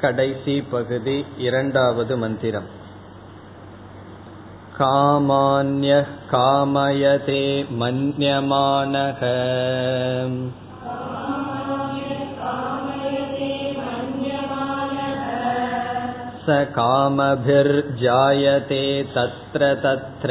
கடைசி 0.00 0.56
பகுதி 0.72 1.18
இரண்டாவது 1.48 2.16
மந்திரம் 2.16 2.68
कामान्यः 4.78 6.08
कामयते 6.32 7.42
मन्यमानः 7.80 9.20
स 16.44 16.58
कामभिर्जायते 16.76 18.82
तत्र 19.14 19.72
तत्र 19.84 20.30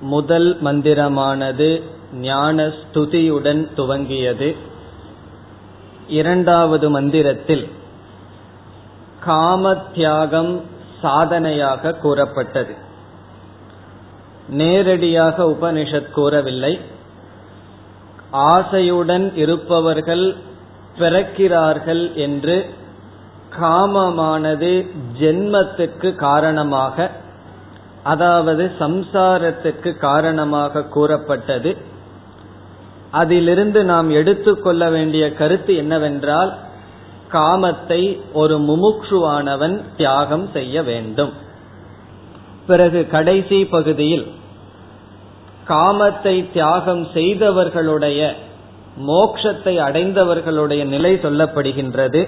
முதல் 0.00 0.62
மந்திரமானது 0.64 1.82
ஞான 2.12 2.66
ஸ்துதியுடன் 2.66 3.68
துவங்கியது. 3.76 4.56
இரண்டாவது 6.08 6.90
மந்திரத்தில் 6.90 7.70
காம 9.20 9.74
தியாகம் 9.74 10.62
சாதனையாக 11.02 11.92
கூறப்பட்டது. 11.92 12.74
நேரடியாக 14.48 15.44
உபனிஷத் 15.44 16.10
கூறவில்லை. 16.10 16.80
ஆசையுடன் 18.32 19.36
இருப்பவர்கள் 19.36 20.36
பிறக்கிறார்கள் 20.98 22.14
என்று 22.14 22.74
காமமானது 23.60 24.90
ஜென்மத்துக்கு 25.20 26.14
காரணமாக 26.14 27.10
அதாவது 28.04 28.64
சம்சாரத்துக்கு 28.78 29.90
காரணமாக 29.98 30.82
கூறப்பட்டது. 30.82 31.76
அதிலிருந்து 33.10 33.84
நாம் 33.84 34.10
எடுத்துக்கொள்ள 34.10 34.90
வேண்டிய 34.90 35.24
கருத்து 35.32 35.76
என்னவென்றால் 35.76 36.52
காமத்தை 37.32 38.20
ஒரு 38.32 38.56
முமுட்சுவானவன் 38.58 39.76
தியாகம் 39.96 40.46
செய்ய 40.52 40.82
வேண்டும். 40.82 41.32
பிறகு 42.66 43.00
கடைசி 43.06 43.64
பகுதியில் 43.64 44.26
காமத்தை 45.68 46.52
தியாகம் 46.52 47.04
செய்தவர்களுடைய 47.14 48.20
மோக்ஷத்தை 49.06 49.74
அடைந்தவர்களுடைய 49.86 50.84
நிலை 50.84 51.14
சொல்லப்படுகின்றது. 51.14 52.22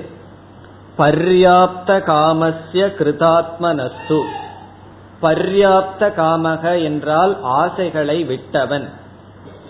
பர்யாப்த 0.98 1.98
காமஸ்ய 2.11 2.84
கிருதாத்மனஸ்து. 2.98 4.18
பர்யாப்த 5.22 6.00
காமக 6.00 6.83
என்றால் 6.83 7.39
ஆசைகளை 7.42 8.25
விட்டவன் 8.25 9.05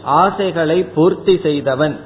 ஆசைகளை 0.02 0.84
பூர்த்தி 0.84 1.38
செய்தவன். 1.42 2.00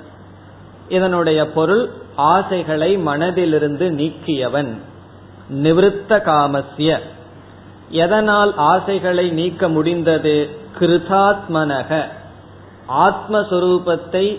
இதனுடைய 0.88 1.50
பொருள் 1.50 1.90
ஆசைகளை 2.14 2.98
மனதிலிருந்து 2.98 3.90
நீக்கியவன். 3.90 4.76
நிவிருத்த 5.52 6.08
காமஸ்ய. 6.08 6.98
எதனால் 7.88 8.54
ஆசைகளை 8.56 9.30
நீக்க 9.30 9.68
முடிந்தது? 9.68 10.48
கிருதாத்மனக. 10.78 12.04
ஆத்மஸ்வரூபத்தை 12.88 14.38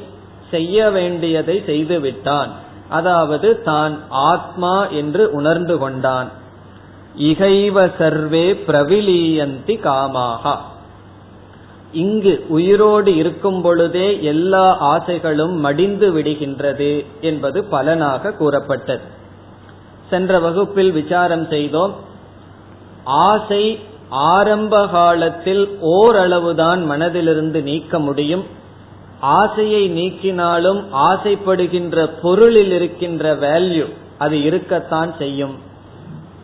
செய்ய 0.51 0.89
வேண்டியதை 0.89 1.63
செய்துவிட்டான். 1.67 2.49
அதாவது 2.89 3.61
தான் 3.61 3.99
ஆத்மா 4.09 4.87
என்று 4.87 5.31
உணர்ந்து 5.31 5.77
கொண்டான். 5.77 6.31
இகைவ 7.15 7.89
சர்வே 7.97 8.53
பிரவிலீயந்தி 8.53 9.79
காமாகா. 9.79 10.57
இங்கு 11.91 12.45
உயிரோடு 12.47 13.15
இருக்கும் 13.15 13.61
பொழுதே 13.61 14.23
எல்லா 14.23 14.77
ஆசைகளும் 14.77 15.59
மடிந்து 15.59 16.13
விடுகின்றது 16.13 17.05
என்பது 17.21 17.63
பலனாக 17.63 18.33
கூறப்பட்டது. 18.33 19.01
சென்ற 20.09 20.39
வகுப்பில் 20.39 20.91
விசாரம் 20.91 21.47
செய்தோம். 21.47 21.95
ஆசை 23.03 23.79
ஆரம்ப 24.09 24.87
காலத்தில் 24.87 25.77
ஓரளவுதான் 25.79 26.91
மனதிலிருந்து 26.91 27.61
நீக்க 27.61 27.99
முடியும். 27.99 28.45
ஆசையை 29.19 29.91
நீக்கினாலும் 29.91 30.83
ஆசைப்படுகின்ற 30.93 32.09
பொருளில் 32.21 32.71
இருக்கின்ற 32.71 33.35
வேல்யூ 33.35 33.93
அது 34.17 34.41
இருக்கத்தான் 34.41 35.15
செய்யும். 35.17 35.69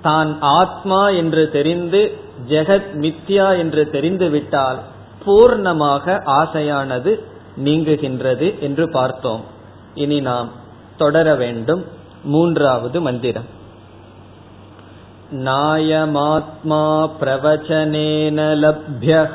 தான் 0.07 0.29
ஆத்மா 0.41 1.01
என்று 1.09 1.43
தெரிந்து 1.51 2.01
ஜெகத் 2.49 2.91
மித்யா 2.95 3.47
என்று 3.57 3.83
தெரிந்துவிட்டால் 3.91 4.79
பூர்ணமாக 5.25 6.05
ஆசையானது 6.41 7.11
நீங்குகின்றது 7.63 8.47
என்று 8.59 8.85
பார்த்தோம். 8.91 9.43
இனி 9.93 10.19
நாம் 10.19 10.49
தொடர 10.97 11.35
வேண்டும். 11.35 11.83
மூன்றாவது 12.23 13.01
மந்திரம். 13.01 13.47
நாயமாத்மா 15.31 16.83
பிரவச்சனேன 17.21 18.39
லப்யக 18.63 19.33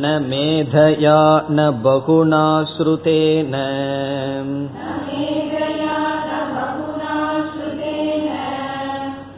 न 0.00 0.12
मेधया 0.28 1.18
न 1.50 1.70
बहुना 1.82 2.44
श्रुतेन 2.76 3.54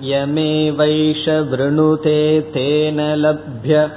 यमेवैष 0.09 1.25
वृणुते 1.51 2.21
तेन 2.55 3.01
लभ्यः 3.25 3.97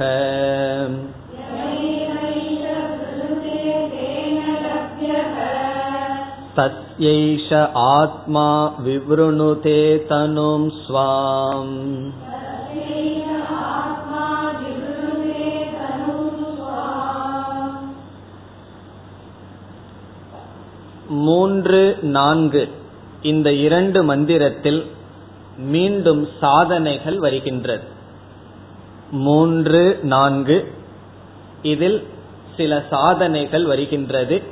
तस्यैष 6.58 7.52
आत्मा 7.82 8.48
विवृणुते 8.86 9.80
तनुं 10.10 10.70
स्वाम् 10.80 11.72
மூன்று 21.09 21.99
நான்கு. 22.03 22.69
இந்த 23.23 23.53
இரண்டு 23.53 24.05
மந்திரத்தில் 24.05 24.87
மீண்டும் 25.59 26.29
சாதனைகள் 26.41 27.19
வருகின்றது. 27.19 27.85
மூன்று 29.11 29.99
நான்கு. 30.03 30.73
இதில் 31.63 32.07
சில 32.57 32.85
சாதனைகள் 32.91 33.65
வருகின்றது. 33.65 34.43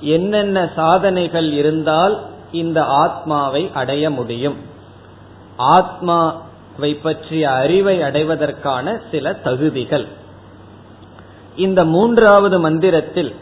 என்னென்ன 0.00 0.72
சாதனைகள் 0.74 1.50
இருந்தால் 1.50 2.20
இந்த 2.52 2.84
ஆத்மாவை 2.84 3.70
அடைய 3.74 4.10
முடியும். 4.10 4.56
ஆத்மாவை 5.56 6.94
பற்றிய 6.94 7.50
அறிவை 7.50 8.02
அடைவதற்கான 8.02 9.00
சில 9.10 9.32
தகுதிகள். 9.32 10.06
இந்த 11.56 11.84
மூன்றாவது 11.84 12.60
மந்திரத்தில் 12.60 13.34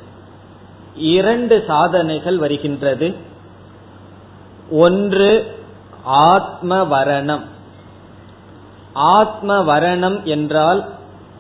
இரண்டு 0.99 1.65
சாதனைகள் 1.67 2.39
வருகின்றது. 2.39 3.15
ஒன்று 4.71 5.56
ஆத்ம 6.05 6.83
வரணம் 6.83 7.43
ஆத்ம 8.93 9.62
வரணம் 9.62 10.23
என்றால் 10.23 10.89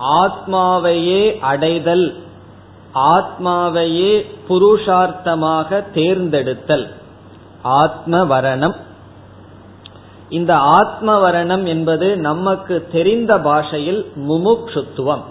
ஆத்மாவையே 0.00 1.38
அடைதல் 1.38 2.22
ஆத்மாவையே 2.94 4.26
புருஷார்த்தமாக 4.48 5.84
தேர்ந்தெடுத்தல். 5.94 6.90
ஆத்ம 7.62 8.24
வரணம் 8.24 8.76
இந்த 10.28 10.56
ஆத்ம 10.56 11.30
வரணம் 11.30 11.66
என்பது 11.66 12.16
நமக்கு 12.16 12.88
தெரிந்த 12.92 13.38
பாஷையில் 13.38 14.12
முமுக்ஷுத்துவம். 14.28 15.22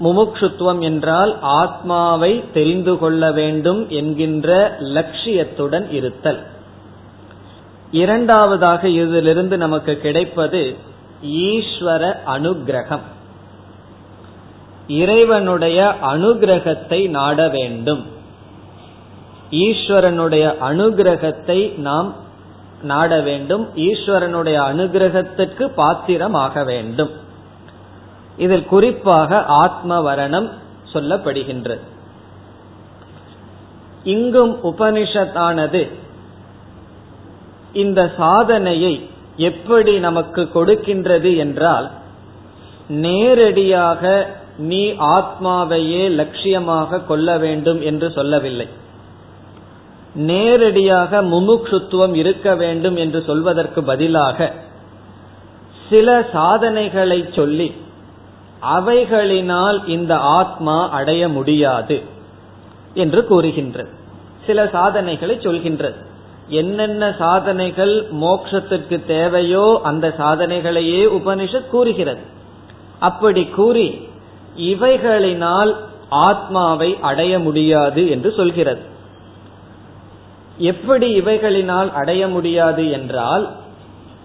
முமுக்ஷுத்துவம் 0.00 0.80
என்றால் 0.80 1.38
ஆத்மாவை 1.40 2.44
தெரிந்து 2.52 2.98
கொள்ள 2.98 3.32
வேண்டும் 3.32 3.88
என்கின்ற 3.88 4.76
லட்சியத்துடன் 4.80 5.92
இருத்தல். 5.92 6.42
இரண்டாவதாக 7.90 8.88
இதிலிருந்து 8.88 9.56
நமக்கு 9.56 9.96
கிடைப்பது 9.96 10.76
ஈஸ்வர 11.24 12.16
அனுகிரகம். 12.26 13.06
இறைவனுடைய 14.88 15.94
அனுகிரகத்தை 16.02 17.08
நாட 17.08 17.48
வேண்டும். 17.48 18.06
ஈஸ்வரனுடைய 19.50 20.54
அனுகிரகத்தை 20.60 21.78
நாம் 21.78 22.14
நாட 22.82 23.20
வேண்டும். 23.20 23.68
ஈஸ்வரனுடைய 23.76 24.58
அனுகிரகத்துக்கு 24.72 25.66
பாத்திரமாக 25.66 26.64
வேண்டும். 26.64 27.10
இதில் 28.44 28.66
குறிப்பாக 28.66 29.40
ஆத்ம 29.62 30.00
வரணம் 30.00 30.48
சொல்லப்படுகின்றது 30.92 31.84
இங்கும் 34.04 34.52
உபனிஷத்தானது 34.62 35.82
இந்த 37.72 38.00
சாதனையை 38.16 38.94
எப்படி 39.48 39.92
நமக்கு 39.98 40.42
கொடுக்கின்றது 40.54 41.30
என்றால் 41.36 41.86
நேரடியாக 43.04 44.02
நீ 44.68 44.82
ஆத்மாவையே 45.16 46.04
லட்சியமாக 46.20 47.00
கொள்ள 47.04 47.38
வேண்டும் 47.38 47.80
என்று 47.80 48.08
சொல்லவில்லை. 48.10 48.66
நேரடியாக 50.28 51.22
முமுட்சுத்துவம் 51.22 52.14
இருக்க 52.14 52.48
வேண்டும் 52.54 52.96
என்று 52.96 53.20
சொல்வதற்கு 53.26 53.80
பதிலாக 53.82 54.48
சில 55.88 56.08
சாதனைகளை 56.32 57.20
சொல்லி 57.32 57.68
அவைகளினால் 58.62 59.88
இந்த 59.88 60.18
ஆத்மா 60.18 60.88
அடைய 60.88 61.28
முடியாது 61.28 62.02
என்று 62.94 63.26
கூறுகின்றது. 63.26 63.88
சில 64.46 64.68
சாதனைகளை 64.72 65.36
சொல்கின்றது. 65.36 65.94
என்னென்ன 66.48 67.14
சாதனைகள் 67.18 68.06
மோட்சத்திற்கு 68.12 69.06
தேவையோ 69.06 69.80
அந்த 69.82 70.14
சாதனைகளையே 70.18 71.06
உபனிஷத் 71.06 71.68
கூறுகிறது. 71.68 72.20
அப்படி 72.98 73.44
கூறி 73.44 74.08
இவைகளினால் 74.56 75.76
ஆத்மாவை 76.08 76.96
அடைய 77.00 77.38
முடியாது 77.38 78.10
என்று 78.10 78.32
சொல்கிறது. 78.32 78.80
எப்படி 80.58 81.20
இவைகளினால் 81.20 81.92
அடைய 81.92 82.28
முடியாது 82.28 82.90
என்றால் 82.90 83.50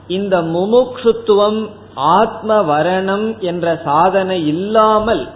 இந்த 0.07 0.41
முமுக்ஷுத்துவம் 0.41 1.69
ஆத்ம 1.95 2.61
வரணம் 2.61 3.39
என்ற 3.39 3.81
சாதனை 3.83 4.47
இல்லாமல் 4.47 5.29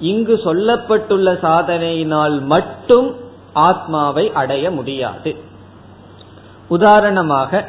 இங்கு 0.00 0.40
சொல்லப்பட்டுள்ள 0.44 1.40
சாதனையினால் 1.40 2.40
மட்டும் 2.40 3.14
ஆத்மாவை 3.52 4.32
அடைய 4.32 4.70
முடியாது. 4.70 5.36
உதாரணமாக 6.68 7.64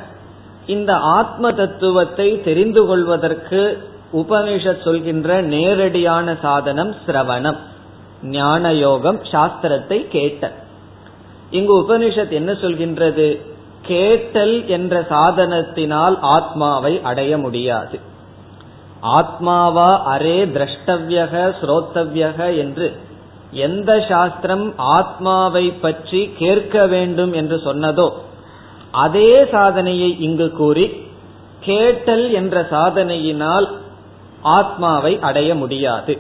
இந்த 0.66 0.96
ஆத்ம 0.96 1.52
தத்துவத்தை 1.52 2.42
தெரிந்து 2.42 2.86
கொள்வதற்கு 2.86 3.92
உபனிஷத் 4.14 4.84
சொல்கின்ற 4.84 5.42
நேரடியான 5.42 6.36
சாதனம் 6.42 6.96
சிரவணம் 7.06 7.58
ஞான 8.24 8.74
யோகம் 8.74 9.24
சாஸ்திரத்தை 9.24 10.08
கேட்டல். 10.08 10.52
இங்கு 11.50 11.82
உபனிஷத் 11.82 12.30
என்ன 12.30 12.52
சொல்கின்றது? 12.52 13.56
கேட்டல் 13.88 14.56
என்ற 14.68 15.02
சாதனத்தினால் 15.10 16.16
ஆத்மாவை 16.36 16.94
அடைய 17.04 17.38
முடியாது. 17.38 17.98
ஆத்மாவா 19.18 19.90
அரே 20.14 20.40
திரஷ்டவியக 20.56 21.34
ஸ்ரோத்தவியக 21.62 22.40
என்று 22.58 22.88
எந்த 23.66 23.92
சாஸ்திரம் 24.10 24.66
ஆத்மாவை 24.78 25.66
பற்றி 25.82 26.22
கேட்க 26.38 26.86
வேண்டும் 26.88 27.34
என்று 27.34 27.58
சொன்னதோ 27.66 28.08
அதே 28.92 29.32
சாதனையை 29.52 30.10
இங்கு 30.20 30.48
கூறி 30.52 30.86
கேட்டல் 31.60 32.26
என்ற 32.32 32.62
சாதனையினால் 32.72 33.68
ஆத்மாவை 34.42 35.14
அடைய 35.20 35.50
முடியாது. 35.56 36.14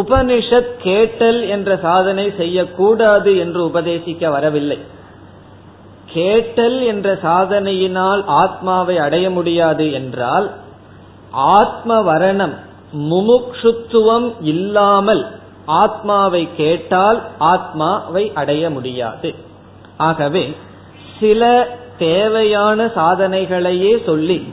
உபனிஷத் 0.00 0.72
கேட்டல் 0.82 1.40
என்ற 1.48 1.70
சாதனை 1.82 2.26
செய்யக்கூடாது 2.36 3.30
என்று 3.38 3.60
உபதேசிக்க 3.66 4.30
வரவில்லை. 4.30 4.78
கேட்டல் 6.12 6.82
என்ற 6.82 7.14
சாதனையினால் 7.22 8.24
ஆத்மாவை 8.26 8.98
அடைய 8.98 9.30
முடியாது 9.30 9.92
என்றால் 9.92 10.50
ஆத்ம 11.30 12.00
வரணம் 12.00 12.54
முமுக்ஷுத்துவம் 12.92 14.34
இல்லாமல் 14.40 15.26
ஆத்மாவை 15.66 16.48
கேட்டால் 16.56 17.22
ஆத்மாவை 17.38 18.32
அடைய 18.34 18.70
முடியாது. 18.70 19.34
ஆகவே 19.96 20.56
சில 21.20 21.68
தேவையான 21.98 22.84
சாதனைகளையே 22.84 24.04
சொல்லி 24.04 24.48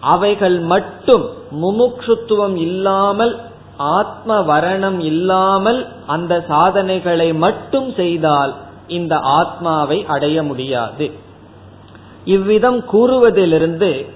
அவைகள் 0.00 0.60
மட்டும் 0.60 1.24
முமுக்ஷுத்துவம் 1.62 2.56
இல்லாமல் 2.56 3.38
ஆத்ம 3.76 4.40
வரணம் 4.40 4.98
இல்லாமல் 4.98 5.86
அந்த 6.06 6.44
சாதனைகளை 6.48 7.32
மட்டும் 7.34 7.92
செய்தால் 7.92 8.54
இந்த 8.90 9.18
ஆத்மாவை 9.18 10.04
அடைய 10.06 10.42
முடியாது. 10.42 11.10
இவ்விதம் 12.24 12.84
கூறுவதிலிருந்து 12.92 14.10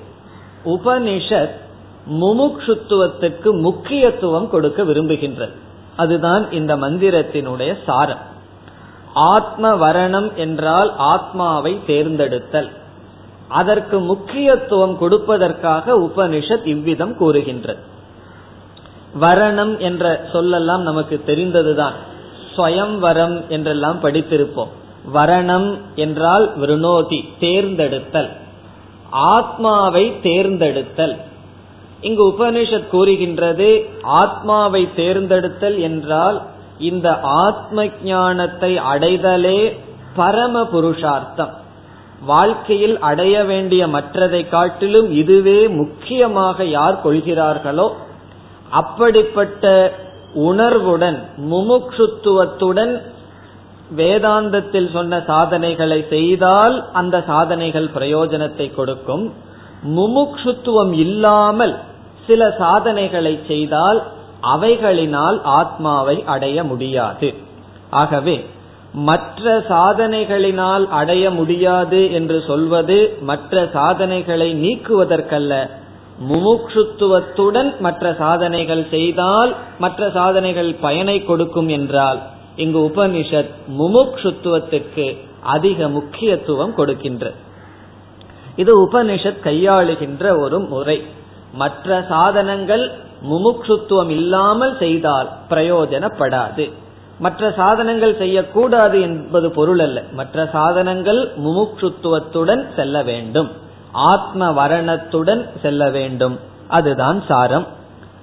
உபனிஷத் 0.64 1.62
முமுக்ஷுத்துவத்துக்கு 2.10 3.60
முக்கியத்துவம் 3.60 4.50
கொடுக்க 4.50 4.82
விரும்புகின்றது. 4.82 5.52
அதுதான் 5.96 6.52
இந்த 6.52 6.76
மந்திரத்தினுடைய 6.76 7.76
சாரம். 7.86 8.32
ஆத்ம 9.14 9.92
வரணம் 9.92 10.34
என்றால் 10.34 10.94
ஆத்மாவை 10.96 11.80
தேர்ந்தெடுத்தல். 11.86 12.70
அதற்கு 13.48 14.00
முக்கியத்துவம் 14.00 14.96
கொடுப்பதற்காக 15.00 15.94
உபனிஷத் 16.00 16.66
இவ்விதம் 16.66 17.16
கூறுகின்றது. 17.16 17.80
வரணம் 19.20 19.78
என்ற 19.78 20.28
சொல்லெல்லாம் 20.32 20.78
நமக்கு 20.78 21.22
தெரிந்ததுதான். 21.26 22.12
ஸ்வயம்வரம் 22.56 23.36
என்றெல்லாம் 23.48 23.98
படித்திருப்போம். 24.02 24.72
வரணம் 25.14 25.78
என்றால் 25.94 26.56
விருணோதி 26.56 27.28
தேர்ந்தெடுத்தல். 27.40 28.30
ஆத்மாவை 29.10 30.12
தேர்ந்தெடுத்தல். 30.22 31.16
இங்கு 32.00 32.24
உபனிஷத் 32.28 32.88
கூறுகின்றது 32.88 33.68
ஆத்மாவை 34.02 34.88
தேர்ந்தெடுத்தல் 34.96 35.78
என்றால் 35.78 36.42
இந்த 36.78 37.20
ஆத்ம 37.20 37.86
ஞானத்தை 38.04 38.76
அடைதலே 38.76 39.78
பரம 40.14 40.64
புருஷார்த்தம். 40.72 41.52
வாழ்க்கையில் 42.20 42.98
அடைய 43.00 43.44
வேண்டிய 43.44 43.86
மற்றதை 43.86 44.48
காட்டிலும் 44.48 45.10
இதுவே 45.10 45.68
முக்கியமாக 45.68 46.64
யார் 46.64 47.02
கொள்கிறார்களோ 47.02 47.86
அப்படிப்பட்ட 48.70 49.64
உணர்வுடன் 50.34 51.18
முமுக்ஷுத்துவத்துடன் 51.50 53.00
வேதாந்தத்தில் 53.96 54.92
சொன்ன 54.92 55.22
சாதனைகளை 55.26 56.04
செய்தால் 56.08 56.90
அந்த 56.92 57.24
சாதனைகள் 57.26 57.88
பிரயோஜனத்தை 57.96 58.74
கொடுக்கும். 58.74 59.32
முமுக்ஷுத்துவம் 59.96 60.92
இல்லாமல் 60.92 61.74
சில 62.26 62.54
சாதனைகளை 62.58 63.38
செய்தால் 63.46 64.02
அவைகளினால் 64.42 65.40
ஆத்மாவை 65.42 66.24
அடைய 66.24 66.64
முடியாது. 66.64 67.34
ஆகவே 67.90 68.44
மற்ற 68.92 69.64
சாதனைகளினால் 69.68 70.88
அடைய 70.88 71.30
முடியாது 71.30 72.12
என்று 72.12 72.42
சொல்வது 72.46 73.16
மற்ற 73.20 73.68
சாதனைகளை 73.72 74.54
நீக்குவதற்கல்ல. 74.54 75.70
முமுட்சுத்துவத்துடன் 76.22 77.78
மற்ற 77.78 78.14
சாதனைகள் 78.14 78.86
செய்தால் 78.90 79.54
மற்ற 79.78 80.10
சாதனைகள் 80.10 80.74
பயனை 80.74 81.24
கொடுக்கும் 81.24 81.68
என்றால் 81.68 82.20
இங்கு 82.56 82.78
உபனிஷத் 82.78 83.50
முமுட்சுத்துவத்துக்கு 83.78 85.18
அதிக 85.40 85.88
முக்கியத்துவம் 85.88 86.74
கொடுக்கின்ற. 86.74 87.32
இது 88.56 88.86
உபனிஷத் 88.86 89.42
கையாளுகின்ற 89.42 90.38
ஒரு 90.38 90.60
முறை. 90.60 91.02
மற்ற 91.52 92.04
சாதனங்கள் 92.08 92.92
முமுட்சுத்துவம் 93.30 94.10
இல்லாமல் 94.10 94.76
செய்தால் 94.78 95.28
பிரயோஜனப்படாது. 95.50 96.72
மற்ற 97.18 97.52
சாதனங்கள் 97.56 98.16
செய்யக்கூடாது 98.16 99.00
என்பது 99.00 99.50
பொருள் 99.50 99.78
அல்ல 99.78 100.02
மற்ற 100.12 100.48
சாதனங்கள் 100.52 101.32
முமுட்சுத்துவத்துடன் 101.44 102.66
செல்ல 102.76 103.02
வேண்டும். 103.02 103.50
ஆத்ம 103.94 104.50
வரணத்துடன் 104.52 105.60
செல்ல 105.62 105.90
வேண்டும். 105.90 106.40
அதுதான் 106.68 107.22
சாரம். 107.28 107.66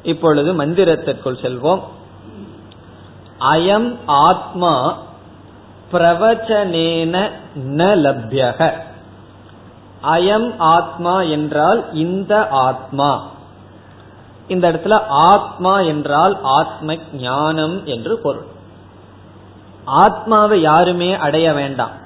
இப்பொழுது 0.03 0.53
மந்திரத்திற்குள் 0.53 1.41
செல்வோம். 1.41 1.81
அயம் 3.39 3.97
ஆத்மா 4.05 4.97
பிரவச்சனேன 5.91 7.31
ந 7.55 7.83
லப்யக. 7.95 8.71
அயம் 10.03 10.53
ஆத்மா 10.57 11.21
என்றால் 11.21 11.93
இந்த 11.93 12.47
ஆத்மா. 12.47 13.29
இந்த 14.47 14.71
இடத்துல 14.71 15.01
ஆத்மா 15.07 15.79
என்றால் 15.79 16.39
ஆத்ம 16.41 16.95
ஞானம் 17.13 17.85
என்று 17.85 18.17
பொருள். 18.17 18.45
ஆத்மாவை 19.85 20.61
யாருமே 20.61 21.13
அடைய 21.13 21.53
வேண்டாம். 21.53 21.99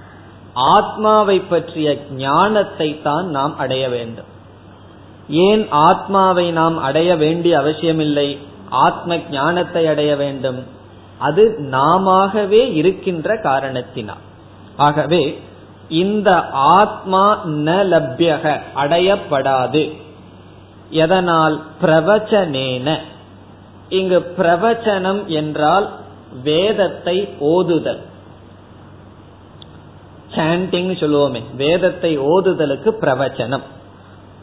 ஆத்மாவை 0.56 1.40
பற்றிய 1.40 1.98
ஞானத்தை 2.12 3.02
தான் 3.02 3.30
நாம் 3.30 3.58
அடைய 3.58 3.90
வேண்டும். 3.90 4.26
ஏன் 5.30 5.68
ஆத்மாவை 5.70 6.52
நாம் 6.52 6.78
அடைய 6.78 7.16
வேண்டிய 7.16 7.58
அவசியமில்லை? 7.58 8.40
ஆத்ம 8.70 9.18
ஞானத்தை 9.32 9.88
அடைய 9.88 10.16
வேண்டும். 10.16 10.64
அது 11.18 11.58
நாமவே 11.72 12.74
இருக்கின்ற 12.74 13.38
காரணத்தினால். 13.38 14.24
ஆகவே 14.76 15.42
இந்த 15.90 16.50
ஆத்மா 16.50 17.46
ந 17.46 17.84
லப்யக 17.92 18.62
அடையப்படாது. 18.76 20.02
எதனால்? 20.90 21.62
பிரவச்சனேன. 21.82 22.98
இங்கு 23.90 24.34
பிரவச்சனம் 24.38 25.26
என்றால் 25.26 25.90
வேதத்தை 26.44 27.34
ஓதுதல். 27.40 28.02
சாண்டிங் 30.36 30.92
சொல்லுவோமே. 31.02 31.42
வேதத்தை 31.56 32.20
ஓதுதலுக்கு 32.20 32.92
பிரவச்சனம். 33.02 33.62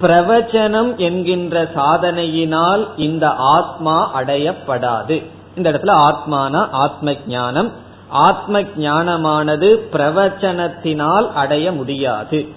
பிரவச்சனம் 0.01 0.97
என்கின்ற 0.97 1.63
சாதனையினால் 1.75 2.89
இந்த 2.97 3.31
ஆத்மா 3.31 4.23
அடையப்படாது. 4.23 5.23
இந்த 5.57 5.71
இடத்துல 5.71 5.97
ஆத்மானா 6.09 6.69
ஆத்ம 6.71 7.15
ஞானம் 7.27 7.73
ஆத்ம 8.09 8.61
ஞானமானது 8.61 9.69
பிரவச்சனத்தினால் 9.93 11.33
அடைய 11.33 11.73
முடியாது. 11.73 12.49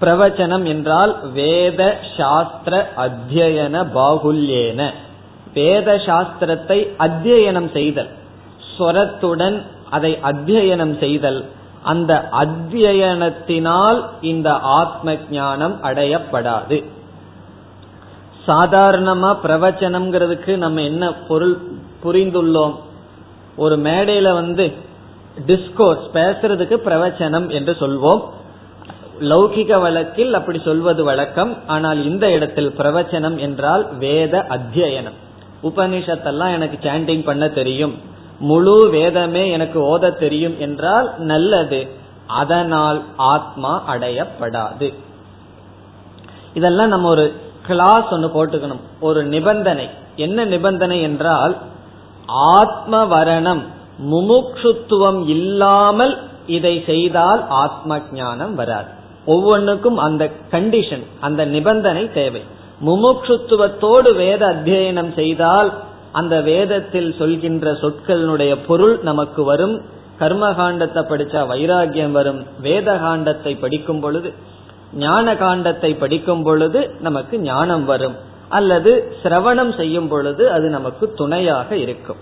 பிரவச்சனம் 0.00 0.64
என்றால் 0.64 1.30
வேத 1.32 1.98
சாஸ்திர 2.16 2.90
அத்தியன 2.96 3.86
பாகுல்யேன. 3.94 4.90
வேத 5.54 5.94
சாஸ்திரத்தை 5.94 6.88
அத்தியனம் 6.98 7.72
செய்தல். 7.72 8.08
ஸ்வரத்துடன் 8.78 9.62
அதை 9.90 10.18
அத்தியனம் 10.22 10.98
செய்தல். 10.98 11.44
அந்த 11.82 12.28
அத்தியனத்தினால் 12.32 14.04
இந்த 14.20 14.52
ஆத்ம 14.52 15.16
ஞானம் 15.30 15.82
அடையப்படாது. 15.82 16.84
சாதாரணமா 18.46 19.36
பிரவச்சனம்ங்கிறதுக்கு 19.42 20.56
நம்ம 20.56 20.80
என்ன 20.80 21.14
பொருள் 21.14 21.58
புரிந்துள்ளோம்? 22.04 22.74
ஒரு 23.56 23.76
மேடையில 23.76 24.32
வந்து 24.32 24.72
டிஸ்கோர்ஸ் 25.46 26.06
பேசுறதுக்கு 26.12 26.76
பிரவச்சனம் 26.84 27.50
என்று 27.50 27.72
சொல்வோம். 27.72 28.22
லௌகிக 29.20 29.80
வழக்கில் 29.80 30.34
அப்படி 30.34 30.60
சொல்வது 30.64 31.04
வழக்கம். 31.04 31.56
ஆனால் 31.66 32.04
இந்த 32.04 32.30
இடத்தில் 32.30 32.70
பிரவச்சனம் 32.70 33.36
என்றால் 33.36 33.96
வேத 33.96 34.46
அத்தியனம். 34.50 35.18
உபனிஷத்தெல்லாம் 35.62 36.52
எனக்கு 36.52 36.88
சாண்டிங் 36.88 37.24
பண்ண 37.24 37.48
தெரியும். 37.48 37.98
முழு 38.38 38.88
வேதமே 38.90 39.50
எனக்கு 39.50 39.98
ஓத 39.98 40.18
தெரியும் 40.18 40.58
என்றால் 40.58 41.14
நல்லது. 41.18 41.88
அதனால் 42.26 43.02
ஆத்மா 43.16 43.82
அடையப்படாது. 43.88 44.94
இதெல்லாம் 46.54 46.88
நம்ம 46.88 47.08
ஒரு 47.08 47.34
கிளாஸ் 47.66 48.08
ஒன்று 48.10 48.28
போட்டுக்கணும். 48.28 48.80
ஒரு 49.00 49.24
நிபந்தனை. 49.24 49.90
என்ன 50.16 50.44
நிபந்தனை 50.44 51.02
என்றால் 51.02 51.56
ஆத்ம 52.26 53.04
வரணம் 53.04 53.62
முமுக்ஷுத்துவம் 54.10 55.28
இல்லாமல் 55.28 56.18
இதை 56.46 56.82
செய்தால் 56.86 57.48
ஆத்ம 57.48 58.00
ஞானம் 58.12 58.54
வராது. 58.54 58.88
ஒவ்வொன்றுக்கும் 59.26 59.96
அந்த 59.96 60.30
கண்டிஷன் 60.50 61.02
அந்த 61.20 61.44
நிபந்தனை 61.44 62.12
தேவை. 62.12 62.42
முமுட்சுத்துவத்தோடு 62.86 64.16
வேத 64.16 64.46
அத்தியனம் 64.46 65.14
செய்தால் 65.14 65.72
அந்த 66.12 66.40
வேதத்தில் 66.40 67.14
சொல்கின்ற 67.18 67.72
சொற்களினுடைய 67.72 68.58
பொருள் 68.66 68.98
நமக்கு 69.02 69.44
வரும். 69.44 69.82
கர்மகாண்டத்தை 70.18 71.00
படிச்சா 71.00 71.40
வைராகியம் 71.46 72.10
வரும். 72.10 72.46
வேத 72.60 72.94
காண்டத்தை 72.94 73.58
படிக்கும் 73.60 74.00
பொழுது 74.00 74.34
ஞான 74.92 75.34
காண்டத்தை 75.34 75.98
படிக்கும் 75.98 76.42
பொழுது 76.42 76.96
நமக்கு 77.00 77.38
ஞானம் 77.38 77.84
வரும். 77.84 78.14
அல்லது 78.48 79.16
சிரவணம் 79.22 79.76
செய்யும் 79.76 80.08
பொழுது 80.08 80.50
அது 80.50 80.68
நமக்கு 80.68 81.12
துணையாக 81.12 81.76
இருக்கும். 81.76 82.16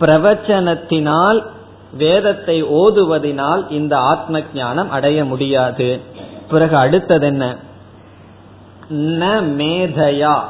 பிரவச்சனத்தினால் 0.00 1.44
வேதத்தை 1.92 2.64
ஓதுவதினால் 2.64 3.70
இந்த 3.70 3.98
ஆத்ம 3.98 4.42
ஞானம் 4.54 4.90
அடைய 4.90 5.24
முடியாது. 5.24 6.00
பிறகு 6.50 6.76
அடுத்தது 6.76 7.26
என்ன? 7.26 7.56
ந 8.92 9.42
மேதையா. 9.42 10.42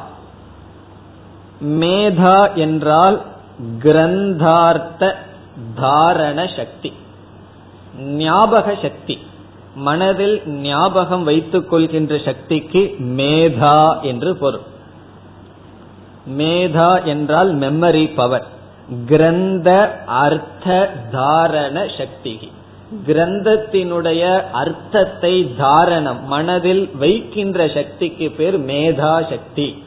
மேதா 1.63 2.53
என்றால் 2.53 3.21
கிரந்தார்த்த 3.79 5.13
தாரண 5.81 6.55
சக்தி. 6.55 6.93
ஞாபக 7.97 8.75
சக்தி. 8.81 9.17
மனதில் 9.75 10.49
ஞாபகம் 10.49 11.23
வைத்துக் 11.23 11.69
கொள்கின்ற 11.69 12.17
சக்திக்கு 12.25 12.95
மேதா 12.99 14.01
என்று 14.01 14.35
பொருள். 14.35 14.59
மேதா 16.37 17.03
என்றால் 17.03 17.55
மெமரி 17.55 18.13
பவர் 18.15 18.45
கிரந்த 19.05 20.01
அர்த்த 20.05 20.91
தாரண 21.11 21.97
சக்தி. 21.97 22.51
கிரந்தத்தினுடைய 23.07 24.51
அர்த்தத்தை 24.51 25.55
தாரணம். 25.59 26.23
மனதில் 26.23 26.95
வைக்கின்ற 26.95 27.67
சக்திக்கு 27.67 28.31
பேர் 28.31 28.59
மேதா 28.59 29.29
சக்தி. 29.29 29.83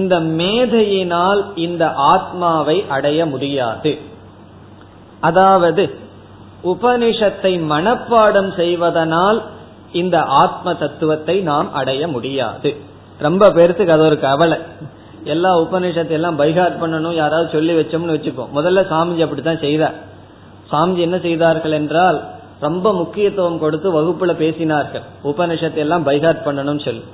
இந்த 0.00 0.14
மேதையினால் 0.40 1.42
இந்த 1.66 1.84
ஆத்மாவை 2.12 2.76
அடைய 2.96 3.20
முடியாது. 3.32 3.92
அதாவது 5.28 5.84
உபனிஷத்தை 6.72 7.52
மனப்பாடம் 7.72 8.50
செய்வதனால் 8.60 9.38
இந்த 10.00 10.16
ஆத்ம 10.42 10.74
தத்துவத்தை 10.74 11.36
நாம் 11.50 11.68
அடைய 11.80 12.02
முடியாது. 12.14 12.70
ரொம்ப 13.26 13.48
பேர்த்துக்கு 13.56 13.94
அது 13.96 14.04
ஒரு 14.10 14.18
கவலை. 14.26 14.58
எல்லா 15.34 15.50
உபநிஷத்தை 15.64 16.14
எல்லாம் 16.18 16.40
பைகாட் 16.40 16.80
பண்ணணும் 16.80 17.16
யாராவது 17.20 17.48
சொல்லி 17.54 17.74
வச்சோம்னு 17.78 18.16
வச்சுப்போம் 18.16 18.52
முதல்ல 18.56 18.82
சாமிஜி 18.92 19.22
அப்படித்தான் 19.26 19.64
செய்தார். 19.66 19.96
சாமிஜி 20.72 21.00
என்ன 21.06 21.18
செய்தார்கள் 21.26 21.76
என்றால் 21.80 22.18
ரொம்ப 22.60 22.92
முக்கியத்துவம் 23.00 23.62
கொடுத்து 23.62 23.88
வகுப்புல 23.96 24.32
பேசினார்கள். 24.42 25.06
உபனிஷத்தை 25.30 25.80
எல்லாம் 25.84 26.06
பைகாட் 26.06 26.46
பண்ணணும்னு 26.46 26.84
சொல்லி. 26.88 27.04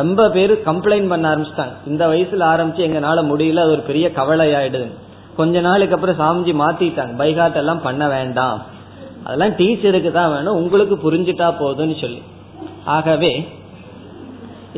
ரொம்ப 0.00 0.28
பேர் 0.34 0.52
கம்ப்ளைண்ட் 0.68 1.10
பண்ண 1.12 1.24
ஆரம்பிச்சிட்டாங்க. 1.30 1.74
இந்த 1.86 2.02
வயசுல 2.12 2.44
ஆரம்பிச்சு 2.54 2.82
எங்கனால 2.88 3.22
முடியல 3.30 3.64
அது 3.64 3.74
ஒரு 3.76 3.84
பெரிய 3.88 4.06
கவலை 4.18 4.46
ஆயிடுது 4.58 4.88
கொஞ்ச 5.36 5.60
நாளைக்கு 5.66 5.96
அப்புறம் 5.96 6.20
சாமிஜி 6.22 6.52
மாத்திட்டாங்க. 6.62 7.14
பைகாட் 7.22 7.58
எல்லாம் 7.62 7.82
பண்ண 7.86 8.02
வேண்டாம். 8.08 8.58
அதெல்லாம் 9.24 9.56
டீச்சருக்கு 9.58 10.10
தான் 10.12 10.32
வேணும். 10.34 10.58
உங்களுக்கு 10.62 10.94
புரிஞ்சுட்டா 11.04 11.48
போதும்னு 11.62 11.96
சொல்லி. 12.00 12.22
ஆகவே 12.96 13.32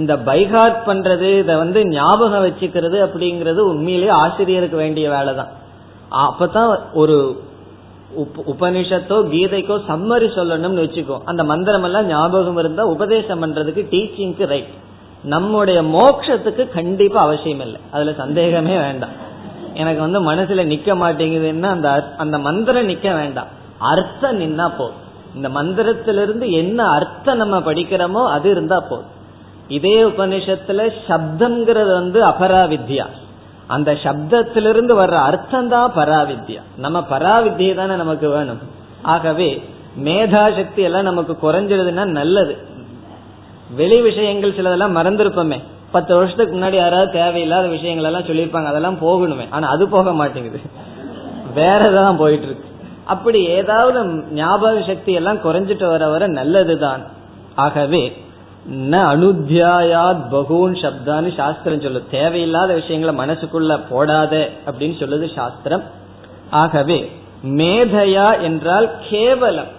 இந்த 0.00 0.12
பைகாட் 0.28 0.78
பண்றது 0.86 1.28
இதை 1.42 1.54
வந்து 1.56 1.80
ஞாபகம் 1.88 2.44
வச்சுக்கிறது 2.46 2.98
அப்படிங்கிறது 3.06 3.60
உண்மையிலேயே 3.72 4.12
ஆசிரியருக்கு 4.22 4.76
வேண்டிய 4.76 5.06
வேலை 5.10 5.34
தான் 5.34 5.52
அப்பதான் 6.24 6.70
ஒரு 7.02 7.16
உபனிஷத்தோ 8.52 9.16
கீதைக்கோ 9.32 9.76
சம்மரி 9.90 10.28
சொல்லணும்னு 10.38 10.84
வச்சுக்கோ. 10.84 11.16
அந்த 11.30 11.44
மந்திரம் 11.44 11.86
எல்லாம் 11.88 12.06
ஞாபகம் 12.06 12.58
இருந்தா 12.62 12.82
உபதேசம் 12.94 13.42
பண்றதுக்கு 13.44 13.84
டீச்சிங்க்கு 13.92 14.46
ரைட் 14.54 14.72
நம்முடைய 15.24 15.82
மோட்சத்துக்கு 15.82 16.68
கண்டிப்பா 16.68 17.22
அவசியம் 17.22 17.60
இல்லை. 17.60 17.80
அதுல 17.90 18.12
சந்தேகமே 18.12 18.76
வேண்டாம். 18.76 19.22
எனக்கு 19.74 20.00
வந்து 20.00 20.32
மனசுல 20.32 20.58
நிக்க 20.58 20.94
மாட்டேங்குதுன்னா 20.94 21.62
அந்த 21.62 22.14
அந்த 22.16 22.38
மந்திரம் 22.38 22.88
நிக்க 22.88 23.14
வேண்டாம். 23.14 23.46
அர்த்தம் 23.78 24.40
நின்னா 24.40 24.70
போதும். 24.76 25.02
இந்த 25.34 25.48
மந்திரத்திலிருந்து 25.48 26.50
என்ன 26.50 26.86
அர்த்தம் 26.86 27.36
நம்ம 27.36 27.58
படிக்கிறோமோ 27.58 28.30
அது 28.30 28.50
இருந்தா 28.50 28.80
போதும். 28.80 29.12
இதே 29.68 30.02
உபனிஷத்துல 30.02 30.90
சப்தம்ங்கிறது 31.08 31.92
வந்து 31.92 32.26
அபராவித்யா. 32.26 33.06
அந்த 33.66 33.92
சப்தத்திலிருந்து 33.92 34.94
வர்ற 34.94 35.12
அர்த்தம் 35.12 35.68
தான் 35.68 35.92
பராவித்யா. 35.94 36.60
நம்ம 36.76 37.04
பராவித்தியை 37.10 37.74
தானே 37.74 37.94
நமக்கு 37.94 38.28
வேணும். 38.28 38.58
ஆகவே 39.02 39.68
மேதா 40.04 40.56
சக்தி 40.56 40.82
எல்லாம் 40.82 41.02
நமக்கு 41.02 41.36
குறைஞ்சிருதுன்னா 41.42 42.04
நல்லது. 42.04 42.72
வெளி 43.76 44.00
விஷயங்கள் 44.00 44.52
சிலதெல்லாம் 44.52 44.96
மறந்துருப்போமே. 44.96 45.58
பத்து 45.90 46.16
வருஷத்துக்கு 46.16 46.56
முன்னாடி 46.56 46.74
யாராவது 46.74 47.10
தேவையில்லாத 47.10 47.66
விஷயங்கள் 47.66 48.04
எல்லாம் 48.04 48.28
சொல்லியிருப்பாங்க 48.28 48.64
அதெல்லாம் 48.64 49.00
போகணுமே. 49.00 49.46
ஆனா 49.50 49.68
அது 49.68 49.88
போக 49.88 50.12
மாட்டேங்குது. 50.12 50.60
வேற 51.54 51.88
ஏதாவது 51.90 52.18
போயிட்டு 52.18 52.46
இருக்கு 52.46 52.68
அப்படி 53.04 53.44
ஏதாவது 53.44 53.98
ஞாபக 54.32 54.82
சக்தி 54.86 55.12
எல்லாம் 55.12 55.36
குறைஞ்சிட்டு 55.36 55.88
வர 55.88 56.08
வர 56.08 56.26
நல்லதுதான். 56.26 57.02
ஆகவே 57.54 58.22
ந 58.70 58.94
அனுத்தியாயாத் 59.12 60.22
பகூன் 60.30 60.74
சப்தான்னு 60.74 61.34
சாஸ்திரம் 61.34 61.80
சொல்லு 61.80 62.02
தேவையில்லாத 62.10 62.74
விஷயங்களை 62.74 63.14
மனசுக்குள்ள 63.18 63.80
போடாத 63.90 64.48
அப்படின்னு 64.66 64.96
சொல்லுது 65.02 65.34
சாஸ்திரம். 65.34 65.82
ஆகவே 66.50 66.98
மேதையா 67.44 68.40
என்றால் 68.40 68.90
கேவலம். 69.10 69.70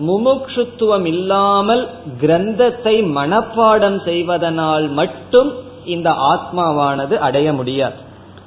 முமுட்சுத்துவம் 0.00 1.04
இல்லாமல் 1.04 1.88
கிரந்தத்தை 2.20 2.94
மனப்பாடம் 3.16 4.04
செய்வதனால் 4.04 4.88
மட்டும் 4.88 5.52
இந்த 5.84 6.10
ஆத்மாவானது 6.10 7.18
அடைய 7.18 7.52
முடியாது. 7.52 7.94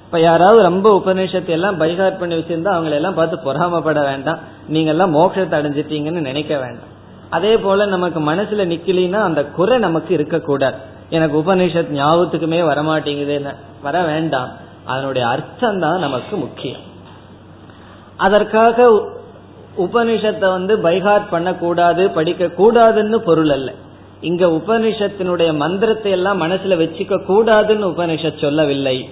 இப்ப 0.05 0.19
யாராவது 0.19 0.61
ரொம்ப 0.61 1.01
உபநிஷத்தை 1.05 1.47
எல்லாம் 1.47 1.79
பைகாட் 1.79 2.19
பண்ணி 2.19 2.35
வச்சிருந்தா 2.35 2.71
அவங்களை 2.77 2.91
எல்லாம் 2.91 3.13
பார்த்து 3.13 3.53
பொறாமப்பட 3.53 4.03
வேண்டாம். 4.03 4.37
நீங்க 4.67 4.89
எல்லாம் 4.89 5.15
மோட்சத்தை 5.15 5.55
அடைஞ்சிட்டீங்கன்னு 5.59 6.21
நினைக்க 6.21 6.57
வேண்டாம். 6.57 6.91
அதே 7.29 7.57
போல 7.57 7.85
நமக்கு 7.85 8.19
மனசுல 8.19 8.65
நிக்கலினா 8.73 9.19
அந்த 9.21 9.45
குறை 9.45 9.77
நமக்கு 9.77 10.13
இருக்கக்கூடாது. 10.13 10.75
எனக்கு 11.09 11.37
உபனிஷத் 11.37 11.91
ஞாபகத்துக்குமே 11.91 12.59
வரமாட்டேங்குதுன்னு 12.61 13.55
வர 13.81 14.01
வேண்டாம். 14.01 14.47
அதனுடைய 14.85 15.27
அர்த்தம் 15.27 15.79
தான் 15.79 15.99
நமக்கு 15.99 16.35
முக்கியம். 16.35 16.79
அதற்காக 18.17 19.09
உபனிஷத்தை 19.77 20.49
வந்து 20.49 20.77
பைகாட் 20.77 21.29
பண்ணக்கூடாது 21.29 22.09
படிக்க 22.09 22.45
கூடாதுன்னு 22.45 23.15
பொருள் 23.15 23.49
அல்ல. 23.49 23.71
இங்க 24.21 24.45
உபனிஷத்தினுடைய 24.45 25.55
மந்திரத்தை 25.55 26.11
எல்லாம் 26.11 26.41
மனசுல 26.41 26.75
வச்சுக்க 26.81 27.21
கூடாதுன்னு 27.27 27.87
உபனிஷத் 27.91 28.41
சொல்லவில்லை. 28.41 29.09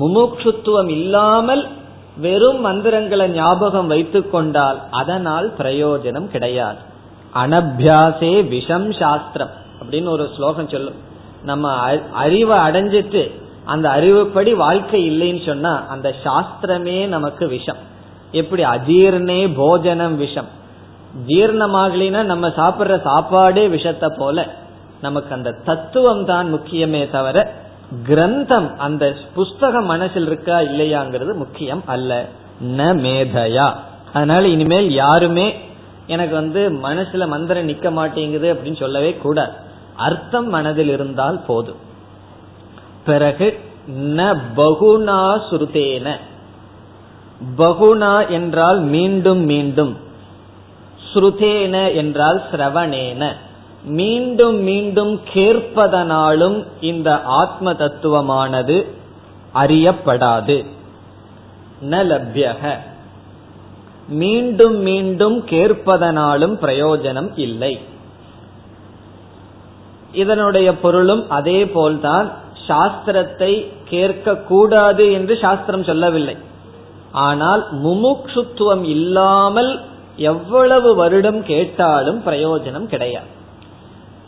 முமுட்சுத்துவம் 0.00 0.90
இல்லாமல் 0.90 1.68
வெறும் 2.16 2.60
மந்திரங்களை 2.60 3.28
ஞாபகம் 3.28 3.86
வைத்துக் 3.86 4.32
கொண்டால் 4.32 4.78
அதனால் 4.90 5.52
பிரயோஜனம் 5.58 6.26
கிடையாது. 6.26 6.78
அனபியாசே 7.34 8.48
விஷம் 8.48 8.92
சாஸ்திரம் 8.92 9.50
அப்படின்னு 9.80 10.08
ஒரு 10.08 10.28
ஸ்லோகம் 10.36 10.68
சொல்லும். 10.68 10.94
நம்ம 11.42 11.72
அறிவை 12.12 12.58
அடைஞ்சிட்டு 12.58 13.30
அந்த 13.64 13.88
அறிவுப்படி 13.88 14.54
வாழ்க்கை 14.54 15.00
இல்லைன்னு 15.10 15.46
சொன்னா 15.46 15.86
அந்த 15.88 16.14
சாஸ்திரமே 16.24 17.06
நமக்கு 17.06 17.48
விஷம். 17.48 17.92
எப்படி? 18.34 18.62
அஜீர்ணே 18.64 19.40
போஜனம் 19.54 20.16
விஷம். 20.16 20.50
ஜீர்ணமாகலினா 21.26 22.22
நம்ம 22.22 22.48
சாப்பிடுற 22.48 22.94
சாப்பாடே 23.02 23.68
விஷத்தை 23.68 24.08
போல. 24.18 24.46
நமக்கு 25.00 25.34
அந்த 25.34 25.50
தத்துவம் 25.64 26.24
தான் 26.24 26.48
முக்கியமே 26.54 27.10
தவிர 27.10 27.38
கிரந்தம் 28.08 28.68
அந்த 28.76 29.04
புஸ்தகம் 29.34 29.84
மனசில் 29.84 30.26
இருக்கா 30.26 30.58
இல்லையாங்கிறது 30.58 31.32
முக்கியம் 31.34 31.82
அல்ல. 31.86 32.12
ந 32.76 32.80
மேதையா. 33.04 33.68
அதனால 34.12 34.48
இனிமேல் 34.48 34.90
யாருமே 34.92 35.46
எனக்கு 36.06 36.34
வந்து 36.34 36.62
மனசுல 36.82 37.28
மந்திரம் 37.28 37.68
நிக்க 37.68 37.90
மாட்டேங்குது 37.90 38.48
அப்படின்னு 38.54 38.76
சொல்லவே 38.76 39.14
கூடாது. 39.14 39.52
அர்த்தம் 39.96 40.48
மனதில் 40.48 40.88
இருந்தால் 40.88 41.40
போதும். 41.46 41.82
பிறகு 43.04 43.48
ந 44.16 44.36
பகுனா 44.56 45.20
சுருதேன 45.50 46.08
பகுனா 47.58 48.28
என்றால் 48.28 48.80
மீண்டும் 48.80 49.38
மீண்டும். 49.38 49.96
ஸ்ருதேன 51.12 51.94
என்றால் 51.94 52.42
சிரவணேன. 52.52 53.32
மீண்டும் 53.84 54.56
மீண்டும் 54.56 55.20
கேட்பதனாலும் 55.34 56.66
இந்த 56.80 57.22
ஆத்ம 57.22 57.72
தத்துவமானது 57.72 58.86
அறியப்படாது. 59.54 60.66
ந 61.90 61.94
லப்யக. 62.04 62.78
மீண்டும் 64.08 64.76
மீண்டும் 64.76 65.46
கேட்பதனாலும் 65.46 66.56
பிரயோஜனம் 66.60 67.30
இல்லை. 67.36 67.80
இதனுடைய 70.12 70.76
பொருளும் 70.76 71.30
அதே 71.30 71.66
போல்தான் 71.66 72.32
சாஸ்திரத்தை 72.68 73.72
கேட்க 73.88 74.36
கூடாது 74.36 75.12
என்று 75.12 75.38
சாஸ்திரம் 75.40 75.84
சொல்லவில்லை. 75.84 76.36
ஆனால் 77.14 77.62
முமுட்சுத்துவம் 77.84 78.82
இல்லாமல் 78.82 79.80
எவ்வளவு 80.16 80.94
வருடம் 80.94 81.42
கேட்டாலும் 81.44 82.22
பிரயோஜனம் 82.26 82.86
கிடையாது. 82.86 83.26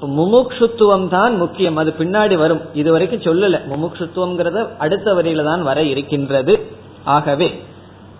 முமுட்சுத்துவம் 0.00 1.08
தான் 1.08 1.36
முக்கியம். 1.36 1.76
அது 1.76 1.94
பின்னாடி 1.98 2.36
வரும். 2.36 2.60
இதுவரைக்கும் 2.74 3.20
சொல்லல. 3.20 3.60
முமுட்சுத்துவம்ங்கிறத 3.72 4.68
அடுத்த 4.78 5.14
வரியில 5.14 5.44
தான் 5.44 5.62
வர 5.62 5.82
இருக்கின்றது. 5.82 6.66
ஆகவே 7.04 7.62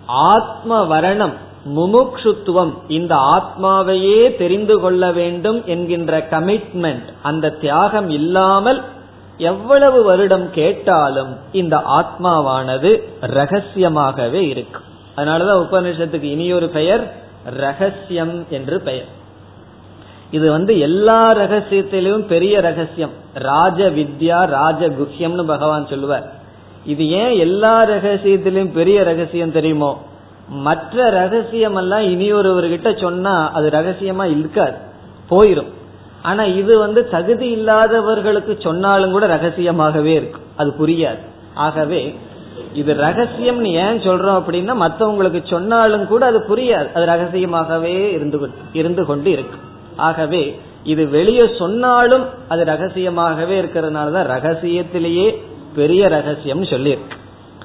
ஆத்ம 0.05 0.85
வரணம் 0.85 1.33
முமுக்ஷுத்துவம் 1.75 2.73
இந்த 2.87 3.15
ஆத்மாவையே 3.15 4.35
தெரிந்து 4.37 4.79
கொள்ள 4.79 5.11
வேண்டும் 5.11 5.65
என்கின்ற 5.65 6.27
கமிட்மெண்ட் 6.29 7.09
அந்த 7.21 7.49
தியாகம் 7.49 8.09
இல்லாமல் 8.09 8.83
எவ்வளவு 9.37 10.03
வருடம் 10.03 10.51
கேட்டாலும் 10.51 11.37
இந்த 11.51 11.77
ஆத்மாவானது 11.77 13.03
ரகசியமாகவே 13.21 14.47
இருக்கும் 14.47 14.85
அதனாலதான் 15.17 15.65
உபநிஷத்துக்கு 15.69 16.23
இனியொரு 16.23 16.69
பெயர் 16.69 17.13
ரகசியம் 17.45 18.45
என்று 18.49 18.81
பெயர். 18.81 19.05
இது 20.31 20.51
வந்து 20.51 20.79
எல்லா 20.79 21.35
ரகசியத்திலும் 21.35 22.25
பெரிய 22.25 22.59
ரகசியம். 22.59 23.09
ராஜ 23.33 23.89
வித்யா 23.89 24.45
ராஜ 24.45 24.89
குஹ்யம்னு 24.89 25.43
பகவான் 25.43 25.87
சொல்லுவார். 25.87 26.33
இது 26.85 27.09
ஏன் 27.09 27.39
எல்லா 27.39 27.85
ரகசியத்திலும் 27.85 28.71
பெரிய 28.71 29.03
ரகசியம் 29.03 29.51
தெரியுமோ? 29.51 30.01
மற்ற 30.49 31.09
ரகசியம் 31.09 31.75
எல்லாம் 31.75 32.01
இனியொருவர்கிட்ட 32.01 33.01
சொன்னா 33.01 33.51
அது 33.51 33.69
ரகசியமா 33.69 34.23
இருக்காது. 34.23 34.75
போயிரும். 35.29 35.71
ஆனா 36.21 36.43
இது 36.43 36.77
வந்து 36.77 37.09
தகுதி 37.09 37.49
இல்லாதவர்களுக்கு 37.49 38.57
சொன்னாலும் 38.59 39.11
கூட 39.11 39.27
ரகசியமாகவே 39.27 40.13
இருக்கு. 40.13 40.39
அது 40.55 40.73
புரியாது. 40.79 41.17
ஆகவே 41.53 42.19
இது 42.73 42.93
ரகசியம்னு 42.93 43.67
ஏன் 43.67 43.99
சொல்றோம் 43.99 44.39
அப்படின்னா 44.39 44.73
மற்றவங்களுக்கு 44.83 45.47
சொன்னாலும் 45.47 46.07
கூட 46.07 46.25
அது 46.25 46.39
புரியாது. 46.49 46.91
அது 46.93 47.05
ரகசியமாகவே 47.05 48.11
இருந்து 48.11 48.51
இருந்து 48.73 49.05
கொண்டு 49.05 49.31
இருக்கு. 49.31 49.57
ஆகவே 49.95 50.59
இது 50.83 51.07
வெளியே 51.07 51.49
சொன்னாலும் 51.59 52.25
அது 52.47 52.63
ரகசியமாகவே 52.63 53.61
இருக்கிறதுனால 53.61 54.11
தான் 54.11 54.29
ரகசியத்திலேயே 54.29 55.37
பெரிய 55.75 56.07
ரகசியம் 56.07 56.63
சொல்லியிருக்கு. 56.63 57.17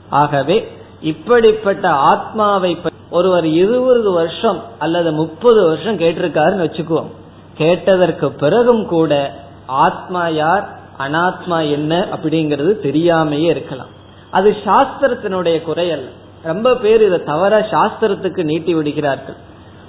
ஆகவே 0.09 0.69
இப்படிப்பட்ட 1.01 1.89
ஆத்மாவை 1.89 2.79
ஒருவர் 3.11 3.47
இருபது 3.47 4.11
வருஷம் 4.11 4.63
அல்லது 4.79 5.13
முப்பது 5.13 5.65
வருஷம் 5.67 5.99
கேட்டிருக்காருன்னு 5.99 6.67
வச்சுக்குவோம். 6.67 7.11
கேட்டதற்கு 7.55 8.31
பிறகும் 8.43 8.85
கூட 8.87 9.13
ஆத்மா 9.67 10.29
யார் 10.29 10.65
அனாத்மா 10.99 11.59
என்ன 11.71 11.93
அப்படிங்கிறது 12.15 12.73
தெரியாமையே 12.87 13.49
இருக்கலாம். 13.55 13.93
அது 14.31 14.57
சாஸ்திரத்தினுடைய 14.65 15.63
குறை 15.63 15.87
அல்ல 15.93 16.09
ரொம்ப 16.43 16.69
பேர் 16.77 17.03
இதை 17.07 17.19
தவற 17.23 17.55
சாஸ்திரத்துக்கு 17.71 18.43
நீட்டி 18.43 18.75
விடுகிறார்கள். 18.75 19.39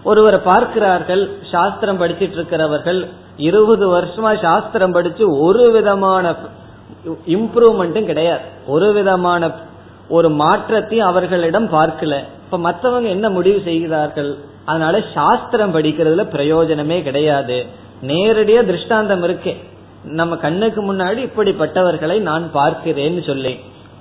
ஒருவரை 0.03 0.39
பார்க்கிறார்கள் 0.39 1.23
சாஸ்திரம் 1.51 2.01
படிச்சிட்டு 2.01 2.37
இருக்கிறவர்கள் 2.39 3.07
இருபது 3.37 3.85
வருஷமா 3.95 4.31
சாஸ்திரம் 4.41 4.91
படிச்சு 4.91 5.39
ஒரு 5.39 5.71
விதமான 5.71 6.35
இம்ப்ரூவ்மெண்ட்டும் 7.27 8.09
கிடையாது. 8.11 8.41
ஒரு 8.67 8.93
விதமான 8.93 9.51
ஒரு 10.09 10.29
மாற்றத்தையும் 10.29 11.07
அவர்களிடம் 11.07 11.67
பார்க்கல. 11.71 12.15
இப்ப 12.53 12.71
மற்றவங்க 12.71 13.07
என்ன 13.07 13.29
முடிவு 13.29 13.61
செய்கிறார்கள்? 13.63 14.37
அதனால 14.65 15.03
சாஸ்திரம் 15.13 15.75
படிக்கிறதுல 15.75 16.23
பிரயோஜனமே 16.33 17.01
கிடையாது. 17.01 17.65
நேரடியா 18.01 18.65
திருஷ்டாந்தம் 18.65 19.23
இருக்கே. 19.23 19.57
நம்ம 20.03 20.35
கண்ணுக்கு 20.35 20.93
முன்னாடி 20.93 21.29
இப்படிப்பட்டவர்களை 21.29 22.19
நான் 22.19 22.51
பார்க்கிறேன்னு 22.53 23.23
சொல்லி. 23.23 23.59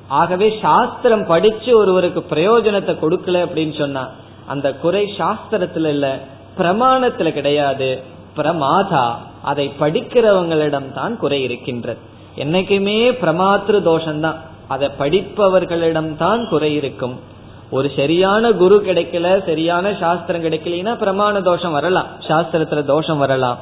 ஆகவே 0.08 0.58
சாஸ்திரம் 0.62 1.26
படிச்சு 1.26 1.78
ஒருவருக்கு 1.78 2.24
பிரயோஜனத்தை 2.30 2.96
கொடுக்கல 3.02 3.42
அப்படின்னு 3.44 3.78
சொன்னா 3.78 4.08
அந்த 4.46 4.72
குறை 4.72 5.14
சாஸ்திரத்துல 5.18 5.86
இல்ல 5.86 6.18
பிரமாணத்துல 6.58 7.32
கிடையாது. 7.32 8.02
பிரமாதா 8.36 9.14
அதை 9.42 9.72
படிக்கிறவங்களிடம் 9.80 10.92
தான் 10.92 11.16
குறை 11.16 11.42
இருக்கின்றது. 11.42 11.98
என்னைக்குமே 12.36 13.00
பிரமாத்திரு 13.24 13.80
தோஷம்தான். 13.90 14.36
அதை 14.68 14.90
படிப்பவர்களிடம் 14.98 16.16
தான் 16.16 16.48
குறை 16.48 16.74
இருக்கும். 16.74 17.30
ஒரு 17.76 17.88
சரியான 17.98 18.52
குரு 18.60 18.76
கிடைக்கல 18.86 19.26
சரியான 19.48 19.92
சாஸ்திரம் 20.00 20.44
கிடைக்கலன்னா 20.46 20.92
பிரமாண 21.02 21.34
தோஷம் 21.42 21.76
வரலாம். 21.78 22.08
சாஸ்திரத்துல 22.28 22.80
தோஷம் 22.94 23.22
வரலாம். 23.24 23.58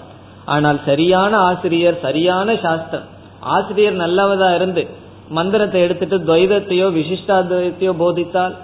ஆனால் 0.54 0.78
சரியான 0.88 1.32
ஆசிரியர் 1.48 1.98
சரியான 2.06 2.56
சாஸ்திரம் 2.64 3.06
ஆசிரியர் 3.56 3.96
நல்லவதா 4.04 4.48
இருந்து 4.54 4.82
மந்திரத்தை 5.28 5.80
எடுத்துட்டு 5.80 6.16
துவைதத்தையோ 6.28 6.86
விசிஷ்டாத்வைத்தையோ 6.96 7.92
போதித்தால் 8.02 8.54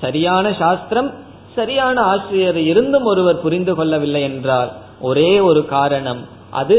சரியான 0.00 0.46
சாஸ்திரம் 0.52 1.10
சரியான 1.56 1.96
ஆசிரியர் 2.12 2.60
இருந்தும் 2.70 3.06
ஒருவர் 3.12 3.42
புரிந்து 3.44 3.72
கொள்ளவில்லை 3.74 4.22
என்றால் 4.22 4.70
ஒரே 5.00 5.30
ஒரு 5.48 5.62
காரணம் 5.74 6.22
அது 6.60 6.76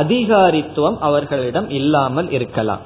அதிகாரித்துவம் 0.00 0.98
அவர்களிடம் 1.08 1.68
இல்லாமல் 1.70 2.28
இருக்கலாம். 2.30 2.82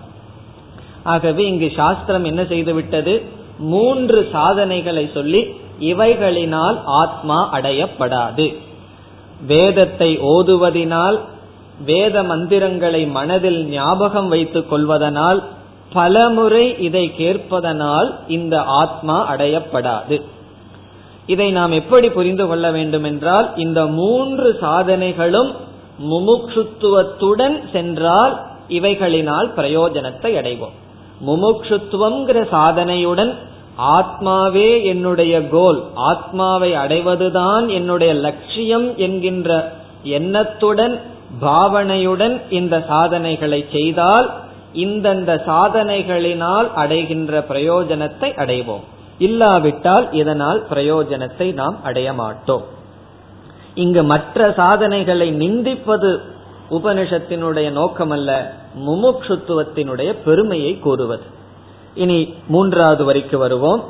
ஆகவே 1.03 1.43
இங்கு 1.47 1.69
சாஸ்திரம் 1.77 2.27
என்ன 2.31 2.43
செய்து 2.45 2.73
விட்டது? 2.75 3.15
மூன்று 3.61 4.29
சாதனைகளை 4.33 5.11
சொல்லி 5.15 5.55
இவைகளினால் 5.79 6.83
ஆத்மா 6.85 7.55
அடையப்படாது. 7.55 8.57
வேதத்தை 9.47 10.19
ஓதுவதினால் 10.19 11.19
வேத 11.85 12.23
மந்திரங்களை 12.23 13.07
மனதில் 13.07 13.65
ஞாபகம் 13.65 14.29
வைத்துக் 14.29 14.71
கொள்வதனால் 14.71 15.43
பலமுறை 15.93 16.81
இதை 16.81 17.13
கேட்பதனால் 17.19 18.15
இந்த 18.29 18.63
ஆத்மா 18.63 19.33
அடையப்படாது. 19.33 20.23
இதை 21.27 21.51
நாம் 21.51 21.73
எப்படி 21.73 22.09
புரிந்து 22.09 22.47
கொள்ள 22.47 22.71
வேண்டும் 22.71 23.05
என்றால் 23.05 23.57
இந்த 23.57 23.87
மூன்று 23.87 24.59
சாதனைகளும் 24.61 25.51
முமுட்சுத்துவத்துடன் 26.11 27.61
சென்றால் 27.73 28.41
இவைகளினால் 28.69 29.49
பிரயோஜனத்தை 29.57 30.31
அடைவோம். 30.41 30.77
முமுட்சுத்துவங்கிற 31.27 32.49
சாதனையுடன் 32.51 33.35
ஆத்மாவே 33.79 34.85
என்னுடைய 34.85 35.49
கோல் 35.49 35.85
ஆத்மாவை 35.95 36.73
அடைவதுதான் 36.73 37.69
என்னுடைய 37.69 38.15
லட்சியம் 38.15 38.97
என்கின்ற 38.97 39.73
எண்ணத்துடன் 40.03 41.01
பாவனையுடன் 41.41 42.41
இந்த 42.51 42.85
சாதனைகளை 42.89 43.67
செய்தால் 43.73 44.31
இந்தந்த 44.75 45.43
சாதனைகளினால் 45.47 46.73
அடைகின்ற 46.73 47.45
பிரயோஜனத்தை 47.49 48.29
அடைவோம். 48.37 48.85
இல்லாவிட்டால் 49.19 50.13
இதனால் 50.13 50.67
பிரயோஜனத்தை 50.71 51.55
நாம் 51.55 51.85
அடைய 51.85 52.13
மாட்டோம். 52.13 52.63
இங்கு 53.75 54.03
மற்ற 54.03 54.53
சாதனைகளை 54.57 55.33
நிந்திப்பது 55.33 56.19
உபனிஷத்தினுடைய 56.71 57.73
நோக்கமல்ல 57.73 58.49
முமுட்சுத்துவத்தினுடைய 58.87 60.17
பெருமையை 60.25 60.79
கூறுவது. 60.79 61.23
இனி 61.95 62.35
மூன்றாவது 62.49 63.05
வரிக்கு 63.05 63.39
வருவோம். 63.39 63.85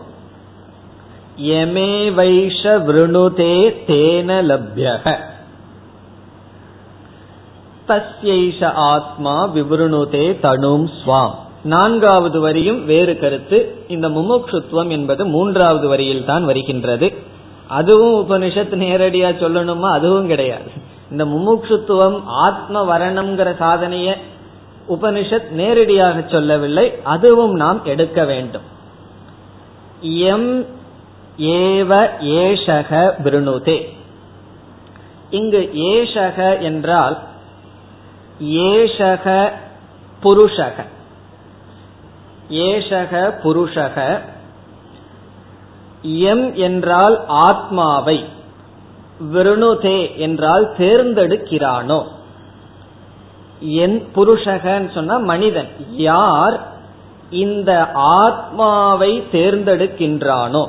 எமே 1.37 2.11
வைஷ 2.11 2.63
விருணுதே 2.63 3.77
தேன 3.87 4.43
லப்யக. 4.43 5.17
தஸ்யைஷ 7.89 8.65
ஆத்மா 8.65 9.49
விவருணுதே 9.49 10.41
தனும் 10.41 10.87
ஸ்வாம். 10.87 11.35
நான்காவது 11.63 12.41
வரியும் 12.41 12.85
வேறு 12.85 13.19
கருத்து. 13.19 13.85
இந்த 13.89 14.09
முமுட்சுத்துவம் 14.09 14.89
என்பது 14.89 15.27
மூன்றாவது 15.27 15.89
வரியில் 15.89 16.25
தான் 16.25 16.45
வருகின்றது. 16.45 17.15
அதுவும் 17.69 18.29
உபனிஷத் 18.29 18.75
நேரடியா 18.77 19.29
சொல்லணுமா? 19.29 19.91
அதுவும் 19.91 20.27
கிடையாது. 20.27 20.71
இந்த 21.11 21.25
முமுட்சுத்துவம் 21.25 22.23
ஆத்ம 22.25 22.99
வரணம்ங்கிற 22.99 23.55
சாதனைய 23.59 24.15
உபனிஷத் 24.89 25.51
நேரடியாக 25.51 26.25
சொல்லவில்லை. 26.31 26.95
அதுவும் 27.03 27.55
நாம் 27.55 27.85
எடுக்க 27.85 28.25
வேண்டும். 28.25 28.63
எம் 30.01 30.67
ஏவ 31.39 32.09
ஏஷக 32.21 33.15
விருணுதே. 33.25 33.97
இங்கு 35.31 35.71
ஏஷக 35.75 36.63
என்றால் 36.63 37.19
ஏஷக 38.43 39.53
புருஷக. 40.23 40.85
ஏஷக 42.51 43.35
புருஷக. 43.45 44.21
எம் 46.03 46.55
என்றால் 46.55 47.25
ஆத்மாவை. 47.27 48.25
விருணுதே 49.33 50.17
என்றால் 50.17 50.75
தேர்ந்தெடுக்கிறானோ. 50.79 52.07
என் 53.61 54.09
புருஷகன்னு 54.15 54.95
சொன்னா 54.95 55.19
மனிதன். 55.19 55.69
யார் 55.91 56.69
இந்த 57.31 57.91
ஆத்மாவை 57.93 59.23
தேர்ந்தெடுக்கின்றானோ? 59.33 60.69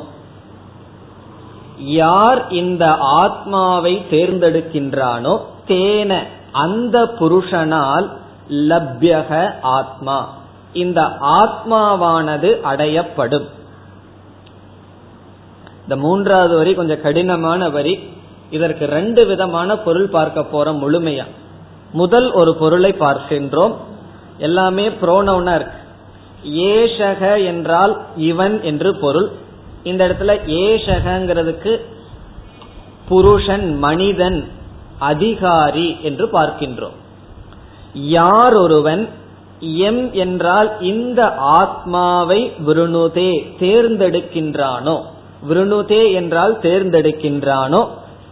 யார் 1.78 2.50
இந்த 2.50 2.96
ஆத்மாவை 2.96 4.06
தேர்ந்தெடுக்கின்றானோ? 4.12 5.40
தேன 5.68 6.24
அந்த 6.52 7.04
புருஷனால் 7.04 8.10
லப்யக 8.50 9.54
ஆத்மா. 9.62 10.34
இந்த 10.74 11.02
ஆத்மாவானது 11.22 12.60
அடையப்படும். 12.62 13.46
இந்த 15.82 15.96
மூன்றாவது 15.96 16.58
வரி 16.58 16.74
கொஞ்சம் 16.74 17.02
கடினமான 17.02 17.70
வரி. 17.70 18.00
இதற்கு 18.52 18.86
ரெண்டு 18.86 19.26
விதமான 19.26 19.78
பொருள் 19.78 20.08
பார்க்க 20.08 20.40
போறோம் 20.40 20.78
முழுமையா. 20.78 21.26
முதல் 21.92 22.32
ஒரு 22.32 22.56
பொருளை 22.56 22.96
பார்க்கின்றோம். 23.00 23.76
எல்லாமே 24.38 24.90
புரோனவுனர் 24.90 25.68
ஏஷக 26.50 27.46
என்றால் 27.46 28.02
இவன் 28.18 28.62
என்று 28.62 28.96
பொருள். 28.96 29.32
இந்த 29.84 30.08
இடத்துல 30.08 30.40
ஏஷகங்கிறதுக்கு 30.46 31.80
புருஷன் 33.08 33.78
மனிதன் 33.78 34.52
அதிகாரி 35.00 35.98
என்று 36.02 36.26
பார்க்கின்றோம். 36.28 36.98
யார் 37.94 38.54
ஒருவன்? 38.54 39.10
எம் 39.60 40.14
என்றால் 40.14 40.82
இந்த 40.82 41.36
ஆத்மாவை 41.36 42.52
விருணுதே 42.68 43.32
தேர்ந்தெடுக்கின்றானோ? 43.60 45.02
விருணுதே 45.50 46.14
என்றால் 46.14 46.60
தேர்ந்தெடுக்கின்றானோ? 46.60 47.88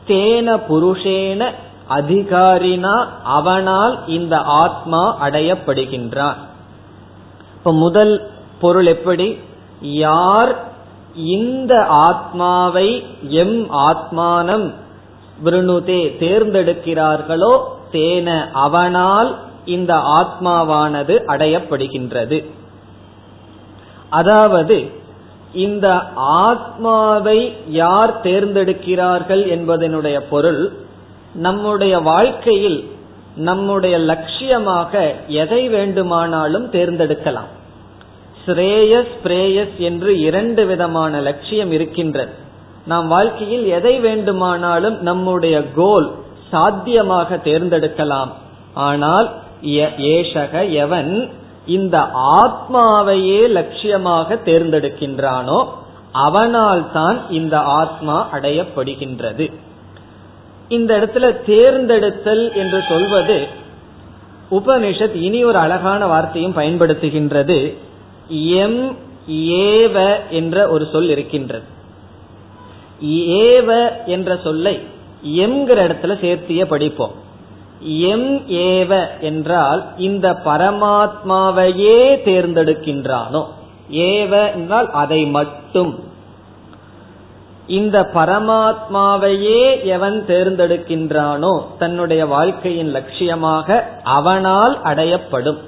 தேன 0.08 0.62
புருஷேன 0.70 1.52
அதிகாரினா 1.90 2.96
அவனால் 3.24 4.08
இந்த 4.08 4.38
ஆத்மா 4.38 5.02
அடையப்படுகின்றான். 5.22 6.40
இப்ப 7.54 7.74
முதல் 7.74 8.14
பொருள் 8.60 8.86
எப்படி? 8.86 9.38
யார் 9.82 10.68
இந்த 11.16 11.74
ஆத்மாவை 11.86 13.04
எம் 13.30 13.60
ஆத்மானம் 13.74 14.74
விருணுதே 15.46 16.02
தேர்ந்தெடுக்கிறார்களோ 16.20 17.54
தேன 17.92 18.52
அவனால் 18.52 19.36
இந்த 19.66 19.94
ஆத்மாவானது 19.96 21.16
அடையப்படுகின்றது. 21.28 22.38
அதாவது 24.10 24.92
இந்த 25.54 25.88
ஆத்மாவை 26.16 27.40
யார் 27.68 28.22
தேர்ந்தெடுக்கிறார்கள் 28.22 29.44
என்பதனுடைய 29.56 30.20
பொருள் 30.30 30.62
நம்முடைய 31.34 32.00
வாழ்க்கையில் 32.00 32.80
நம்முடைய 33.36 33.98
லட்சியமாக 33.98 34.92
எதை 35.28 35.70
வேண்டுமானாலும் 35.70 36.70
தேர்ந்தெடுக்கலாம். 36.72 37.50
ஸ்ரேயஸ் 38.46 39.14
பிரேயஸ் 39.24 39.76
என்று 39.78 40.20
இரண்டு 40.20 40.66
விதமான 40.66 41.22
லட்சியம் 41.22 41.72
இருக்கின்றது. 41.72 42.32
நாம் 42.86 43.08
வாழ்க்கையில் 43.08 43.66
எதை 43.68 44.00
வேண்டுமானாலும் 44.00 45.02
நம்முடைய 45.02 45.64
கோல் 45.76 46.12
சாத்தியமாக 46.52 47.36
தேர்ந்தெடுக்கலாம். 47.36 48.32
ஆனால் 48.74 49.30
ஏஷக 49.98 50.70
எவன் 50.70 51.32
இந்த 51.66 51.98
ஆத்மாவையே 52.14 53.42
லட்சியமாக 53.58 54.40
தேர்ந்தெடுக்கின்றானோ 54.46 55.60
அவனால் 56.12 56.92
தான் 56.92 57.18
இந்த 57.30 57.60
ஆத்மா 57.60 58.28
அடையப்படுகின்றது. 58.32 59.52
இந்த 60.70 60.98
இடத்துல 60.98 61.46
தேர்ந்தெடுத்தல் 61.46 62.56
என்று 62.56 62.84
சொல்வது 62.90 63.48
உபனிஷத் 64.52 65.16
இனி 65.16 65.44
ஒரு 65.44 65.58
அழகான 65.58 66.08
வார்த்தையும் 66.08 66.58
பயன்படுத்துகின்றது. 66.58 67.76
எம் 68.28 68.98
ஏவ 69.32 70.16
என்ற 70.30 70.70
ஒரு 70.70 70.88
சொல் 70.92 71.10
இருக்கின்றது. 71.10 71.64
ஏவ 73.06 73.90
என்ற 74.06 74.38
சொல்லை 74.44 74.80
எம்ங்கிற 75.26 75.88
இடத்துல 75.88 76.18
சேர்த்திய 76.22 76.66
படிப்போம். 76.66 77.12
எம் 77.82 78.50
ஏவ 78.50 79.08
என்றால் 79.20 79.86
இந்த 79.98 80.42
பரமாத்மாவையே 80.46 82.24
தேர்ந்தெடுக்கின்றானோ. 82.24 83.46
ஏவ 83.92 84.54
என்றால் 84.54 84.92
அதை 84.92 85.26
மட்டும். 85.26 86.04
இந்த 87.70 87.98
பரமாத்மாவையே 88.14 89.84
எவன் 89.84 90.24
தேர்ந்தெடுக்கின்றானோ 90.28 91.52
தன்னுடைய 91.80 92.26
வாழ்க்கையின் 92.26 92.94
லட்சியமாக 92.96 93.84
அவனால் 94.04 94.76
அடையப்படும். 94.84 95.60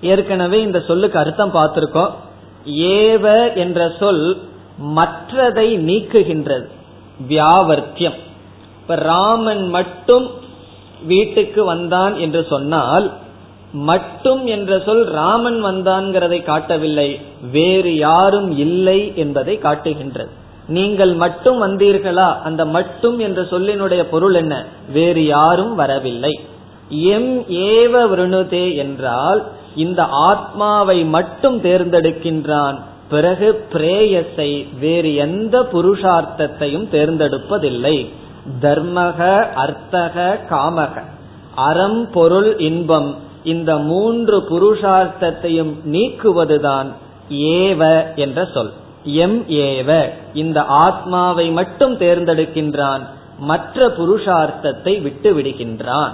ஏற்கனவே 0.00 0.62
இந்த 0.62 0.80
சொல்லுக்கு 0.86 1.18
அர்த்தம் 1.18 1.54
பார்த்திருக்கோம். 1.54 2.12
ஏவ 2.66 3.54
என்ற 3.54 3.92
சொல் 3.98 4.42
மற்றதை 4.96 5.68
நீக்குகின்றது. 5.88 6.68
வியாவர்த்தியம். 7.28 8.18
இப்ப 8.80 8.94
ராமன் 8.94 9.68
மட்டும் 9.68 10.30
வீட்டுக்கு 11.06 11.64
வந்தான் 11.64 12.14
என்று 12.18 12.46
சொன்னால் 12.48 13.12
மட்டும் 13.72 14.46
என்ற 14.46 14.78
சொல் 14.86 15.04
ராமன் 15.04 15.64
வந்தான்கிறதை 15.64 16.42
காட்டவில்லை 16.42 17.20
வேறு 17.52 17.96
யாரும் 17.96 18.50
இல்லை 18.58 19.12
என்பதை 19.16 19.58
காட்டுகின்றது. 19.58 20.38
நீங்கள் 20.70 21.14
மட்டும் 21.14 21.58
வந்தீர்களா? 21.62 22.28
அந்த 22.40 22.64
மட்டும் 22.64 23.18
என்ற 23.18 23.42
சொல்லினுடைய 23.42 24.02
பொருள் 24.02 24.34
என்ன? 24.34 24.64
வேறு 24.92 25.26
யாரும் 25.26 25.74
வரவில்லை. 25.74 26.40
எம் 26.88 27.40
ஏவ 27.40 27.92
விருணுதே 28.08 28.76
என்றால் 28.76 29.40
இந்த 29.74 30.02
ஆத்மாவை 30.04 31.04
மட்டும் 31.04 31.62
தேர்ந்தெடுக்கின்றான். 31.62 32.78
பிறகு 33.10 33.66
பிரேயஸை 33.72 34.78
வேறு 34.78 35.14
எந்த 35.14 35.68
புருஷார்த்தத்தையும் 35.72 36.88
தேர்ந்தெடுப்பதில்லை. 36.92 38.08
தர்மக 38.62 39.18
அர்த்தக 39.52 40.38
காமக. 40.50 41.02
அறம் 41.54 42.10
பொருள் 42.10 42.58
இன்பம் 42.58 43.16
இந்த 43.44 43.76
மூன்று 43.76 44.36
புருஷார்த்தத்தையும் 44.50 45.72
நீக்குவதுதான் 45.84 46.88
ஏவ 47.30 47.80
என்ற 48.14 48.48
சொல். 48.54 48.72
எம் 49.04 49.48
ஏவ. 49.48 50.10
இந்த 50.34 50.62
ஆத்மாவை 50.62 51.50
மட்டும் 51.50 51.98
தேர்ந்தெடுக்கின்றான். 51.98 53.00
மற்ற 53.38 53.88
புருஷார்த்தத்தை 53.88 55.02
விட்டு 55.02 55.34
விடுகின்றான் 55.34 56.10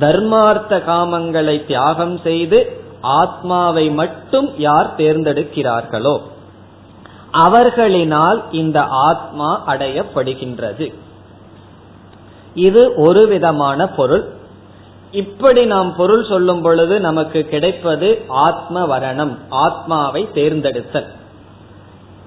தர்மார்த்த 0.00 0.82
காமங்களை 0.86 1.66
தியாகம் 1.66 2.18
செய்து 2.18 2.80
ஆத்மாவை 3.00 3.90
மட்டும் 3.90 4.58
யார் 4.58 4.94
தேர்ந்தெடுக்கிறார்களோ 4.96 6.20
அவர்களினால் 7.32 8.42
இந்த 8.50 8.82
ஆத்மா 8.82 9.62
அடையப்படுகின்றது. 9.66 10.94
இது 12.54 12.94
ஒரு 12.94 13.26
விதமான 13.26 13.86
பொருள். 13.86 14.28
இப்படி 15.12 15.64
நாம் 15.64 15.96
பொருள் 15.96 16.24
சொல்லும் 16.24 16.62
பொழுது 16.62 17.00
நமக்கு 17.00 17.42
கிடைப்பது 17.42 18.24
ஆத்ம 18.28 18.98
வரணம் 18.98 19.38
ஆத்மாவை 19.48 20.28
தேர்ந்தெடுத்தல். 20.34 21.06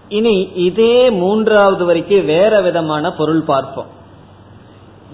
இனி 0.10 0.50
இதே 0.56 1.10
மூன்றாவது 1.10 1.86
வரைக்கும் 1.86 2.26
வேற 2.26 2.62
விதமான 2.62 3.12
பொருள் 3.12 3.42
பார்ப்போம். 3.42 3.88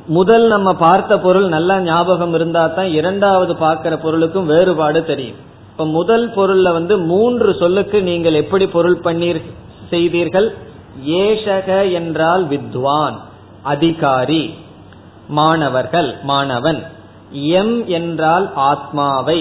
முதல் 0.08 0.48
நம்ம 0.48 0.74
பார்த்த 0.74 1.20
பொருள் 1.20 1.48
நல்லா 1.48 1.80
ஞாபகம் 1.80 2.34
இருந்தா 2.34 2.68
தான் 2.68 2.88
இரண்டாவது 2.88 3.56
பார்க்கிற 3.56 3.98
பொருளுக்கும் 3.98 4.46
வேறுபாடு 4.46 5.06
தெரியும். 5.06 5.40
இப்ப 5.72 5.86
முதல் 5.86 6.26
பொருள்ல 6.30 6.72
வந்து 6.72 6.98
மூன்று 6.98 7.54
சொல்லுக்கு 7.54 8.04
நீங்கள் 8.04 8.34
எப்படி 8.34 8.68
பொருள் 8.68 9.00
பண்ணீர் 9.04 9.42
செய்தீர்கள்? 9.90 10.54
ஏஷக 11.06 11.92
என்றால் 11.92 12.44
வித்வான் 12.44 13.18
அதிகாரி 13.64 14.54
மாணவர்கள் 15.28 16.16
மாணவன். 16.24 16.84
எம் 17.32 17.88
என்றால் 17.88 18.50
ஆத்மாவை. 18.56 19.40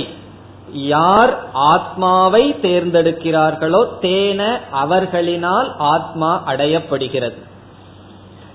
யார் 0.73 1.53
ஆத்மாவை 1.53 2.55
தேர்ந்தெடுக்கிறார்களோ 2.63 3.87
தேன 4.01 4.59
அவர்களினால் 4.73 5.77
ஆத்மா 5.77 6.43
அடையப்படுகிறது. 6.47 7.39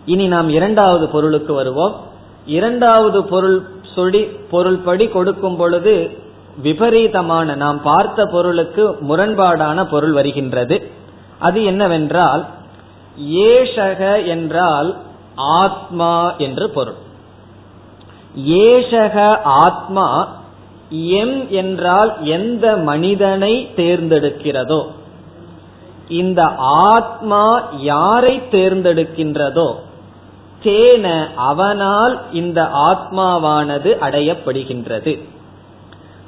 இனி 0.06 0.28
நாம் 0.28 0.49
இரண்டாவது 0.49 1.08
பொருளுக்கு 1.08 1.54
வருவோம். 1.54 1.95
இரண்டாவது 2.45 3.23
பொருள் 3.23 3.69
சொல்லி 3.95 4.23
பொருள்படி 4.23 5.08
கொடுக்கும் 5.08 5.56
பொழுது 5.56 6.17
விபரீதமான 6.62 7.56
நாம் 7.56 7.82
பார்த்த 7.82 8.25
பொருளுக்கு 8.25 8.97
முரண்பாடான 9.10 9.89
பொருள் 9.89 10.12
வருகின்றது. 10.12 10.91
அது 11.39 11.63
என்னவென்றால் 11.63 12.45
ஏஷக 13.25 14.25
என்றால் 14.25 14.97
ஆத்மா 15.36 16.36
என்று 16.36 16.69
பொருள். 16.69 16.95
ஏஷக 18.45 19.38
ஆத்மா 19.43 20.28
எம் 21.03 21.51
என்றால் 21.51 22.23
எந்த 22.23 22.77
மனிதனை 22.77 23.69
தேர்ந்தெடுக்கிறதோ? 23.75 24.88
இந்த 26.08 26.43
ஆத்மா 26.84 27.67
யாரை 27.77 28.41
தேர்ந்தெடுக்கின்றதோ? 28.51 29.75
தேன 30.63 31.27
அவனால் 31.36 32.19
இந்த 32.31 32.69
ஆத்மாவானது 32.73 33.89
அடையப்படுகின்றது. 34.01 35.21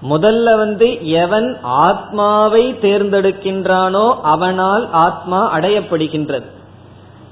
முதல்ல 0.10 0.58
வந்து 0.58 1.10
எவன் 1.10 1.58
ஆத்மாவை 1.62 2.73
தேர்ந்தெடுக்கின்றானோ 2.73 4.15
அவனால் 4.21 4.91
ஆத்மா 4.91 5.58
அடையப்படுகின்றது. 5.58 6.45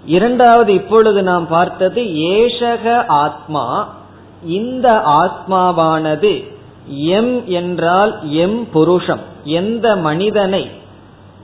இரண்டாவது 0.06 0.74
இப்பொழுது 0.74 1.24
நாம் 1.24 1.48
பார்த்தது 1.48 2.04
ஏஷக 2.04 3.06
ஆத்மா 3.08 3.94
இந்த 4.46 5.02
ஆத்மாவானது 5.06 6.55
எம் 6.88 7.48
என்றால் 7.48 8.32
எம் 8.32 8.68
புருஷம். 8.74 9.20
எந்த 9.44 9.96
மனிதனை 9.96 10.70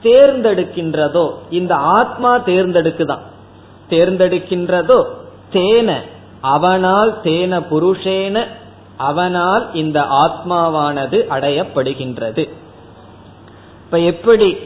தேர்ந்தெடுக்கின்றதோ 0.04 1.32
இந்த 1.50 1.76
ஆத்மா 1.76 2.40
தேர்ந்தெடுக்குதான். 2.40 3.22
தேர்ந்தெடுக்கின்றதோ 3.90 5.04
தேன 5.54 5.94
அவனால் 6.42 7.20
தேன 7.24 7.66
புருஷேன 7.72 8.46
அவனால் 8.98 9.74
இந்த 9.74 10.02
ஆத்மாவானது 10.02 11.18
அடையப்படுகின்றது. 11.30 12.50
இப்ப 13.86 14.00
எப்படி 14.00 14.58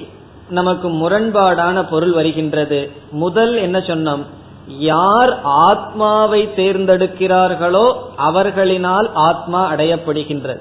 நமக்கு 0.49 0.89
முரண்பாடான 0.89 1.89
பொருள் 1.89 2.11
வருகின்றது? 2.11 2.91
முதல் 3.11 3.55
என்ன 3.55 3.79
சொன்னோம்? 3.79 4.25
யார் 4.67 5.41
ஆத்மாவை 5.43 6.47
தேர்ந்தெடுக்கிறார்களோ 6.55 7.93
அவர்களினால் 8.17 9.09
ஆத்மா 9.13 9.71
அடையப்படுகின்றது. 9.71 10.59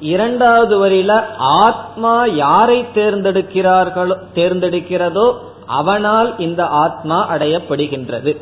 இரண்டாவது 0.00 0.88
வரியில 0.88 1.24
ஆத்மா 1.38 2.24
யாரை 2.24 2.86
தேர்ந்தெடுக்கிறார்களோ 2.94 4.16
தேர்ந்தெடுக்கிறதோ 4.34 5.34
அவனால் 5.66 6.38
இந்த 6.38 6.66
ஆத்மா 6.66 7.32
அடையப்படுகின்றது. 7.32 8.36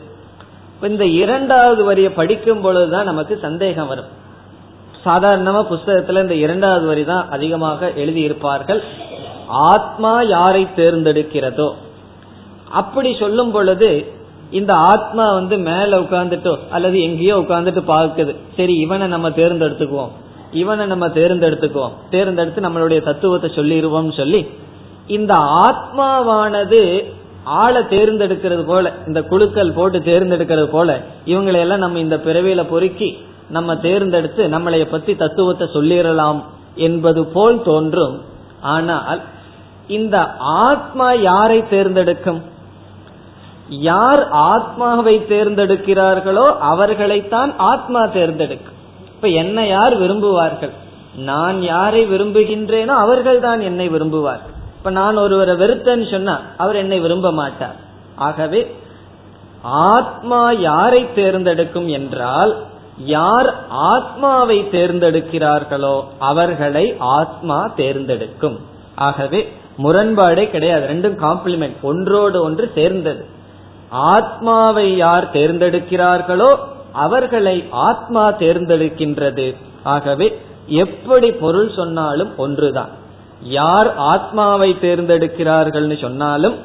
இந்த 0.83 1.07
இரண்டாவது 1.07 1.85
வரியை 1.85 2.11
படிக்கும் 2.11 2.61
பொழுதுதான் 2.61 3.05
நமக்கு 3.05 3.39
சந்தேகம் 3.43 3.87
வரும். 3.87 4.07
சாதாரணமா 5.05 5.63
புஸ்தகத்துல 5.73 6.23
இந்த 6.23 6.35
இரண்டாவது 6.35 6.87
வரி 6.87 7.05
தான் 7.05 7.31
அதிகமாக 7.31 7.93
எழுதியிருப்பார்கள். 7.97 8.83
ஆத்மா 9.47 10.23
யாரை 10.23 10.69
தேர்ந்தெடுக்கிறதோ. 10.77 11.73
அப்படி 12.71 13.17
சொல்லும் 13.21 13.51
பொழுது 13.51 14.13
இந்த 14.51 14.75
ஆத்மா 14.75 15.33
வந்து 15.33 15.59
மேல 15.59 16.01
உட்கார்ந்துட்டோ 16.01 16.59
அல்லது 16.71 17.03
எங்கேயோ 17.03 17.37
உட்கார்ந்துட்டு 17.37 17.83
பார்க்குது. 17.87 18.35
சரி 18.57 18.75
இவனை 18.75 19.07
நம்ம 19.07 19.29
தேர்ந்தெடுத்துக்குவோம். 19.29 20.13
இவனை 20.53 20.87
நம்ம 20.87 21.07
தேர்ந்தெடுத்துக்குவோம். 21.07 21.97
தேர்ந்தெடுத்து 22.11 22.61
நம்மளுடைய 22.61 23.03
தத்துவத்தை 23.03 23.51
சொல்லிடுவோம் 23.55 24.11
சொல்லி 24.11 24.49
இந்த 25.07 25.35
ஆத்மாவானது 25.39 27.05
ஆளை 27.45 27.83
தேர்ந்தெடுக்கிறது 27.83 28.65
போல 28.65 28.93
இந்த 29.07 29.23
குழுக்கள் 29.23 29.73
போட்டு 29.73 29.99
தேர்ந்தெடுக்கிறது 29.99 30.67
போல 30.67 31.01
இவங்களை 31.27 31.55
எல்லாம் 31.55 31.79
நம்ம 31.79 31.99
இந்த 31.99 32.17
பிறவியில 32.17 32.63
பொறுக்கி 32.69 33.19
நம்ம 33.49 33.77
தேர்ந்தெடுத்து 33.77 34.49
நம்மளைய 34.49 34.85
பத்தி 34.91 35.15
தத்துவத்தை 35.15 35.69
சொல்லிடலாம் 35.75 36.43
என்பது 36.75 37.25
போல் 37.25 37.63
தோன்றும். 37.63 38.21
ஆனால் 38.61 39.21
இந்த 39.87 40.33
ஆத்மா 40.37 41.13
யாரை 41.13 41.69
தேர்ந்தெடுக்கும்? 41.69 42.43
யார் 43.69 44.29
ஆத்மாவை 44.31 45.25
தேர்ந்தெடுக்கிறார்களோ 45.29 46.45
அவர்களைத்தான் 46.61 47.55
ஆத்மா 47.57 48.07
தேர்ந்தெடுக்கும். 48.07 48.77
இப்ப 49.15 49.29
என்ன 49.29 49.67
யார் 49.67 50.01
விரும்புவார்கள்? 50.01 50.71
நான் 51.17 51.63
யாரை 51.63 52.07
விரும்புகின்றேனோ 52.07 52.87
அவர்கள் 52.87 53.41
தான் 53.41 53.61
என்னை 53.61 53.89
விரும்புவார்கள். 53.89 54.55
இப்ப 54.77 54.91
நான் 54.91 55.17
ஒருவரை 55.17 55.55
வெறுத்தேன்னு 55.57 56.11
சொன்னா 56.11 56.41
அவர் 56.57 56.77
என்னை 56.77 57.01
விரும்ப 57.01 57.33
மாட்டார். 57.33 57.77
ஆகவே 58.17 58.75
ஆத்மா 59.63 60.51
யாரை 60.51 61.13
தேர்ந்தெடுக்கும் 61.15 61.89
என்றால் 61.89 62.57
யார் 62.99 63.55
ஆத்மாவை 63.69 64.59
தேர்ந்தெடுக்கிறார்களோ 64.71 66.05
அவர்களை 66.19 66.97
ஆத்மா 66.99 67.73
தேர்ந்தெடுக்கும். 67.77 68.59
ஆகவே 68.95 69.53
முரண்பாடே 69.79 70.51
கிடையாது. 70.51 70.87
ரெண்டும் 70.89 71.17
காம்ப்ளிமெண்ட் 71.27 71.81
ஒன்றோடு 71.83 72.43
ஒன்று 72.43 72.73
சேர்ந்தது. 72.75 73.37
ஆத்மாவை 73.91 74.97
யார் 74.97 75.29
தேர்ந்தெடுக்கிறார்களோ 75.33 76.51
அவர்களை 76.93 77.65
ஆத்மா 77.71 78.31
தேர்ந்தெடுக்கின்றது. 78.31 79.55
ஆகவே 79.85 80.39
எப்படி 80.67 81.31
பொருள் 81.31 81.71
சொன்னாலும் 81.71 82.33
ஒன்றுதான். 82.37 82.89
யார் 83.41 83.95
ஆத்மாவை 83.97 84.77
தேர்ந்தெடுக்கிறார்கள் 84.81 86.01
சொன்னாலும் 86.01 86.57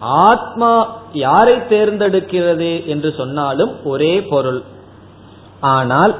ஆத்மா 0.00 0.98
யாரை 1.12 1.56
தேர்ந்தெடுக்கிறது 1.56 2.86
என்று 2.86 3.14
சொன்னாலும் 3.16 3.72
ஒரே 3.84 4.20
பொருள். 4.20 4.62
ஆனால் 5.60 6.14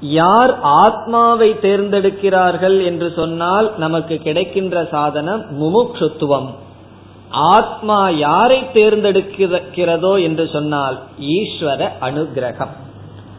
யார் 0.00 0.60
ஆத்மாவை 0.60 1.56
தேர்ந்தெடுக்கிறார்கள் 1.60 2.84
என்று 2.84 3.12
சொன்னால் 3.16 3.72
நமக்கு 3.76 4.18
கிடைக்கின்ற 4.18 4.88
சாதனம் 4.90 5.44
முமுட்சுத்துவம் 5.60 6.48
ஆத்மா 7.32 8.08
யாரை 8.08 8.64
தேர்ந்தெடுக்கிறதோ 8.74 10.22
என்று 10.22 10.48
சொன்னால் 10.52 10.98
ஈஸ்வர 11.20 11.88
அனுகிரகம். 12.00 12.72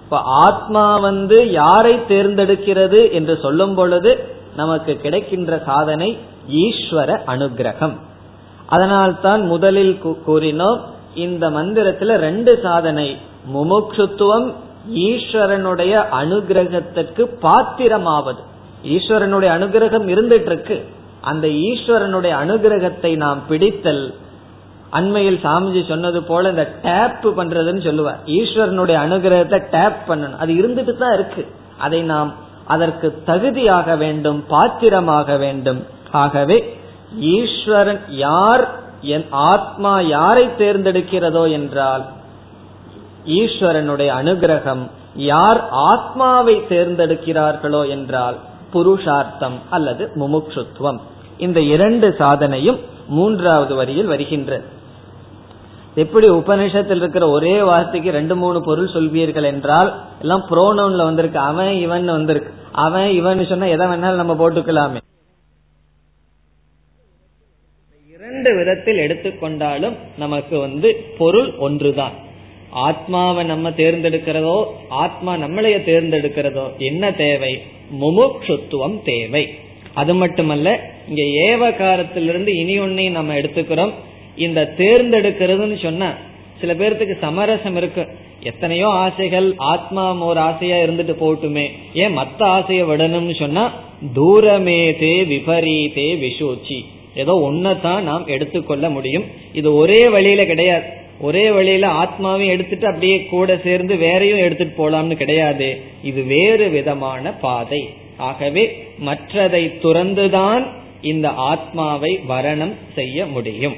இப்ப 0.04 0.20
ஆத்மா 0.24 0.98
வந்து 0.98 1.52
யாரை 1.52 1.94
தேர்ந்தெடுக்கிறது 1.94 3.12
என்று 3.12 3.40
சொல்லும் 3.42 3.76
பொழுது 3.76 4.28
நமக்கு 4.56 4.98
கிடைக்கின்ற 4.98 5.62
சாதனை 5.66 6.18
ஈஸ்வர 6.50 7.20
அனுகிரகம். 7.28 7.94
அதனால்தான் 8.68 9.46
முதலில் 9.46 10.02
கூறினோம் 10.28 10.80
இந்த 11.16 11.50
மந்திரத்துல 11.50 12.16
ரெண்டு 12.16 12.60
சாதனை 12.64 13.18
முமுட்சுத்துவம் 13.54 14.54
ஈஸ்வரனுடைய 14.94 16.06
அனுகிரகத்திற்கு 16.22 17.28
பாத்திரமாவது. 17.42 18.42
ஈஸ்வரனுடைய 18.84 19.50
அனுகிரகம் 19.58 20.08
இருந்துட்டு 20.08 20.46
இருக்கு. 20.46 20.86
அந்த 21.32 21.48
ஈஸ்வரனுடைய 21.68 22.34
அனுகிரகத்தை 22.44 23.12
நாம் 23.24 23.42
பிடித்தல் 23.50 24.06
அண்மையில் 25.00 25.40
சாமிஜி 25.44 25.82
சொன்னது 25.88 26.20
போல 26.24 26.50
இந்த 26.54 26.66
டேப் 26.82 27.28
பண்றதுன்னு 27.40 27.84
சொல்லுவார். 27.88 28.20
ஈஸ்வரனுடைய 28.38 28.98
அனுகிரகத்தை 29.06 29.60
டேப் 29.76 30.02
பண்ணணும். 30.10 30.42
அது 30.44 30.52
இருந்துட்டு 30.54 30.94
தான் 30.98 31.16
இருக்கு. 31.18 31.44
அதை 31.78 32.02
நாம் 32.14 32.32
அதற்கு 32.74 33.08
தகுதியாக 33.30 33.96
வேண்டும் 34.04 34.40
பாத்திரமாக 34.48 35.38
வேண்டும். 35.38 35.82
ஆகவே 36.24 36.58
ஈஸ்வரன் 37.38 38.02
யார் 38.26 38.64
என் 39.16 39.28
ஆத்மா 39.52 39.94
யாரை 40.16 40.46
தேர்ந்தெடுக்கிறதோ 40.62 41.44
என்றால் 41.52 42.04
ஈஸ்வரனுடைய 43.40 44.10
அனுகிரகம் 44.22 44.84
யார் 45.32 45.60
ஆத்மாவை 45.90 46.56
தேர்ந்தெடுக்கிறார்களோ 46.70 47.82
என்றால் 47.96 48.38
புருஷார்த்தம் 48.74 49.58
அல்லது 49.70 50.04
முமுட்சுத்துவம். 50.16 51.02
இந்த 51.38 51.60
இரண்டு 51.76 52.16
சாதனையும் 52.20 52.80
மூன்றாவது 53.08 53.76
வரியில் 53.76 54.06
வருகின்றது 54.06 54.66
எப்படி 55.96 56.28
உபனிஷத்தில் 56.30 56.96
இருக்கிற 56.96 57.30
ஒரே 57.30 57.62
வார்த்தைக்கு 57.62 58.12
ரெண்டு 58.12 58.36
மூணு 58.36 58.60
பொருள் 58.62 58.94
சொல்வீர்கள் 58.94 59.44
என்றால் 59.44 59.90
எல்லாம் 60.22 60.46
புரோனவுன்ல 60.50 61.04
வந்திருக்கு. 61.04 61.40
அவன் 61.40 61.74
இவன் 61.76 62.06
வந்திருக்கு. 62.06 62.52
அவன் 62.72 63.10
இவன் 63.10 63.46
சொன்னா 63.46 63.66
எதை 63.66 63.88
வேணாலும் 63.88 64.22
நம்ம 64.22 64.36
போட்டுக்கலாமே. 64.40 65.02
இரண்டு 68.16 68.52
விதத்தில் 68.56 69.02
எடுத்துக்கொண்டாலும் 69.06 69.96
நமக்கு 70.18 70.56
வந்து 70.60 70.90
பொருள் 71.18 71.50
ஒன்றுதான். 71.58 72.16
ஆத்மாவை 72.72 73.44
நம்ம 73.44 73.70
தேர்ந்தெடுக்கிறதோ 73.70 74.58
ஆத்மா 74.90 75.34
நம்மளைய 75.36 75.78
தேர்ந்தெடுக்கிறதோ 75.90 76.66
என்ன 76.78 77.12
தேவை? 77.12 77.54
முமுட்சுத்துவம் 78.02 78.98
தேவை. 79.04 79.44
அது 79.94 80.14
மட்டுமல்ல 80.16 80.70
இங்க 81.10 81.24
ஏவகாரத்திலிருந்து 81.48 82.48
இனி 82.48 82.80
ஒன்னையும் 82.80 83.18
நம்ம 83.20 83.36
எடுத்துக்கிறோம். 83.36 83.94
இந்த 84.36 84.74
தேர்ந்தெடுக்கிறதுன்னு 84.78 85.82
சொன்னா 85.82 86.10
சில 86.60 86.74
பேர்த்துக்கு 86.74 87.16
சமரசம் 87.20 87.76
இருக்கு. 87.76 88.08
எத்தனையோ 88.44 88.88
ஆசைகள் 88.88 89.54
ஆத்மா 89.58 90.04
ஒரு 90.16 90.40
ஆசையா 90.40 90.76
இருந்துட்டு 90.76 91.14
போட்டுமே 91.24 91.66
ஏன் 91.94 92.18
மத்த 92.18 92.42
ஆசையை 92.58 92.86
விடணும்னு 92.86 93.36
சொன்னா 93.40 93.64
தூரமே 94.14 94.80
தே 94.92 95.14
விபரீதே 95.28 96.08
விஷூச்சி 96.24 96.80
ஏதோ 97.16 97.34
ஒன்னதான் 97.52 98.02
நாம் 98.02 98.28
எடுத்துக்கொள்ள 98.28 98.90
முடியும். 98.90 99.24
இது 99.54 99.76
ஒரே 99.76 100.02
வழியில 100.08 100.46
கிடையாது. 100.46 100.86
ஒரே 101.20 101.52
வழியில 101.52 101.88
ஆத்மாவையும் 101.88 102.48
எடுத்துட்டு 102.48 102.88
அப்படியே 102.88 103.24
கூட 103.24 103.60
சேர்ந்து 103.64 103.96
வேறையும் 103.96 104.38
எடுத்துட்டு 104.38 104.90
போலாம்னு 104.90 105.14
கிடையாது. 105.14 105.82
இது 106.04 106.24
வேறு 106.24 106.70
விதமான 106.70 107.32
பாதை. 107.32 107.90
ஆகவே 108.18 108.88
மற்றதை 109.06 109.72
துறந்துதான் 109.84 110.68
இந்த 111.02 111.30
ஆத்மாவை 111.30 112.20
வரணம் 112.28 112.74
செய்ய 112.96 113.26
முடியும். 113.26 113.76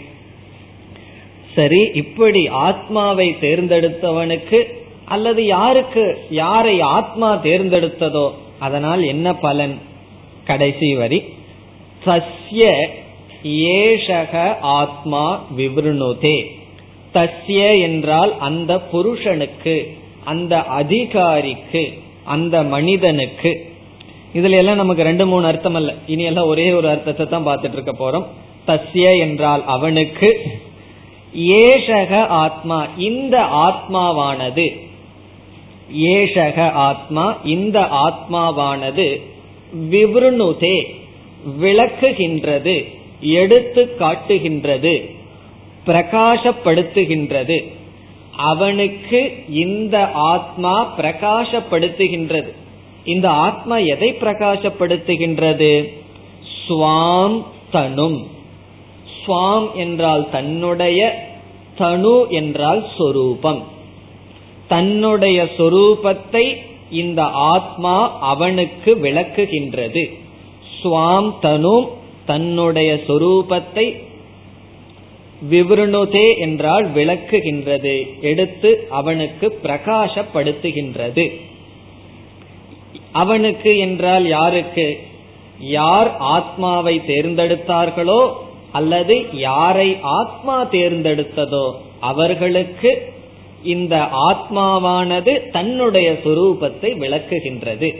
சரி 1.55 1.89
இப்படி 1.93 2.47
ஆத்மாவை 2.47 3.35
தேர்ந்தெடுத்தவனுக்கு 3.41 4.63
அல்லது 5.05 5.45
யாருக்கு 5.45 6.17
யாரை 6.29 6.81
ஆத்மா 6.81 7.41
தேர்ந்தெடுத்ததோ 7.43 8.31
அதனால் 8.59 9.03
என்ன 9.03 9.35
பலன்? 9.35 9.77
கடைசி 10.43 10.95
வரி. 10.95 11.23
சஸ்ய 12.05 12.87
ஏஷக 13.43 14.55
ஆத்மா 14.61 15.45
விவருணுதே. 15.57 16.45
தஸ்ய 17.15 17.61
என்றால் 17.81 18.31
அந்த 18.39 18.71
புருஷனுக்கு 18.91 19.75
அந்த 20.23 20.63
அதிகாரிக்கு 20.79 21.83
அந்த 22.23 22.63
மனிதனுக்கு. 22.63 23.51
இதுல 24.33 24.57
எல்லாம் 24.61 24.75
நமக்கு 24.75 25.03
ரெண்டு 25.03 25.25
மூணு 25.27 25.45
அர்த்தம் 25.45 25.77
அல்ல 25.79 25.91
இனி 26.07 26.23
எல்லாம் 26.23 26.45
ஒரே 26.45 26.71
ஒரு 26.71 26.87
அர்த்தத்தை 26.89 27.25
தான் 27.25 27.47
பார்த்துட்டு 27.47 27.77
இருக்க 27.77 27.93
போறோம். 27.99 28.25
தஸ்ய 28.67 29.05
என்றால் 29.19 29.63
அவனுக்கு 29.65 30.29
ஏஷக 31.65 32.11
ஆத்மா 32.27 32.79
இந்த 32.97 33.37
ஆத்மாவானது 33.67 34.67
ஏஷக 36.13 36.59
ஆத்மா 36.71 37.25
இந்த 37.43 37.79
ஆத்மாவானது 38.05 39.07
விவருணுதே 39.91 40.77
விளக்குகின்றது 41.61 42.75
எடுத்து 43.19 43.83
காட்டுகின்றது. 43.95 44.95
பிரகாசப்படுத்துகின்றது. 45.85 47.71
அவனுக்கு 48.37 49.43
இந்த 49.49 50.11
ஆத்மா 50.11 50.93
பிரகாசப்படுத்துகின்றது. 50.97 52.51
இந்த 53.05 53.29
ஆத்மா 53.29 53.77
எதை 53.77 54.13
பிரகாசப்படுத்துகின்றது? 54.13 55.91
ஸ்வாம் 56.67 57.43
தனும். 57.71 58.27
ஸ்வாம் 59.25 59.73
என்றால் 59.73 60.29
தன்னுடைய 60.29 61.27
தனு 61.77 62.27
என்றால் 62.29 62.87
சொரூபம். 62.97 63.63
தன்னுடைய 64.67 65.43
சொரூபத்தை 65.43 66.55
இந்த 66.89 67.23
ஆத்மா 67.23 68.19
அவனுக்கு 68.19 68.95
விளக்குகின்றது. 68.95 70.03
ஸ்வாம் 70.83 71.33
தனு 71.39 71.87
தன்னுடைய 72.25 73.01
சொரூபத்தை 73.07 74.03
விவருணுதே 75.51 76.37
என்றால் 76.37 76.91
விளக்குகின்றது 76.91 78.21
எடுத்து 78.21 78.87
அவனுக்கு 78.89 79.59
பிரகாசப்படுத்துகின்றது. 79.63 81.31
அவனுக்கு 83.11 83.77
என்றால் 83.77 84.27
யாருக்கு? 84.27 84.97
யார் 85.59 86.17
ஆத்மாவை 86.17 87.01
தேர்ந்தெடுத்தார்களோ 87.07 88.31
அல்லது 88.71 89.25
யாரை 89.31 89.97
ஆத்மா 90.01 90.65
தேர்ந்தெடுத்ததோ 90.65 91.71
அவர்களுக்கு 91.99 93.13
இந்த 93.63 94.07
ஆத்மாவானது 94.11 95.51
தன்னுடைய 95.51 96.11
சுரூபத்தை 96.11 96.89
விளக்குகின்றது. 96.97 97.95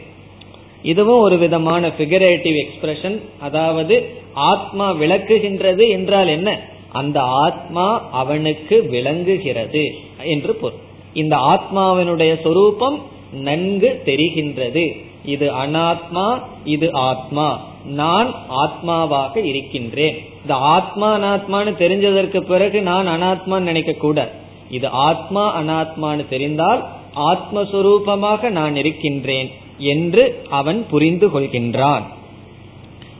இதுவும் 0.81 1.19
ஒரு 1.19 1.37
விதமான 1.37 1.87
பிகரேட்டிவ் 1.87 2.65
எக்ஸ்பிரஷன் 2.65 3.21
அதாவது 3.39 4.09
ஆத்மா 4.33 4.91
விளக்குகின்றது 4.91 5.89
என்றால் 5.89 6.27
என்ன? 6.27 6.73
அந்த 6.95 7.19
ஆத்மா 7.21 7.87
அவனுக்கு 8.11 8.75
விளங்குகிறது 8.89 9.83
என்று 10.23 10.53
பொருள். 10.55 10.79
இந்த 11.13 11.35
ஆத்மாவினுடைய 11.53 12.41
சொரூபம் 12.41 12.97
நன்கு 13.31 13.89
தெரிகின்றது. 14.05 14.85
இது 15.25 15.47
அனாத்மா 15.53 16.27
இது 16.65 16.87
ஆத்மா. 16.93 17.47
நான் 17.85 18.29
ஆத்மாவாக 18.65 19.35
இருக்கின்றேன். 19.45 20.17
இந்த 20.41 20.55
ஆத்மா 20.55 21.07
அனாத்மான்னு 21.17 21.73
தெரிஞ்சதற்கு 21.83 22.39
பிறகு 22.39 22.81
நான் 22.81 23.07
அனாத்மான்னு 23.07 23.69
நினைக்க 23.69 23.93
கூட 23.93 24.31
இது 24.69 24.87
ஆத்மா 24.89 25.43
அனாத்மான்னு 25.61 26.25
தெரிந்தால் 26.29 26.81
ஆத்மஸ்வரூபமாக 27.15 28.49
நான் 28.49 28.75
இருக்கின்றேன் 28.75 29.49
என்று 29.77 30.23
அவன் 30.49 30.85
புரிந்து 30.89 31.27
கொள்கின்றான். 31.27 32.05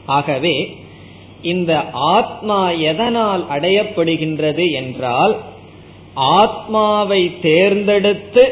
ஆகவே 0.06 0.54
இந்த 1.46 1.72
ஆத்மா 1.92 2.70
எதனால் 2.70 3.46
அடையப்படுகின்றது 3.50 4.64
என்றால் 4.72 5.34
ஆத்மாவை 6.14 7.40
தேர்ந்தெடுத்து 7.42 8.44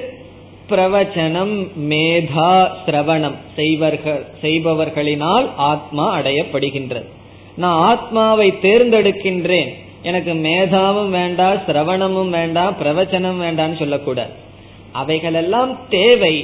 பிரவச்சனம் 0.71 1.55
மேதா 1.89 2.53
சிரவணம் 2.87 3.39
செய்வர்கள் 3.57 4.23
செய்பவர்களினால் 4.43 5.49
ஆத்மா 5.57 6.19
அடையப்படுகின்றது. 6.19 7.09
நான் 7.57 7.81
ஆத்மாவை 7.83 8.49
தேர்ந்தெடுக்கின்றேன். 8.63 9.73
எனக்கு 10.03 10.33
மேதாவும் 10.33 11.11
வேண்டாம் 11.11 11.57
சிரவணமும் 11.67 12.29
வேண்டாம் 12.29 12.75
பிரவச்சனம் 12.83 13.43
வேண்டாம்னு 13.43 13.79
சொல்லக்கூடாது. 13.79 14.33
அவைகளெல்லாம் 14.93 15.79
தேவை. 15.91 16.37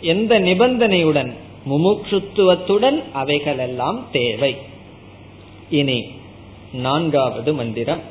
எந்த 0.00 0.40
நிபந்தனையுடன் 0.40 1.32
முமுட்சுத்துவத்துடன் 1.70 2.98
அவைகளெல்லாம் 3.12 4.06
தேவை. 4.12 4.56
இனி 5.79 5.99
நான்காவது 6.85 7.53
மந்திரம் 7.53 8.05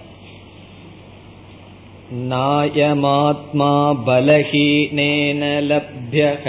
नायमात्मा 2.10 3.70
बलहीनेन 4.04 5.42
लभ्यः 5.70 6.44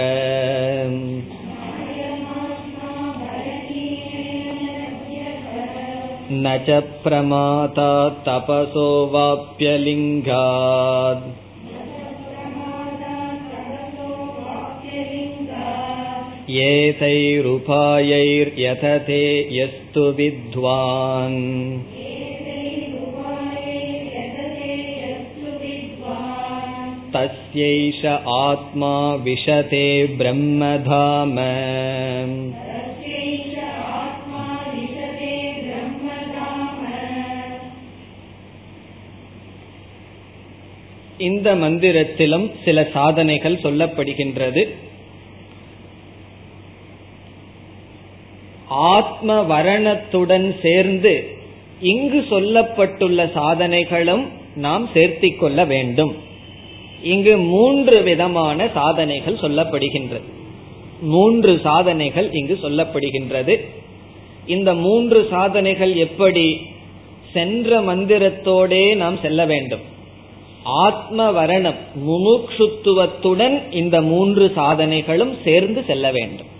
न 6.44 6.54
च 6.66 6.78
प्रमाता 7.04 7.90
तपसो 8.26 8.86
वाप्यलिङ्गात् 9.14 10.30
एतैरुपायैर्यथते 16.66 17.52
यस्तु 19.58 20.04
विद्वान् 20.18 21.40
तस्यैष 27.14 28.00
आत्मा 28.42 28.94
विशते 29.24 29.86
ब्रह्मधाम 30.20 31.36
இந்த 41.28 41.48
மந்திரத்திலும் 41.54 42.46
சில 42.64 42.82
சாதனைகள் 42.92 43.62
சொல்லப்படுகின்றது 43.62 44.62
ஆத்ம 48.75 49.41
வரணத்துடன் 49.41 50.55
சேர்ந்து 50.61 51.27
இங்கு 51.81 52.25
சொல்லப்பட்டுள்ள 52.29 53.31
சாதனைகளும் 53.35 54.27
நாம் 54.55 54.89
சேர்த்திக் 54.93 55.37
கொள்ள 55.37 55.65
வேண்டும். 55.65 56.15
இங்கு 57.03 57.37
மூன்று 57.37 58.03
விதமான 58.03 58.69
சாதனைகள் 58.73 59.35
சொல்லப்படுகின்றது 59.35 60.33
மூன்று 61.01 61.59
சாதனைகள் 61.63 62.29
இங்கு 62.33 62.59
சொல்லப்படுகின்றது. 62.61 63.65
இந்த 64.45 64.73
மூன்று 64.73 65.27
சாதனைகள் 65.29 65.95
எப்படி 65.95 66.61
சென்ற 67.33 67.81
மந்திரத்தோடே 67.81 68.95
நாம் 68.95 69.17
செல்ல 69.21 69.45
வேண்டும். 69.45 69.79
ஆத்ம 70.63 71.31
வரணம் 71.31 71.75
முமுக்ஷுத்துவத்துடன் 72.07 73.73
இந்த 73.73 74.01
மூன்று 74.01 74.51
சாதனைகளும் 74.55 75.37
சேர்ந்து 75.43 75.83
செல்ல 75.87 76.11
வேண்டும். 76.11 76.53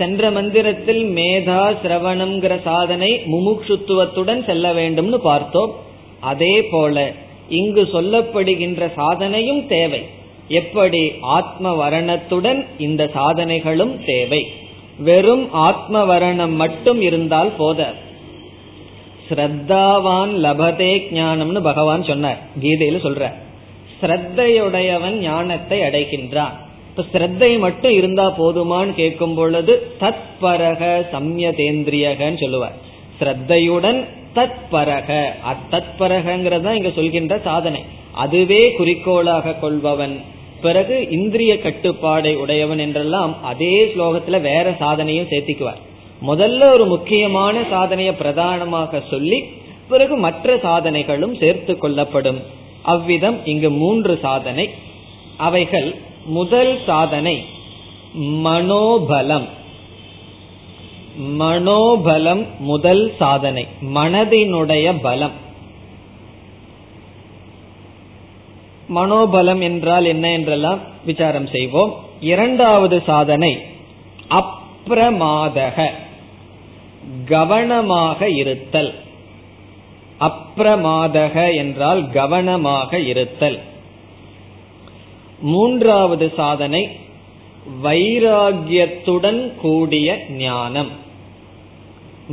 சென்ற 0.00 0.30
மந்திரத்தில் 0.30 1.04
மேதா 1.14 1.76
சிரவணம்ங்கிற 1.82 2.62
சாதனை 2.62 3.20
முமுட்சுத்துவத்துடன் 3.26 4.44
செல்ல 4.44 4.72
வேண்டும்னு 4.72 5.14
பார்த்தோம். 5.14 5.74
அதே 6.20 6.62
போல 6.62 7.12
இங்கு 7.48 7.88
சொல்லப்படுகின்ற 7.92 8.90
சாதனையும் 8.96 9.66
தேவை. 9.66 10.02
எப்படி? 10.48 11.12
ஆத்ம 11.20 11.74
வரணத்துடன் 11.74 12.66
இந்த 12.78 13.10
சாதனைகளும் 13.14 14.04
தேவை. 14.04 14.46
வெறும் 14.98 15.52
ஆத்ம 15.52 16.04
வரணம் 16.04 16.54
மட்டும் 16.54 17.00
இருந்தால் 17.00 17.52
போத. 17.56 17.92
ஸ்ரத்தாவான் 19.28 20.32
லபதே 20.46 20.92
ஞானம்னு 21.14 21.60
பகவான் 21.60 22.04
சொன்னார். 22.04 22.38
கீதையில 22.62 22.98
சொல்ற. 23.06 23.32
ஸ்ரத்தையுடையவன் 24.00 25.18
ஞானத்தை 25.18 25.80
அடைகின்றான். 25.80 26.56
இப்ப 27.00 27.18
ஸ்ரத்தை 27.18 27.58
மட்டும் 27.58 27.92
இருந்தா 27.92 28.38
போதுமான்னு 28.38 28.92
கேட்கும் 28.92 29.34
பொழுது 29.34 29.92
தத்பரக 30.00 31.06
சம்யதேந்திரியகன்னு 31.12 32.40
சொல்லுவார். 32.40 32.76
ஸ்ரத்தையுடன் 33.20 34.04
தத்பரக 34.34 35.28
அத்தத்பரகங்கிறதா 35.52 36.72
இங்க 36.72 36.90
சொல்கின்ற 36.90 37.38
சாதனை. 37.38 37.82
அதுவே 38.12 38.72
குறிக்கோளாக 38.72 39.52
கொள்பவன். 39.52 40.20
பிறகு 40.62 41.08
இந்திரிய 41.10 41.54
கட்டுப்பாடை 41.54 42.34
உடையவன் 42.34 42.78
என்றெல்லாம் 42.78 43.42
அதே 43.42 43.84
ஸ்லோகத்துல 43.84 44.40
வேற 44.40 44.70
சாதனையும் 44.70 45.30
சேர்த்திக்குவார். 45.30 45.80
முதல்ல 46.26 46.72
ஒரு 46.72 46.86
முக்கியமான 46.86 47.62
சாதனையை 47.70 48.14
பிரதானமாக 48.14 49.02
சொல்லி 49.10 49.44
பிறகு 49.88 50.16
மற்ற 50.16 50.56
சாதனைகளும் 50.56 51.38
சேர்த்து 51.38 51.78
கொள்ளப்படும். 51.78 52.40
அவ்விதம் 52.82 53.38
இங்கு 53.44 53.70
மூன்று 53.70 54.18
சாதனை. 54.22 54.70
அவைகள் 55.36 55.94
முதல் 56.24 56.78
சாதனை 56.86 57.44
மனோபலம். 58.18 59.48
மனோபலம் 61.18 62.46
முதல் 62.58 63.14
சாதனை. 63.18 63.66
மனதினுடைய 63.94 64.98
பலம். 65.02 65.48
மனோபலம் 68.94 69.62
என்றால் 69.62 70.04
என்ன 70.04 70.32
என்றெல்லாம் 70.32 70.78
விசாரம் 71.04 71.46
செய்வோம். 71.46 72.04
இரண்டாவது 72.20 73.02
சாதனை 73.06 73.58
அப்பிரமாதக 74.30 75.90
கவனமாக 77.26 78.30
இருத்தல். 78.30 78.94
அப்பிரமாதக 80.20 81.54
என்றால் 81.54 82.10
கவனமாக 82.10 82.98
இருத்தல். 82.98 83.60
மூன்றாவது 85.40 86.32
சாதனை 86.36 86.88
வைராகியத்துடன் 87.82 89.54
கூடிய 89.54 90.24
ஞானம். 90.30 90.88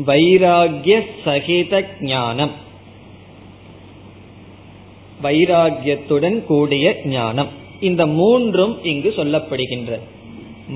வைராகிய 0.06 1.02
சகித 1.24 1.88
ஞானம். 2.00 2.52
வைராகியத்துடன் 5.24 6.46
கூடிய 6.46 7.02
ஞானம். 7.04 7.48
இந்த 7.80 8.06
மூன்றும் 8.06 8.84
இங்கு 8.84 9.14
சொல்லப்படுகின்றது 9.18 10.00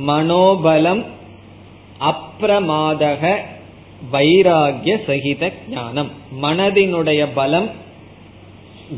மனோபலம் 0.07 1.05
அப்பிரமாதக 1.99 3.37
வைராகிய 4.11 5.03
சகித 5.05 5.51
ஞானம். 5.69 6.11
மனதினுடைய 6.41 7.27
பலம் 7.33 7.69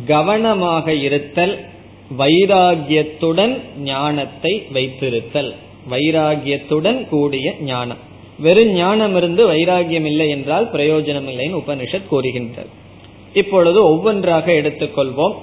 கவனமாக 0.05 0.93
இருத்தல் 0.93 1.71
வைராகியத்துடன் 2.17 3.61
ஞானத்தை 3.77 4.63
வைத்திருத்தல். 4.73 5.53
வைராகியத்துடன் 5.91 7.07
கூடிய 7.07 7.53
ஞானம். 7.61 7.97
வெறும் 8.39 8.71
ஞானம் 8.71 9.15
இருந்து 9.15 9.51
வைராகியம் 9.51 10.05
இல்லை 10.05 10.29
என்றால் 10.29 10.69
பிரயோஜனம் 10.71 11.27
இல்லைன்னு 11.27 11.61
உபனிஷத் 11.67 12.07
கூறுகின்றது. 12.07 12.67
இப்பொழுது 13.33 13.83
ஒவ்வொன்றாக 13.83 14.51
எடுத்துக்கொள்வோம். 14.51 15.33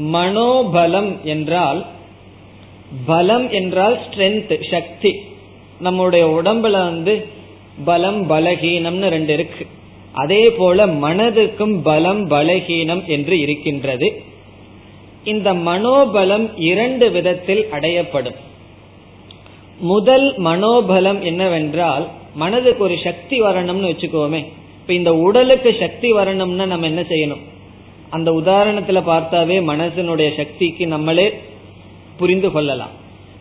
மனோபலம் 0.00 1.22
என்றால் 1.22 1.86
பலம் 3.06 3.50
என்றால் 3.50 3.98
ஸ்ட்ரென்த் 3.98 4.70
சக்தி. 4.70 5.14
நம்முடைய 5.80 6.40
உடம்புல 6.42 6.70
வந்து 6.70 7.26
பலம் 7.84 8.30
பலகீனம்னு 8.30 9.08
ரெண்டு 9.08 9.32
இருக்கு. 9.32 9.66
அதே 10.12 10.50
போல 10.50 10.86
மனதுக்கும் 10.86 11.80
பலம் 11.82 12.30
பலகீனம் 12.30 13.04
என்று 13.06 13.38
இருக்கின்றது. 13.38 14.22
இந்த 15.24 15.54
மனோபலம் 15.54 16.50
இரண்டு 16.56 17.10
விதத்தில் 17.10 17.66
அடையப்படும். 17.72 18.34
முதல் 19.78 20.38
மனோபலம் 20.38 21.20
என்னவென்றால் 21.20 22.08
மனதுக்கு 22.34 22.84
ஒரு 22.84 22.98
சக்தி 23.04 23.42
வரணும்னு 23.42 23.90
வச்சுக்கோமே. 23.90 24.44
இப்ப 24.80 24.92
இந்த 24.92 25.14
உடலுக்கு 25.14 25.76
சக்தி 25.80 26.12
வரணும்னா 26.12 26.66
நம்ம 26.66 26.86
என்ன 26.86 27.00
செய்யணும்? 27.00 27.42
அந்த 28.10 28.30
உதாரணத்துல 28.30 29.02
பார்த்தாவே 29.02 29.62
மனசனுடைய 29.62 30.36
சக்திக்கு 30.36 30.86
நம்மளே 30.86 31.38
புரிந்து 32.16 32.50
கொள்ளலாம். 32.50 32.90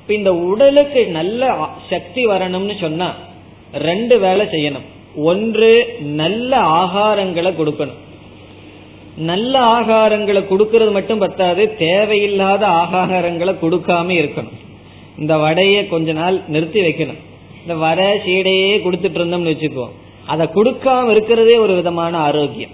இப்ப 0.02 0.14
இந்த 0.14 0.36
உடலுக்கு 0.36 1.08
நல்ல 1.08 1.68
சக்தி 1.90 2.28
வரணும்னு 2.28 2.80
சொன்னா 2.80 3.16
ரெண்டு 3.74 4.20
வேலை 4.20 4.46
செய்யணும். 4.46 4.86
ஒன்று 5.16 5.98
நல்ல 6.00 6.58
ஆகாரங்களை 6.58 7.54
கொடுக்கணும். 7.56 8.06
நல்ல 9.30 9.54
ஆகாரங்களை 9.78 10.42
கொடுக்கறது 10.50 10.92
மட்டும் 10.98 11.22
பத்தாது 11.24 11.64
தேவையில்லாத 11.76 12.64
ஆகாரங்களை 12.82 13.54
கொடுக்காம 13.62 14.14
இருக்கணும். 14.22 14.58
இந்த 15.22 15.34
வடையை 15.38 15.82
கொஞ்ச 15.88 16.14
நாள் 16.20 16.38
நிறுத்தி 16.56 16.82
வைக்கணும். 16.82 17.22
இந்த 17.62 17.76
வரை 17.86 18.10
சீடையே 18.26 18.76
கொடுத்துட்டு 18.86 19.20
இருந்தோம்னு 19.20 19.54
வச்சுக்குவோம் 19.54 19.96
அதை 20.34 20.46
கொடுக்காம 20.58 21.12
இருக்கிறதே 21.16 21.58
ஒரு 21.66 21.74
விதமான 21.80 22.14
ஆரோக்கியம். 22.30 22.74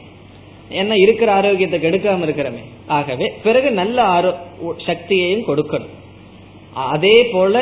ஏன்னா 0.79 0.95
இருக்கிற 1.05 1.29
ஆரோக்கியத்தை 1.39 1.79
கெடுக்காம 1.79 2.25
இருக்கிறமே. 2.27 2.63
ஆகவே 2.97 3.27
பிறகு 3.43 3.71
நல்ல 3.81 3.97
ஆரோ 4.15 4.31
சக்தியையும் 4.87 5.47
கொடுக்கணும். 5.49 5.93
அதே 6.93 7.17
போல 7.33 7.55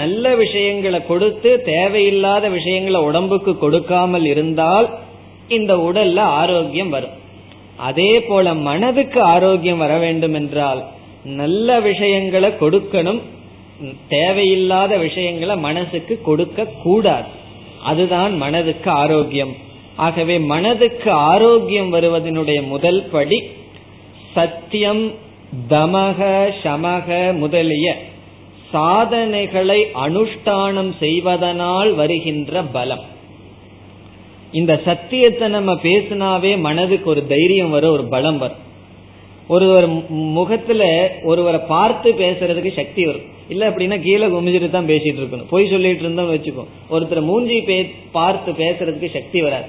நல்ல 0.00 0.34
விஷயங்களை 0.34 1.00
கொடுத்து 1.06 1.50
தேவையில்லாத 1.62 2.48
விஷயங்களை 2.48 3.00
உடம்புக்கு 3.08 3.52
கொடுக்காமல் 3.58 4.26
இருந்தால் 4.32 4.88
இந்த 5.48 5.74
உடல்ல 5.88 6.20
ஆரோக்கியம் 6.40 6.94
வரும். 6.96 7.18
அதே 7.88 8.12
போல 8.20 8.54
மனதுக்கு 8.68 9.20
ஆரோக்கியம் 9.34 9.82
வர 9.84 9.94
வேண்டும் 10.04 10.36
என்றால் 10.40 10.80
நல்ல 11.40 11.68
விஷயங்களை 11.80 12.50
கொடுக்கணும். 12.60 13.20
தேவையில்லாத 14.08 14.96
விஷயங்களை 15.06 15.54
மனசுக்கு 15.68 16.14
கொடுக்க 16.28 16.66
கூடாது. 16.82 17.28
அதுதான் 17.90 18.32
மனதுக்கு 18.42 18.90
ஆரோக்கியம். 19.02 19.54
ஆகவே 20.06 20.36
மனதுக்கு 20.52 21.10
ஆரோக்கியம் 21.32 21.90
வருவதனுடைய 21.94 22.60
முதல் 22.74 23.02
படி 23.12 23.38
சத்தியம் 24.34 25.04
தமக 25.70 26.20
சமக 26.64 27.08
முதலிய 27.38 27.88
சாதனைகளை 28.72 29.80
அனுஷ்டானம் 30.04 30.92
செய்வதனால் 31.02 31.90
வருகின்ற 32.00 32.62
பலம். 32.76 33.04
இந்த 34.58 34.72
சத்தியத்தை 34.84 35.46
நம்ம 35.48 35.72
பேசினாவே 35.82 36.50
மனதுக்கு 36.66 37.08
ஒரு 37.10 37.22
தைரியம் 37.26 37.70
வரும் 37.70 37.94
ஒரு 37.96 38.04
பலம் 38.14 38.38
வரும். 38.38 38.60
ஒருவர் 39.54 39.86
முகத்துல 40.38 40.82
ஒருவரை 41.22 41.60
பார்த்து 41.68 42.10
பேசுறதுக்கு 42.12 42.70
சக்தி 42.76 43.02
வரும். 43.06 43.26
இல்ல 43.48 43.62
அப்படின்னா 43.70 43.96
கீழே 44.02 44.26
குமிஞ்சிட்டு 44.26 44.68
தான் 44.70 44.90
பேசிட்டு 44.92 45.20
இருக்கணும். 45.22 45.50
பொய் 45.50 45.70
சொல்லிட்டு 45.70 46.04
இருந்தோம் 46.04 46.30
வச்சுக்கோ 46.34 46.64
ஒருத்தர் 46.90 47.28
மூஞ்சி 47.30 47.58
பார்த்து 48.12 48.52
பேசுறதுக்கு 48.52 49.10
சக்தி 49.12 49.40
வராது. 49.40 49.68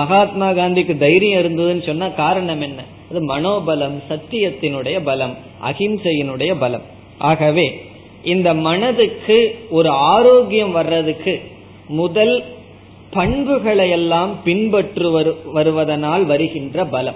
மகாத்மா 0.00 0.46
காந்திக்கு 0.50 0.94
தைரியம் 1.04 1.40
இருந்ததுன்னு 1.42 1.84
சொன்னா 1.86 2.06
காரணம் 2.22 2.60
என்ன? 2.60 2.80
அது 3.10 3.20
மனோபலம் 3.32 3.98
சத்தியத்தினுடைய 4.10 4.96
பலம் 5.04 5.34
அகிம்சையினுடைய 5.64 6.52
பலம். 6.58 6.84
ஆகவே 7.30 7.66
இந்த 8.34 8.48
மனதுக்கு 8.66 9.38
ஒரு 9.70 9.90
ஆரோக்கியம் 10.12 10.72
வர்றதுக்கு 10.72 11.34
முதல் 12.00 12.34
பண்புகளை 13.10 13.90
எல்லாம் 13.90 14.42
பின்பற்று 14.44 15.34
வருவதனால் 15.54 16.24
வருகின்ற 16.24 16.84
பலம். 16.84 17.14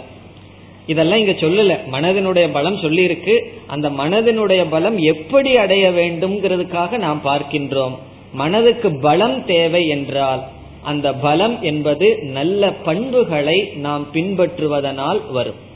இதெல்லாம் 0.86 1.18
இங்க 1.18 1.32
சொல்லல. 1.32 1.78
மனதினுடைய 1.93 2.49
பலம் 2.53 2.78
சொல்லி 2.78 3.03
இருக்கு 3.03 3.53
அந்த 3.66 3.91
மனதினுடைய 3.91 4.66
பலம் 4.70 4.99
எப்படி 4.99 5.57
அடைய 5.57 5.91
வேண்டும்ங்கிறதுக்காக 5.91 6.99
நாம் 6.99 7.20
பார்க்கின்றோம். 7.24 7.99
மனதுக்கு 8.32 8.99
பலம் 9.01 9.45
தேவை 9.45 9.88
என்றால் 9.88 10.43
அந்த 10.82 11.14
பலம் 11.14 11.62
என்பது 11.62 12.18
நல்ல 12.22 12.72
பண்புகளை 12.72 13.72
நாம் 13.74 14.07
பின்பற்றுவதனால் 14.14 15.20
வரும். 15.30 15.68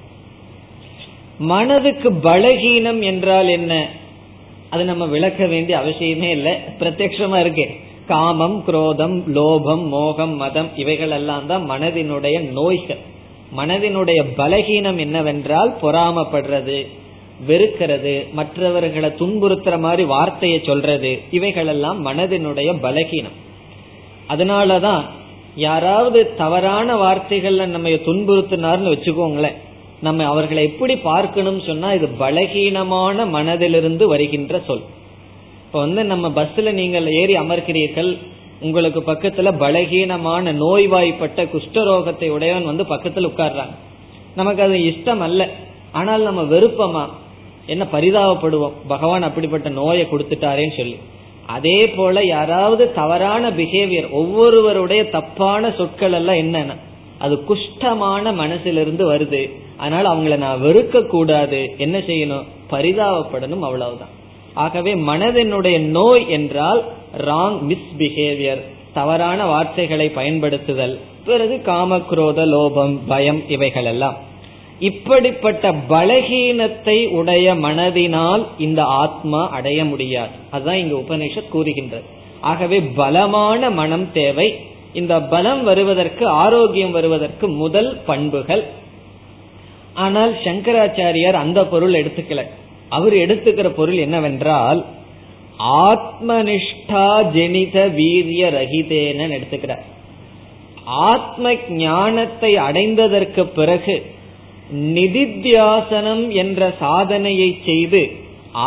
மனதுக்கு 1.38 2.12
பலகீனம் 2.12 3.02
என்றால் 3.02 3.48
என்ன? 3.48 3.88
அது 4.70 4.84
நம்ம 4.84 5.04
விளக்க 5.06 5.46
வேண்டிய 5.46 5.78
அவசியமே 5.78 6.30
இல்லை. 6.30 6.52
பிரத்யமா 6.78 7.40
இருக்கேன் 7.40 7.83
காமம் 8.06 8.56
குரோதம் 8.66 9.16
லோபம் 9.34 9.84
மோகம் 9.88 10.36
மதம் 10.36 10.68
இவைகள் 10.76 11.10
எல்லாம் 11.10 11.46
தான் 11.46 11.70
மனதினுடைய 11.70 12.36
நோய்கள். 12.50 13.02
மனதினுடைய 13.56 14.20
பலகீனம் 14.36 14.98
என்னவென்றால் 14.98 15.70
பொறாமப்படுறது 15.82 16.78
வெறுக்கிறது 17.48 18.32
மற்றவர்களை 18.32 19.10
துன்புறுத்துற 19.10 19.78
மாதிரி 19.78 20.04
வார்த்தையை 20.04 20.58
சொல்றது 20.64 21.20
இவைகளெல்லாம் 21.30 22.06
மனதினுடைய 22.06 22.70
பலகீனம். 22.82 23.36
அதனாலதான் 24.28 25.04
யாராவது 25.56 26.34
தவறான 26.34 26.96
வார்த்தைகள்ல 26.96 27.66
நம்ம 27.66 27.88
துன்புறுத்தினார்னு 27.88 28.92
வச்சுக்கோங்களேன் 28.94 29.58
நம்ம 30.00 30.24
அவர்களை 30.24 30.62
எப்படி 30.64 30.96
பார்க்கணும் 30.96 31.60
சொன்னா 31.60 31.92
இது 31.92 32.08
பலகீனமான 32.18 33.26
மனதிலிருந்து 33.36 34.04
வருகின்ற 34.04 34.60
சொல். 34.66 34.84
இப்ப 35.74 35.86
வந்து 35.86 36.04
நம்ம 36.04 36.28
பஸ்ல 36.28 36.72
நீங்கள் 36.72 37.06
ஏறி 37.10 37.34
அமர்கிறீர்கள் 37.34 38.18
உங்களுக்கு 38.60 39.00
பக்கத்துல 39.00 39.48
பலகீனமான 39.58 40.52
நோய்வாய்ப்பட்ட 40.52 41.44
குஷ்டரோகத்தை 41.44 42.28
உடையவன் 42.28 42.64
வந்து 42.64 42.84
பக்கத்துல 42.84 43.26
உட்கார்றாங்க 43.26 43.74
நமக்கு 44.34 44.62
அது 44.62 44.74
இஷ்டம் 44.74 45.18
அல்ல. 45.18 45.48
ஆனால் 45.92 46.22
நம்ம 46.22 46.42
வெறுப்பமா? 46.42 47.08
என்ன 47.66 47.86
பரிதாபப்படுவோம்? 47.92 48.72
பகவான் 48.88 49.22
அப்படிப்பட்ட 49.22 49.68
நோயை 49.68 50.06
கொடுத்துட்டாரேன்னு 50.10 50.76
சொல்லி. 50.76 50.96
அதே 51.46 51.88
போல 51.88 52.24
யாராவது 52.24 52.92
தவறான 52.92 53.50
பிஹேவியர் 53.50 54.10
ஒவ்வொருவருடைய 54.10 55.08
தப்பான 55.08 55.70
சொற்கள் 55.70 56.12
எல்லாம் 56.12 56.36
என்னன்னா 56.36 56.76
அது 57.18 57.44
குஷ்டமான 57.48 58.32
மனசிலிருந்து 58.32 59.12
வருது. 59.12 59.50
அதனால 59.76 60.14
அவங்கள 60.14 60.36
நான் 60.36 60.62
வெறுக்க 60.62 61.06
கூடாது 61.06 61.74
என்ன 61.78 61.98
செய்யணும்? 61.98 62.44
பரிதாபப்படணும் 62.70 63.66
அவ்வளவுதான். 63.68 64.22
ஆகவே 64.54 64.94
மனதினுடைய 64.94 65.78
நோய் 65.78 66.30
என்றால் 66.30 66.84
ராங் 67.18 67.58
மிஸ்பிஹேவியர் 67.68 68.62
தவறான 68.92 69.46
வார்த்தைகளை 69.46 70.08
பயன்படுத்துதல் 70.08 71.00
பிறகு 71.24 71.60
காமக்ரோத 71.64 72.40
லோபம் 72.44 72.98
பயம் 73.08 73.48
இவைகள் 73.48 73.84
எல்லாம் 73.84 74.32
இப்படிப்பட்ட 74.78 75.72
பலகீனத்தை 75.72 77.08
உடைய 77.08 77.54
மனதினால் 77.54 78.46
இந்த 78.58 78.84
ஆத்மா 78.84 79.48
அடைய 79.48 79.84
முடியாது. 79.84 80.30
அதுதான் 80.50 80.76
இங்க 80.76 80.96
உபனிஷத் 80.96 81.48
கூறுகின்றது. 81.48 82.02
ஆகவே 82.40 82.80
பலமான 82.80 83.70
மனம் 83.70 84.12
தேவை. 84.12 84.56
இந்த 84.92 85.22
பலம் 85.22 85.64
வருவதற்கு 85.64 86.26
ஆரோக்கியம் 86.26 86.90
வருவதற்கு 86.90 87.48
முதல் 87.48 87.98
பண்புகள். 88.06 88.64
ஆனால் 89.94 90.34
சங்கராச்சாரியார் 90.44 91.32
அந்த 91.32 91.66
பொருள் 91.66 91.92
எடுத்துக்கல. 91.92 92.44
அவர் 92.96 93.14
எடுத்துக்கிற 93.24 93.68
பொருள் 93.78 93.98
என்னவென்றால் 94.06 94.80
ஆத்மனிஷ்டா 95.88 97.08
ஜெனித 97.36 97.76
வீரிய 97.98 98.44
ரகிதேன 98.56 99.28
எடுத்துக்கிறார். 99.36 99.84
ஆத்ம 101.10 101.52
ஞானத்தை 101.84 102.50
அடைந்ததற்கு 102.68 103.42
பிறகு 103.58 103.96
நிதித்தியாசனம் 104.96 106.24
என்ற 106.42 106.60
சாதனையை 106.80 107.50
செய்து 107.64 108.02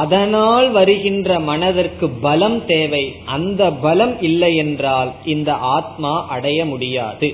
அதனால் 0.01 0.67
வருகின்ற 0.71 1.39
மனதிற்கு 1.49 2.07
பலம் 2.25 2.59
தேவை. 2.65 3.03
அந்த 3.35 3.61
பலம் 3.85 4.15
இல்லை 4.21 4.51
என்றால் 4.55 5.11
இந்த 5.33 5.51
ஆத்மா 5.75 6.13
அடைய 6.35 6.59
முடியாது. 6.65 7.29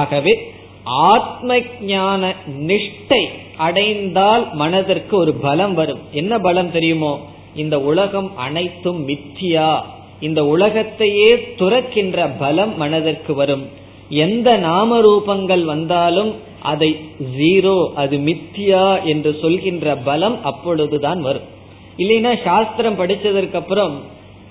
ஆகவே 0.00 0.34
ஆத்ம 0.84 1.60
ஞான 1.80 2.34
நிஷ்டை 2.66 3.28
அடைந்தால் 3.56 4.54
மனதிற்கு 4.54 5.16
ஒரு 5.16 5.34
பலம் 5.34 5.74
வரும். 5.74 5.98
என்ன 6.12 6.38
பலம் 6.38 6.70
தெரியுமோ? 6.70 7.20
இந்த 7.54 7.80
உலகம் 7.80 8.36
அனைத்தும் 8.36 9.08
மித்தியா. 9.08 9.82
இந்த 10.20 10.46
உலகத்தையே 10.46 11.54
துறக்கின்ற 11.54 12.28
பலம் 12.28 12.76
மனதிற்கு 12.76 13.34
வரும். 13.34 13.68
எந்த 14.08 14.56
நாம 14.56 15.00
ரூபங்கள் 15.00 15.64
வந்தாலும் 15.64 16.34
அதை 16.62 16.96
ஜீரோ 17.38 17.92
அது 17.94 18.16
மித்தியா 18.16 19.02
என்று 19.02 19.38
சொல்கின்ற 19.40 19.96
பலம் 19.96 20.44
அப்பொழுதுதான் 20.44 21.20
வரும். 21.20 21.52
இல்லைன்னா 21.98 22.44
சாஸ்திரம் 22.44 22.98
படிச்சதற்கு 22.98 23.54
அப்புறம் 23.54 24.00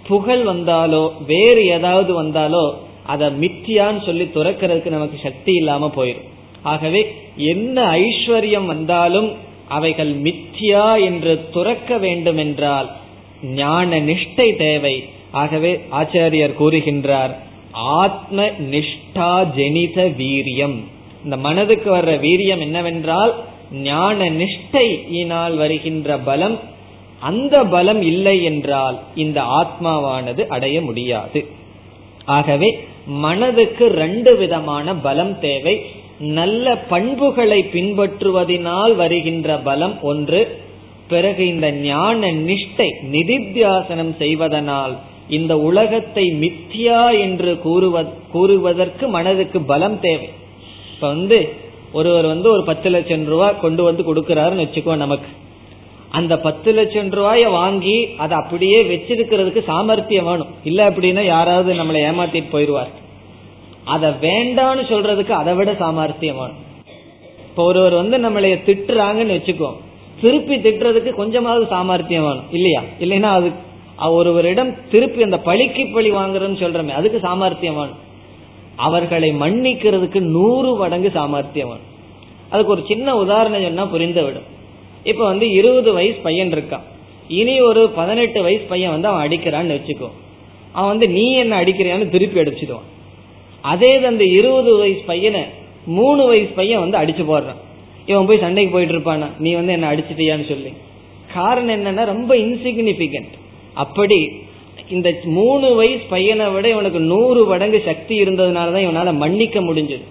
புகழ் 0.07 0.43
வந்தாலோ 0.43 1.11
வேறு 1.27 1.65
ஏதாவது 1.65 2.13
வந்தாலோ 2.13 2.77
அதை 3.05 3.27
மித்தியான்னு 3.27 4.01
சொல்லி 4.05 4.25
துறக்கிறதுக்கு 4.33 4.89
நமக்கு 4.89 5.17
சக்தி 5.23 5.53
இல்லாம 5.53 5.91
போயிடும் 5.95 6.29
ஆகவே 6.63 7.01
என்ன 7.35 7.77
ஐஸ்வர்யம் 7.91 8.65
வந்தாலும் 8.65 9.29
அவைகள் 9.67 10.11
மித்தியா 10.15 11.03
என்று 11.03 11.49
துறக்க 11.51 11.97
வேண்டும் 11.97 12.37
என்றால் 12.37 12.89
ஞான 13.55 13.99
நிஷ்டை 13.99 14.55
தேவை. 14.55 15.03
ஆகவே 15.31 15.71
ஆச்சாரியர் 15.91 16.59
கூறுகின்றார் 16.59 17.33
ஆத்ம 17.71 18.45
நிஷ்டா 18.73 19.31
ஜெனித 19.55 19.97
வீரியம். 20.17 20.77
இந்த 21.23 21.37
மனதுக்கு 21.37 21.89
வர்ற 21.95 22.13
வீரியம் 22.19 22.59
என்னவென்றால் 22.59 23.33
ஞான 23.71 24.29
நிஷ்டையினால் 24.29 25.55
வருகின்ற 25.55 26.17
பலம் 26.17 26.59
அந்த 27.19 27.63
பலம் 27.63 28.01
இல்லை 28.01 28.43
என்றால் 28.43 28.99
இந்த 29.15 29.41
ஆத்மாவானது 29.41 30.41
அடைய 30.47 30.81
முடியாது. 30.81 31.47
ஆகவே 32.25 32.69
மனதுக்கு 33.05 33.87
ரெண்டு 33.87 34.37
விதமான 34.37 34.95
பலம் 34.95 35.39
தேவை. 35.39 35.75
நல்ல 36.19 36.75
பண்புகளை 36.75 37.59
பின்பற்றுவதனால் 37.73 38.95
வருகின்ற 38.95 39.57
பலம் 39.57 39.95
ஒன்று. 40.01 40.41
பிறகு 41.07 41.47
இந்த 41.47 41.71
ஞான 41.71 42.31
நிஷ்டை 42.31 42.89
நிதித்தியாசனம் 43.11 44.13
செய்வதனால் 44.17 44.93
இந்த 45.29 45.53
உலகத்தை 45.59 46.23
மித்தியா 46.43 47.19
என்று 47.19 47.51
கூறுவதற்கு 48.31 49.07
மனதுக்கு 49.07 49.61
பலம் 49.61 49.99
தேவை. 49.99 50.29
இப்ப 50.93 51.07
வந்து 51.07 51.39
ஒருவர் 51.93 52.25
வந்து 52.25 52.47
ஒரு 52.51 52.63
பத்து 52.63 52.89
லட்சம் 52.89 53.25
ரூபாய் 53.25 53.61
கொண்டு 53.61 53.83
வந்து 53.83 54.03
கொடுக்கிறாருன்னு 54.03 54.65
வச்சுக்கோ 54.65 54.95
நமக்கு. 54.95 55.29
அந்த 56.17 56.33
பத்து 56.37 56.71
லட்சம் 56.71 57.09
ரூபாய 57.09 57.49
வாங்கி 57.49 57.95
அதை 58.17 58.37
அப்படியே 58.37 58.79
வச்சிருக்கிறதுக்கு 58.83 59.63
சாமர்த்தியம் 59.63 60.25
வேணும். 60.25 60.47
இல்ல 60.63 60.89
அப்படின்னா 60.89 61.21
யாராவது 61.25 61.69
நம்மளை 61.73 62.01
ஏமாத்திட்டு 62.09 62.49
போயிடுவார். 62.51 62.91
அதை 63.83 64.09
வேண்டான்னு 64.09 64.83
சொல்றதுக்கு 64.91 65.29
அதை 65.29 65.53
விட 65.53 65.75
சாமர்த்தியம் 65.75 66.37
வேணும். 66.37 66.59
இப்போ 67.49 67.63
ஒருவர் 67.63 67.93
வந்து 67.93 68.17
நம்மளைய 68.17 68.57
திட்டுறாங்கன்னு 68.67 69.35
வச்சுக்கோ 69.37 69.71
திருப்பி 70.21 70.55
திட்டுறதுக்கு 70.55 71.09
கொஞ்சமாவது 71.09 71.65
சாமர்த்தியம் 71.65 72.23
வேணும். 72.23 72.47
இல்லையா? 72.51 72.81
இல்லைன்னா 72.99 73.31
அது 73.33 73.51
ஒருவரிடம் 74.13 74.75
திருப்பி 74.91 75.23
அந்த 75.23 75.37
பழிக்கு 75.37 75.87
பழி 75.87 76.11
வாங்குறோம்னு 76.11 76.63
சொல்றமே 76.63 76.93
அதுக்கு 76.99 77.19
சாமர்த்தியம் 77.19 77.75
வேணும். 77.75 78.01
அவர்களை 78.75 79.29
மன்னிக்கிறதுக்கு 79.31 80.19
நூறு 80.19 80.75
மடங்கு 80.75 81.11
சாமர்த்தியம் 81.11 81.67
வேணும். 81.67 81.91
அதுக்கு 82.49 82.71
ஒரு 82.71 82.83
சின்ன 82.87 83.15
உதாரணம் 83.17 83.63
சொன்னா 83.63 83.83
புரிந்துவிடும். 83.85 84.49
இப்ப 85.03 85.25
வந்து 85.25 85.49
இருபது 85.49 85.93
வயசு 85.93 86.17
பையன் 86.23 86.53
இருக்கான். 86.53 86.81
இனி 87.27 87.61
ஒரு 87.61 87.89
பதினெட்டு 87.89 88.41
வயசு 88.41 88.63
பையன் 88.63 88.91
வந்து 88.91 89.07
அவன் 89.07 89.29
அடிக்கிறான்னு 89.29 89.79
வச்சுக்கோ. 89.79 90.09
அவன் 90.71 90.89
வந்து 90.89 91.09
நீ 91.09 91.33
என்ன 91.33 91.61
அடிக்கிறியான்னு 91.61 92.09
திருப்பி 92.09 92.39
அடிச்சிடுவான். 92.39 92.87
அதே 93.61 94.03
அந்த 94.03 94.23
இருபது 94.23 94.77
வயசு 94.77 95.01
பையனை 95.05 95.41
மூணு 95.85 96.25
வயசு 96.25 96.49
பையன் 96.49 96.89
வந்து 96.89 96.97
அடிச்சு 96.97 97.25
போடுறான். 97.25 97.61
இவன் 98.05 98.25
போய் 98.25 98.39
சண்டைக்கு 98.39 98.73
போயிட்டு 98.73 98.97
இருப்பானா? 98.97 99.27
நீ 99.39 99.53
வந்து 99.53 99.71
என்ன 99.71 99.91
அடிச்சிட்டியான்னு 99.91 100.47
சொல்லி. 100.47 100.73
காரணம் 101.33 101.85
என்னன்னா 101.85 102.05
ரொம்ப 102.05 102.35
இன்சிக்னிபிகண்ட் 102.35 103.31
அப்படி 103.73 104.31
இந்த 104.89 105.13
மூணு 105.23 105.75
வயசு 105.75 106.01
பையனை 106.09 106.49
விட 106.49 106.69
இவனுக்கு 106.69 106.99
நூறு 106.99 107.45
மடங்கு 107.45 107.81
சக்தி 107.85 108.23
இருந்ததுனாலதான் 108.23 108.85
இவனால 108.85 109.13
மன்னிக்க 109.13 109.61
முடிஞ்சது. 109.61 110.03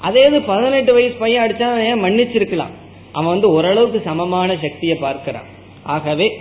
அதே 0.00 0.26
இது 0.26 0.40
பதினெட்டு 0.42 0.92
வயசு 0.92 1.14
பையன் 1.14 1.44
அடிச்சா 1.44 1.84
ஏன் 1.84 2.04
மன்னிச்சிருக்கலாம்? 2.04 2.74
அவன் 3.12 3.28
வந்து 3.28 3.50
ஓரளவுக்கு 3.50 4.02
சமமான 4.04 4.56
சக்தியை 4.62 4.96
பார்க்கிறான். 4.96 5.48
ஆகவே 5.82 6.40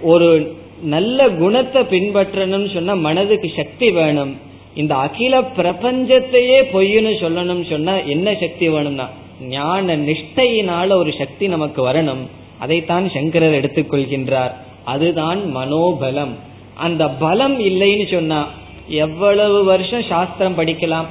ஒரு 0.00 0.56
நல்ல 0.82 1.28
குணத்தை 1.28 1.82
பின்பற்றணும்னு 1.82 2.74
சொன்னா 2.74 2.94
மனதுக்கு 2.94 3.52
சக்தி 3.56 3.90
வேணும். 3.90 4.36
இந்த 4.74 4.94
அகில 4.94 5.40
பிரபஞ்சத்தையே 5.40 6.58
பொய்னு 6.72 7.10
சொல்லணும்னு 7.24 7.70
சொன்னா 7.70 7.94
என்ன 7.96 8.34
சக்தி 8.34 8.68
வேணும்னா 8.68 9.08
ஞான 9.40 9.96
நிஷ்டையினால 9.96 10.92
ஒரு 10.92 11.12
சக்தி 11.18 11.46
நமக்கு 11.46 11.88
வரணும். 11.88 12.22
அதைத்தான் 12.58 13.10
சங்கரர் 13.10 13.58
எடுத்துக்கொள்கின்றார். 13.60 14.52
அதுதான் 14.84 15.56
மனோபலம். 15.56 16.34
அந்த 16.74 17.08
பலம் 17.08 17.60
இல்லைன்னு 17.60 18.12
சொன்னா 18.12 18.48
எவ்வளவு 18.88 19.64
வருஷம் 19.64 20.02
சாஸ்திரம் 20.02 20.58
படிக்கலாம் 20.58 21.06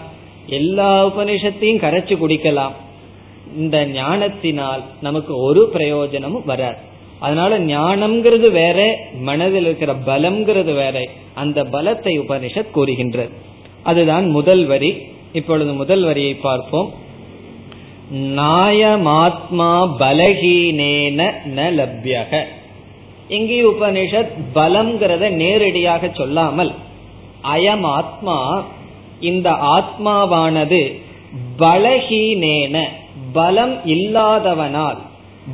எல்லா 0.47 1.07
உபனிஷத்தையும் 1.07 1.83
கரைச்சு 1.83 2.15
குடிக்கலாம். 2.23 2.71
இந்த 3.57 3.85
ஞானத்தினால் 3.85 4.83
நமக்கு 5.01 5.37
ஒரு 5.37 5.69
பிரயோஜனமும் 5.69 6.45
வராது. 6.45 6.77
அதனால 7.19 7.59
ஞானம்ங்கிறது 7.59 8.51
வேற 8.51 8.97
மனதில் 9.19 9.65
இருக்கிற 9.65 9.95
பலம்ங்கிறது 10.05 10.73
வேற 10.73 11.07
அந்த 11.33 11.63
பலத்தை 11.63 12.19
உபனிஷத் 12.19 12.71
கூறுகின்றது. 12.71 13.29
அதுதான் 13.83 14.29
முதல் 14.29 14.65
வரி. 14.65 14.97
இப்பொழுது 15.33 15.73
முதல் 15.73 16.03
வரியை 16.03 16.33
பார்ப்போம். 16.33 16.93
நாயமாத்மா 18.15 19.89
பலகீனேன 19.99 21.31
ந 21.55 21.69
லப்யக. 21.71 22.43
இங்கே 23.27 23.61
உபனிஷத் 23.61 24.31
பலம்ங்கிறத 24.55 25.29
நேரடியாக 25.29 26.11
சொல்லாமல் 26.13 26.71
அயம் 27.53 27.81
ஆத்மா 27.81 28.65
இந்த 29.19 29.51
ஆத்மாவானது 29.51 31.01
பலஹீனேன 31.59 32.83
பலம் 33.33 33.85
இல்லாதவனால் 33.85 34.97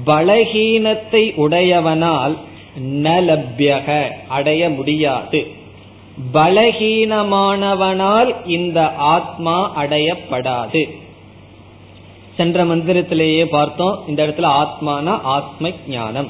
பலகீனத்தை 0.06 1.36
உடையவனால் 1.36 2.38
நலபியக 2.82 4.10
அடைய 4.28 4.70
முடியாது. 4.70 5.48
பலகீனமானவனால் 6.34 8.36
இந்த 8.46 8.96
ஆத்மா 8.96 9.84
அடையப்படாது. 9.84 10.90
சென்ற 12.38 12.66
மந்திரத்திலேயே 12.66 13.46
பார்த்தோம் 13.46 14.00
இந்த 14.08 14.28
இடத்துல 14.28 14.42
ஆத்மானா 14.42 15.20
ஆத்ம 15.24 15.72
ஞானம் 15.88 16.28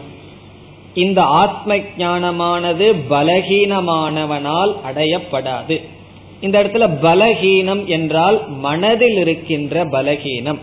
இந்த 0.94 1.22
ஆத்ம 1.22 1.76
ஞானமானது 1.76 2.96
பலகீனமானவனால் 3.10 4.76
அடையப்படாது. 4.94 5.82
இந்த 6.42 6.64
இடத்துல 6.64 6.98
பலகீனம் 7.02 7.86
என்றால் 7.86 8.50
மனதில் 8.50 9.18
இருக்கின்ற 9.18 9.86
பலகீனம். 9.86 10.60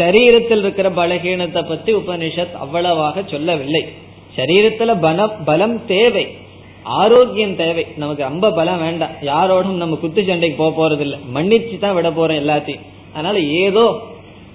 சரீரத்தில் 0.00 0.58
இருக்கிற 0.58 0.90
பலகீனத்தை 0.90 1.68
பத்தி 1.68 1.94
உபனிஷத் 1.94 2.52
அவ்வளவாக 2.52 3.22
சொல்லவில்லை. 3.26 3.88
சரீரத்துல 4.36 5.00
பலம் 5.00 5.44
பலம் 5.44 5.86
தேவை. 5.86 6.36
ஆரோக்கியம் 6.82 7.56
தேவை. 7.56 7.86
நமக்கு 7.96 8.22
ரொம்ப 8.22 8.50
பலம் 8.50 8.80
வேண்டாம். 8.80 9.10
யாரோடும் 9.22 9.76
நம்ம 9.76 9.96
குத்து 9.96 10.24
சண்டைக்கு 10.24 10.62
போக 10.62 10.88
போறது 10.88 11.00
இல்லை 11.00 11.18
மன்னிச்சு 11.34 11.78
தான் 11.78 11.94
விட 11.94 12.10
போறோம் 12.10 12.40
எல்லாத்தையும். 12.42 12.86
அதனால 13.12 13.40
ஏதோ 13.40 14.00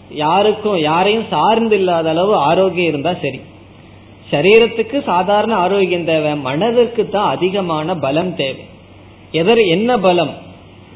யாருக்கும் 0.10 0.78
யாரையும் 0.78 1.26
சார்ந்து 1.30 1.76
இல்லாத 1.76 2.10
அளவு 2.10 2.36
ஆரோக்கியம் 2.36 2.88
இருந்தா 2.88 3.14
சரி. 3.14 3.42
சரீரத்துக்கு 4.32 5.04
சாதாரண 5.04 5.56
ஆரோக்கியம் 5.56 6.06
தேவை. 6.06 6.36
மனதிற்கு 6.36 7.10
தான் 7.10 7.30
அதிகமான 7.30 7.96
பலம் 7.96 8.36
தேவை. 8.36 8.66
எதர் 9.32 9.68
என்ன 9.68 9.98
பலம்? 9.98 10.45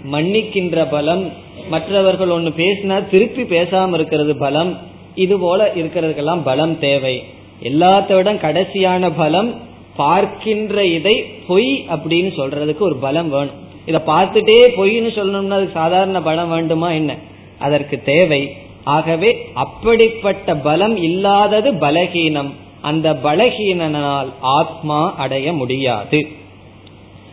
மன்னிக்கின்ற 0.03 0.85
பலம் 0.85 1.31
மற்றவர்கள் 1.69 2.29
ஒன்னு 2.29 2.49
பேசினா 2.49 3.09
திருப்பி 3.09 3.41
பேசாம 3.41 3.93
இருக்கிறது 3.93 4.37
பலம் 4.37 4.77
இது 5.15 5.39
போல 5.39 5.71
இருக்கிறதுக்கெல்லாம் 5.75 6.41
பலம் 6.43 6.79
தேவை. 6.79 7.23
எல்லாத்த 7.63 8.15
விட 8.15 8.33
கடைசியான 8.33 9.11
பலம் 9.17 9.53
பார்க்கின்ற 9.95 10.85
இதை 10.85 11.25
பொய் 11.47 11.85
அப்படின்னு 11.89 12.31
சொல்றதுக்கு 12.37 12.77
ஒரு 12.77 12.95
பலம் 12.95 13.29
வேணும். 13.29 13.67
இதை 13.85 14.01
பார்த்துட்டே 14.05 14.69
பொய்ன்னு 14.77 15.11
சொல்லணும்னா 15.17 15.49
அது 15.49 15.69
சாதாரண 15.73 16.21
பலம் 16.21 16.49
வேண்டுமா 16.49 16.91
என்ன? 16.91 17.15
அதற்கு 17.59 18.01
தேவை. 18.01 18.55
ஆகவே 18.83 19.49
அப்படிப்பட்ட 19.53 20.55
பலம் 20.55 20.95
இல்லாதது 20.95 21.73
பலகீனம். 21.73 22.49
அந்த 22.81 23.13
பலகீனனால் 23.23 24.27
ஆத்மா 24.39 25.15
அடைய 25.15 25.53
முடியாது. 25.53 26.27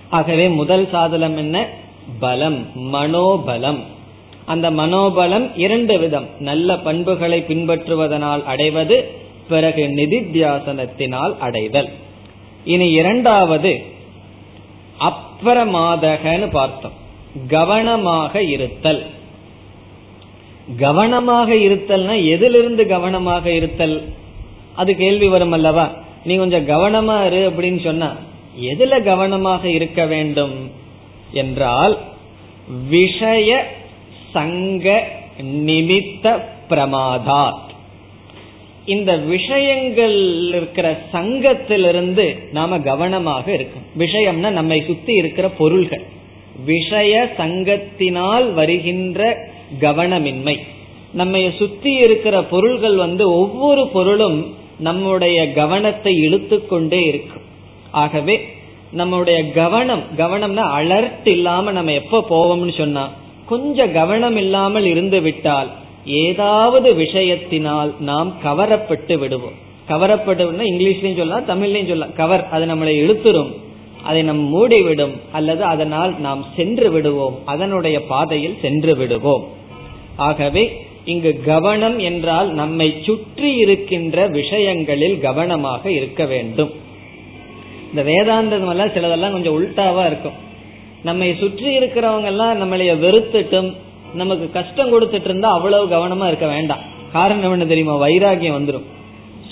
ஆகவே 0.09 0.49
முதல் 0.49 0.89
சாதனம் 0.91 1.37
என்ன? 1.37 1.69
பலம் 2.21 2.67
மனோபலம். 2.93 3.79
அந்த 4.45 4.71
மனோபலம் 4.71 5.51
இரண்டு 5.57 5.99
விதம். 5.99 6.27
நல்ல 6.39 6.77
பண்புகளை 6.79 7.45
பின்பற்றுவதனால் 7.49 8.45
அடைவது 8.45 9.11
பிறகு 9.49 9.83
நிதித்தியாசனத்தினால் 9.87 11.39
அடைதல். 11.39 11.89
இனி 12.65 12.91
இரண்டாவது 12.91 13.83
அப்பிரமாதகன்னு 15.01 16.51
பார்த்தோம். 16.51 16.93
கவனமாக 17.49 18.43
இருத்தல். 18.43 19.07
கவனமாக 20.77 21.55
இருத்தல்னா 21.55 22.27
எதிலிருந்து 22.27 22.87
கவனமாக 22.87 23.51
இருத்தல்? 23.51 24.09
அது 24.75 24.97
கேள்வி 24.97 25.29
வரும் 25.29 25.53
அல்லவா? 25.53 25.91
நீ 26.25 26.37
கொஞ்சம் 26.37 26.69
கவனமா 26.69 27.27
இரு 27.27 27.51
அப்படின்னு 27.51 27.85
சொன்னா 27.85 28.15
எதுல 28.61 29.03
கவனமாக 29.03 29.69
இருக்க 29.69 30.07
வேண்டும்? 30.07 30.85
என்றால் 31.33 31.99
விஷய 32.89 33.67
சங்க 34.33 35.07
நிமித்த 35.41 36.43
பிரமாதாத். 36.71 37.65
இந்த 38.85 39.17
விஷயங்கள் 39.17 40.49
இருக்கிற 40.49 41.01
சங்கத்திலிருந்து 41.13 42.53
நாம 42.53 42.81
கவனமாக 42.81 43.53
இருக்கும் 43.53 43.83
விஷயம்னா 43.99 44.49
நம்மை 44.49 44.85
சுத்தி 44.87 45.15
இருக்கிற 45.15 45.49
பொருள்கள். 45.49 46.03
விஷய 46.65 47.33
சங்கத்தினால் 47.39 48.53
வருகின்ற 48.53 49.37
கவனமின்மை. 49.81 50.61
நம்ம 51.13 51.51
சுத்தி 51.59 51.93
இருக்கிற 51.93 52.43
பொருள்கள் 52.43 52.97
வந்து 52.97 53.33
ஒவ்வொரு 53.33 53.89
பொருளும் 53.89 54.55
நம்முடைய 54.79 55.53
கவனத்தை 55.53 56.15
இழுத்து 56.17 56.67
கொண்டே 56.67 57.03
இருக்கும். 57.03 57.43
ஆகவே 57.91 58.56
நம்முடைய 58.93 59.51
கவனம் 59.51 60.03
கவனம்னா 60.17 60.65
அலர்ட் 60.79 61.29
இல்லாம 61.29 61.73
நம்ம 61.73 61.93
எப்ப 61.93 62.25
போவோம்னு 62.31 62.79
சொன்னா 62.79 63.11
கொஞ்சம் 63.47 63.93
கவனம் 63.93 64.37
இல்லாமல் 64.37 64.85
இருந்து 64.85 65.21
விட்டால் 65.21 65.71
ஏதாவது 66.05 66.95
விஷயத்தினால் 66.95 68.01
நாம் 68.01 68.35
கவரப்பட்டு 68.45 69.19
விடுவோம். 69.19 69.65
கவரப்பட்டு 69.89 70.43
இங்கிலீஷ்லயும் 70.63 71.17
சொல்லலாம் 71.17 71.49
தமிழ்லயும் 71.49 71.89
சொல்லலாம். 71.89 72.13
கவர் 72.13 72.49
அது 72.49 72.65
நம்மளை 72.65 72.95
இழுத்துரும் 73.03 73.53
அதை 74.05 74.23
நம் 74.23 74.43
மூடிவிடும் 74.55 75.13
அல்லது 75.33 75.65
அதனால் 75.65 76.21
நாம் 76.21 76.45
சென்று 76.57 76.91
விடுவோம். 76.91 77.39
அதனுடைய 77.45 78.03
பாதையில் 78.03 78.59
சென்று 78.63 78.97
விடுவோம். 78.97 79.45
ஆகவே 80.17 80.87
இங்கு 81.05 81.41
கவனம் 81.45 81.99
என்றால் 81.99 82.53
நம்மை 82.53 82.95
சுற்றி 83.03 83.57
இருக்கின்ற 83.57 84.27
விஷயங்களில் 84.27 85.21
கவனமாக 85.21 85.91
இருக்க 85.91 86.25
வேண்டும். 86.25 86.71
இந்த 87.91 88.03
வேதாந்தம் 88.11 88.73
எல்லாம் 88.75 88.93
சிலதெல்லாம் 88.97 89.35
கொஞ்சம் 89.37 89.57
உள்டாவா 89.59 90.05
இருக்கும். 90.11 90.37
நம்மை 91.09 91.29
சுற்றி 91.43 91.71
இருக்கிறவங்க 91.79 92.29
எல்லாம் 92.33 92.61
நம்மளைய 92.63 92.93
வெறுத்துட்டும் 93.05 93.71
நமக்கு 94.21 94.47
கஷ்டம் 94.59 94.93
கொடுத்துட்டு 94.93 95.29
இருந்தா 95.31 95.49
அவ்வளவு 95.57 95.87
கவனமா 95.95 96.27
இருக்க 96.31 96.47
வேண்டாம். 96.55 96.83
காரணம் 97.17 97.55
என்ன 97.57 97.67
தெரியுமா? 97.73 97.95
வைராகியம் 98.05 98.57
வந்துடும் 98.59 98.87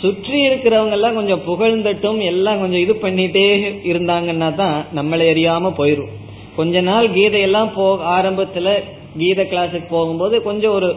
சுற்றி 0.03 0.39
இருக்கிறவங்க 0.49 0.95
எல்லாம் 0.99 1.18
கொஞ்சம் 1.18 1.43
புகழ்ந்துட்டும் 1.47 2.18
எல்லாம் 2.30 2.61
கொஞ்சம் 2.62 2.82
இது 2.85 2.95
பண்ணிட்டே 3.05 3.45
இருந்தாங்கன்னா 3.91 4.49
தான் 4.61 4.76
நம்மளை 4.99 5.26
அறியாம 5.32 5.70
போயிரும். 5.80 6.11
கொஞ்ச 6.59 6.80
நாள் 6.89 7.07
கீதையெல்லாம் 7.16 7.70
போ 7.76 7.87
ஆரம்பத்துல 8.16 8.74
கீத 9.20 9.43
கிளாஸுக்கு 9.53 9.89
போகும்போது 9.95 10.37
கொஞ்சம் 10.49 10.74
ஒரு 10.78 10.91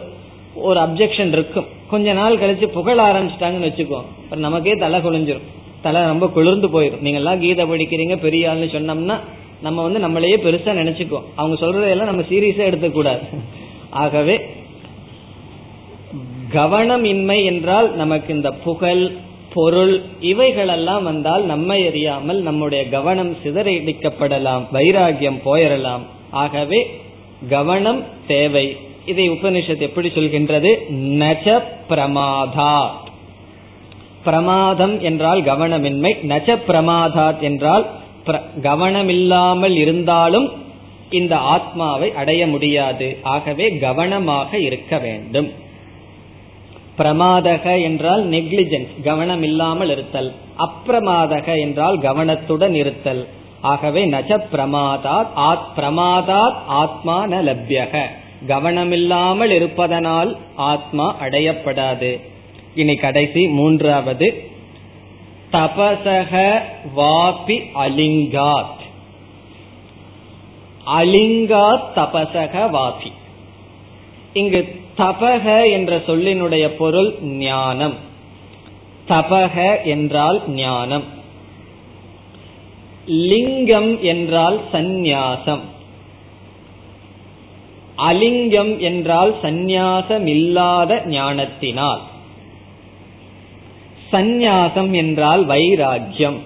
ஒரு 0.68 0.78
அப்செக்ஷன் 0.84 1.32
இருக்கும். 1.36 1.68
கொஞ்ச 1.92 2.12
நாள் 2.20 2.40
கழிச்சு 2.42 2.66
புகழ 2.76 2.98
ஆரம்பிச்சிட்டாங்கன்னு 3.10 3.70
வச்சுக்கோ 3.70 4.00
நமக்கே 4.46 4.74
தலை 4.84 5.00
குழிஞ்சிரும் 5.06 5.46
தலை 5.82 6.02
ரொம்ப 6.02 6.28
குளிர்ந்து 6.28 6.68
போயிடும் 6.68 7.00
நீங்க 7.00 7.18
எல்லாம் 7.18 7.40
கீதை 7.40 7.64
படிக்கிறீங்க 7.64 8.16
பெரிய 8.16 8.50
ஆள்னு 8.50 8.74
சொன்னோம்னா 8.74 9.20
நம்ம 9.62 9.88
வந்து 9.88 10.08
நம்மளையே 10.08 10.46
பெருசா 10.46 10.68
நினைச்சுக்கோ 10.68 11.22
அவங்க 11.34 11.66
சொல்றதெல்லாம் 11.66 12.04
நம்ம 12.04 12.22
சீரியஸா 12.22 12.64
எடுத்துக்கூடாது. 12.64 13.20
ஆகவே 13.90 14.40
கவனமின்மை 16.52 17.44
என்றால் 17.44 17.94
நமக்கு 17.94 18.34
இந்த 18.34 18.52
புகழ் 18.52 19.10
பொருள் 19.54 20.02
இவைகளெல்லாம் 20.20 21.02
வந்தால் 21.02 21.44
நம்மை 21.44 21.86
அறியாமல் 21.86 22.42
நம்முடைய 22.42 22.88
கவனம் 22.88 23.36
சிதறடிக்கப்படலாம் 23.44 24.62
வைராகியம் 24.72 25.40
போயிடலாம் 25.44 26.00
ஆகவே 26.30 27.00
கவனம் 27.48 28.04
தேவை. 28.26 28.76
இதை 29.06 29.30
உபனிஷத் 29.30 29.80
எப்படி 29.80 30.08
சொல்கின்றது? 30.08 30.76
நஜ 30.92 31.62
பிரமாதாத் 31.88 33.06
பிரமாதம் 34.24 35.00
என்றால் 35.00 35.42
கவனமின்மை 35.42 36.12
நச்ச 36.28 36.58
பிரமாதாத் 36.68 37.40
என்றால் 37.40 37.86
கவனமில்லாமல் 38.62 39.74
இருந்தாலும் 39.74 40.52
இந்த 41.10 41.36
ஆத்மாவை 41.36 42.12
அடைய 42.12 42.46
முடியாது. 42.46 43.18
ஆகவே 43.22 43.76
கவனமாக 43.76 44.58
இருக்க 44.58 44.98
வேண்டும். 44.98 45.52
பிரமாதக 46.98 47.82
என்றால் 47.82 48.28
நெக்லிஜென்ஸ் 48.28 49.02
கவனம் 49.04 49.42
இல்லாமல் 49.42 49.90
இருத்தல். 49.90 50.32
அப்பிரமாதக 50.58 51.60
என்றால் 51.60 51.98
கவனத்துடன் 51.98 52.74
இருத்தல். 52.74 53.26
ஆகவே 53.60 54.06
நஜ 54.06 54.40
பிரமாதாத் 54.52 55.32
ஆத் 55.36 55.68
பிரமாதாத் 55.76 56.58
ஆத்மா 56.66 57.26
ந 57.26 57.30
லப்யக. 57.30 58.00
கவனமில்லாமல் 58.46 59.50
இருப்பதனால் 59.50 60.36
ஆத்மா 60.56 61.14
அடையப்படாது. 61.20 62.20
இனி 62.78 62.94
கடைசி 62.94 63.48
மூன்றாவது. 63.48 64.50
தபசக 65.52 66.58
வாபி 66.96 67.62
அலிங்காத். 67.74 68.82
அலிங்காத் 70.86 71.82
தபசக 71.96 72.70
வாபி. 72.70 73.12
இங்கு 74.32 74.80
தபக 74.96 75.70
என்ற 75.70 75.96
சொல்லினுடைய 75.96 76.68
பொருள் 76.68 77.22
ஞானம். 77.22 77.94
தபக 79.08 79.84
என்றால் 79.84 80.50
ஞானம். 80.50 81.04
லிங்கம் 83.06 84.02
என்றால் 84.02 84.60
சந்நியாசம். 84.72 85.60
அலிங்கம் 87.98 88.78
என்றால் 88.78 89.34
சந்நியாசமில்லாத 89.42 91.06
ஞானத்தினால். 91.06 92.00
சந்நியாசம் 94.12 94.90
என்றால் 95.02 95.42
வைராக்கியம். 95.44 96.38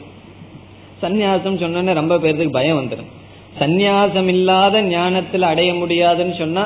சந்நியாசம் 1.02 1.60
சொன்ன 1.60 1.94
ரொம்ப 2.00 2.14
பேர்த்துக்கு 2.16 2.58
பயம் 2.58 2.78
வந்துடும் 2.80 3.10
சந்நியாசம் 3.60 4.28
இல்லாத 4.34 4.82
ஞானத்தில் 4.92 5.50
அடைய 5.50 5.70
முடியாதுன்னு 5.74 6.34
சொன்னா 6.34 6.62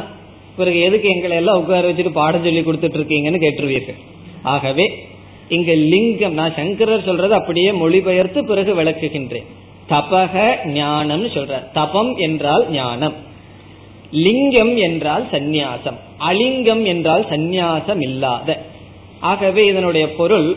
பிறகு 0.57 0.79
எதுக்கு 0.81 1.09
எங்களை 1.15 1.35
எல்லாம் 1.37 1.61
உட்கார 1.61 1.89
வச்சுட்டு 1.89 2.13
பாடம் 2.19 2.45
சொல்லி 2.45 2.61
கொடுத்துட்டு 2.61 2.99
இருக்கீங்கன்னு 2.99 3.41
கேட்டுருவீர்கள். 3.45 3.99
ஆகவே 4.53 4.87
இங்க 5.49 5.73
லிங்கம் 5.93 6.37
நான் 6.39 6.57
சங்கரர் 6.57 7.07
சொல்றது 7.09 7.35
அப்படியே 7.35 7.71
மொழிபெயர்த்து 7.73 8.41
பிறகு 8.45 8.73
விளக்குகின்றேன். 8.75 9.49
தபக 9.91 10.35
ஞானம் 10.73 11.27
சொல்ற 11.35 11.59
தபம் 11.73 12.13
என்றால் 12.27 12.65
ஞானம். 12.71 13.17
லிங்கம் 14.25 14.75
என்றால் 14.87 15.25
சந்நியாசம். 15.33 15.99
அலிங்கம் 16.31 16.85
என்றால் 16.85 17.25
சந்நியாசம் 17.31 18.01
இல்லாத 18.09 18.59
ஆகவே 19.21 19.63
இதனுடைய 19.67 20.07
பொருள் 20.13 20.49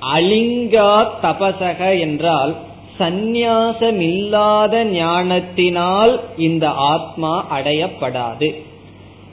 அலிங்கா 0.00 1.08
தபசக 1.22 2.00
என்றால் 2.00 2.56
சந்நியாசமில்லாத 2.98 4.84
ஞானத்தினால் 4.84 6.20
இந்த 6.36 6.68
ஆத்மா 6.70 7.46
அடையப்படாது. 7.58 8.54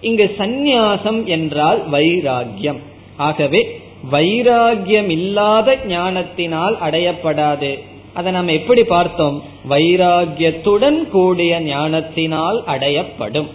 இங்கு 0.02 0.36
சந்நியாசம் 0.38 1.24
என்றால் 1.26 1.90
வைராகியம் 1.90 2.78
ஆகவே 3.18 3.82
வைராகியம் 4.12 5.10
இல்லாத 5.10 5.78
ஞானத்தினால் 5.88 6.78
அடையப்படாது. 6.86 7.80
அதை 8.14 8.32
நம்ம 8.32 8.52
எப்படி 8.52 8.84
பார்த்தோம்? 8.84 9.44
வைராகியத்துடன் 9.70 11.08
கூடிய 11.08 11.60
ஞானத்தினால் 11.62 12.64
அடையப்படும். 12.68 13.48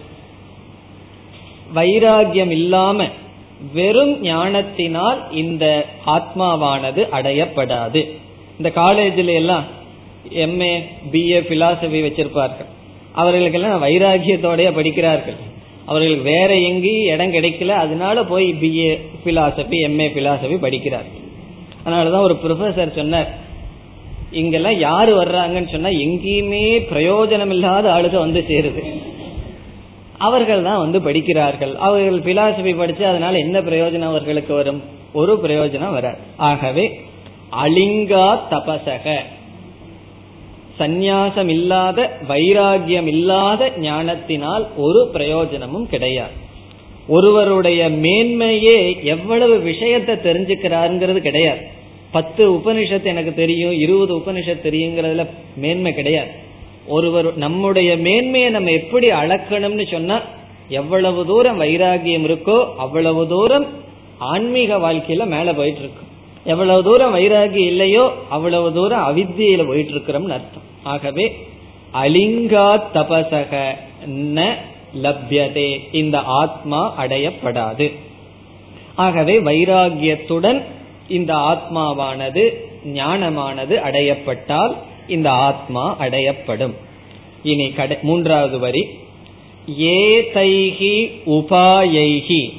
வைராகியம் 1.74 2.50
இல்லாம 2.50 3.06
வெறும் 3.72 4.22
ஞானத்தினால் 4.22 5.32
இந்த 5.32 5.84
ஆத்மாவானது 6.06 7.02
அடையப்படாது. 7.12 8.10
இந்த 8.56 8.70
காலேஜில் 8.70 9.28
எல்லாம் 9.28 9.64
எம்ஏ 10.34 10.84
பிஏ 11.12 11.40
பிலாசபி 11.48 12.00
வச்சிருப்பார்கள். 12.06 12.70
அவர்களுக்கெல்லாம் 13.12 13.82
வைராகியத்தோடைய 13.82 14.72
படிக்கிறார்கள். 14.72 15.34
அவர்களுக்கு 15.86 16.24
வேற 16.24 16.58
எங்கேயும் 16.58 17.14
இடம் 17.14 17.32
கிடைக்கல. 17.32 17.68
அதனால 17.68 18.24
போய் 18.24 18.52
பிஏ 18.52 18.98
பிலாசபி 19.24 19.78
எம்ஏ 19.88 20.08
பிலாசபி 20.16 20.56
படிக்கிறார்கள். 20.56 21.20
அதனாலதான் 21.86 22.20
ஒரு 22.20 22.38
ப்ரொஃபசர் 22.44 22.94
சொன்னார் 22.94 23.40
இங்கெல்லாம் 24.30 24.78
யாரு 24.78 25.22
வர்றாங்கன்னு 25.22 25.70
சொன்னா 25.70 25.88
எங்கேயுமே 25.88 26.82
பிரயோஜனம் 26.94 27.50
இல்லாத 27.50 27.92
ஆளுக 27.92 28.18
வந்து 28.18 28.44
சேருது. 28.48 28.82
அவர்கள் 30.22 30.62
தான் 30.62 30.78
வந்து 30.78 31.02
படிக்கிறார்கள். 31.02 31.74
அவர்கள் 31.76 32.34
பிலாசபி 32.34 32.76
படிச்சு 32.76 33.06
அதனால 33.06 33.38
என்ன 33.38 33.60
பிரயோஜனம் 33.60 34.12
அவர்களுக்கு 34.12 34.54
வரும்? 34.54 34.82
ஒரு 35.12 35.32
பிரயோஜனம் 35.42 35.92
வராது. 35.92 36.18
ஆகவே 36.36 36.84
அலிங்கா 37.64 38.26
தபசக. 38.50 39.06
சந்நியாசம் 40.78 41.48
இல்லாத 41.48 42.18
வைராகியம் 42.28 43.06
இல்லாத 43.06 43.72
ஞானத்தினால் 43.76 44.64
ஒரு 44.76 45.10
பிரயோஜனமும் 45.12 45.88
கிடையாது. 45.88 46.34
ஒருவருடைய 47.08 47.90
மேன்மையே 47.90 48.78
எவ்வளவு 49.02 49.58
விஷயத்தை 49.58 50.14
தெரிஞ்சுக்கிறாருங்கிறது 50.16 51.18
கிடையாது. 51.18 51.62
பத்து 52.10 52.42
உபனிஷத்து 52.50 53.10
எனக்கு 53.14 53.34
தெரியும் 53.34 53.72
இருபது 53.72 54.14
உபனிஷத் 54.16 54.64
தெரியுங்கிறதுல 54.68 55.26
மேன்மை 55.56 55.92
கிடையாது. 55.94 56.41
ஒருவர் 56.86 57.36
நம்முடைய 57.36 57.96
மேன்மையை 57.96 58.50
நம்ம 58.50 58.70
எப்படி 58.70 59.10
அளக்கணும்னு 59.10 59.90
சொன்னா 59.90 60.20
எவ்வளவு 60.68 61.26
தூரம் 61.26 61.60
வைராகியம் 61.60 62.26
இருக்கோ 62.26 62.76
அவ்வளவு 62.76 63.28
தூரம் 63.28 63.66
ஆன்மீக 64.18 64.76
வாழ்க்கையில 64.76 65.26
மேல 65.26 65.54
போயிட்டு 65.54 65.80
இருக்கும் 65.80 66.10
எவ்வளவு 66.44 66.82
தூரம் 66.82 67.16
வைராகி 67.16 67.56
இல்லையோ 67.56 68.12
அவ்வளவு 68.28 68.72
தூரம் 68.72 69.06
அவித்தியில 69.06 69.66
போயிட்டு 69.66 69.92
இருக்கிறோம்னு 69.92 70.36
அர்த்தம். 70.38 70.68
ஆகவே 70.82 71.36
அலிங்கா 71.94 72.80
தபசக 72.94 73.74
ந 74.08 74.54
லப்யதே. 75.02 75.94
இந்த 75.94 76.18
ஆத்மா 76.18 76.94
அடையப்படாது. 76.98 77.92
ஆகவே 78.94 79.40
வைராகியத்துடன் 79.40 80.62
இந்த 81.08 81.34
ஆத்மாவானது 81.34 82.54
ஞானமானது 82.86 83.74
அடையப்பட்டால் 83.74 84.74
இந்த 85.08 85.30
ஆத்மா 85.30 85.96
அடையப்படும். 86.00 86.72
இனி 87.42 87.70
கடை 87.70 87.96
மூன்றாவது 88.02 88.58
வரி. 88.58 88.86
ஏதைகி 89.80 91.10
உபாயைகி 91.26 92.52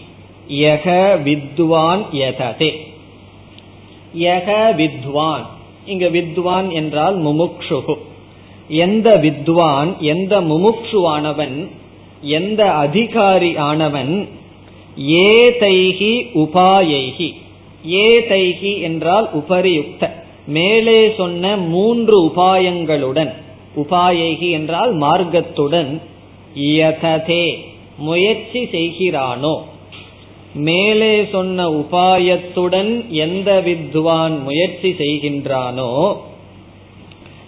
யக 0.50 1.18
வித்வான் 1.24 2.06
யததே. 2.14 2.76
யக 4.20 4.76
வித்வான். 4.76 5.46
இங்க 5.86 6.08
வித்வான் 6.10 6.72
என்றால் 6.72 7.22
முமுக்ஷுகு 7.22 7.98
எந்த 8.68 9.10
வித்வான் 9.10 9.98
எந்த 9.98 10.41
முமுக்ஷுவானவன் 10.41 11.68
எந்த 12.22 12.72
அதிகாரி 12.72 13.56
ஆனவன் 13.56 14.28
ஏதைகி 14.98 16.30
உபாயைகி 16.36 17.34
ஏதைகி 17.88 18.82
என்றால் 18.82 19.30
உபரியுக்த. 19.34 20.22
மேலே 20.48 21.14
சொன்ன 21.18 21.58
மூன்று 21.58 22.26
உபாயங்களுடன் 22.26 23.34
உபாயகி 23.76 24.52
என்றால் 24.52 24.98
மார்க்கத்துடன் 24.98 26.02
யததே 26.56 27.58
முயற்சி 27.98 28.64
செய்கிறானோ? 28.64 29.58
மேலே 30.54 31.26
சொன்ன 31.32 31.70
உபாயத்துடன் 31.70 33.10
எந்த 33.10 33.62
வித்வான் 33.62 34.44
முயற்சி 34.44 34.91
செய்கின்றானோ? 34.91 36.16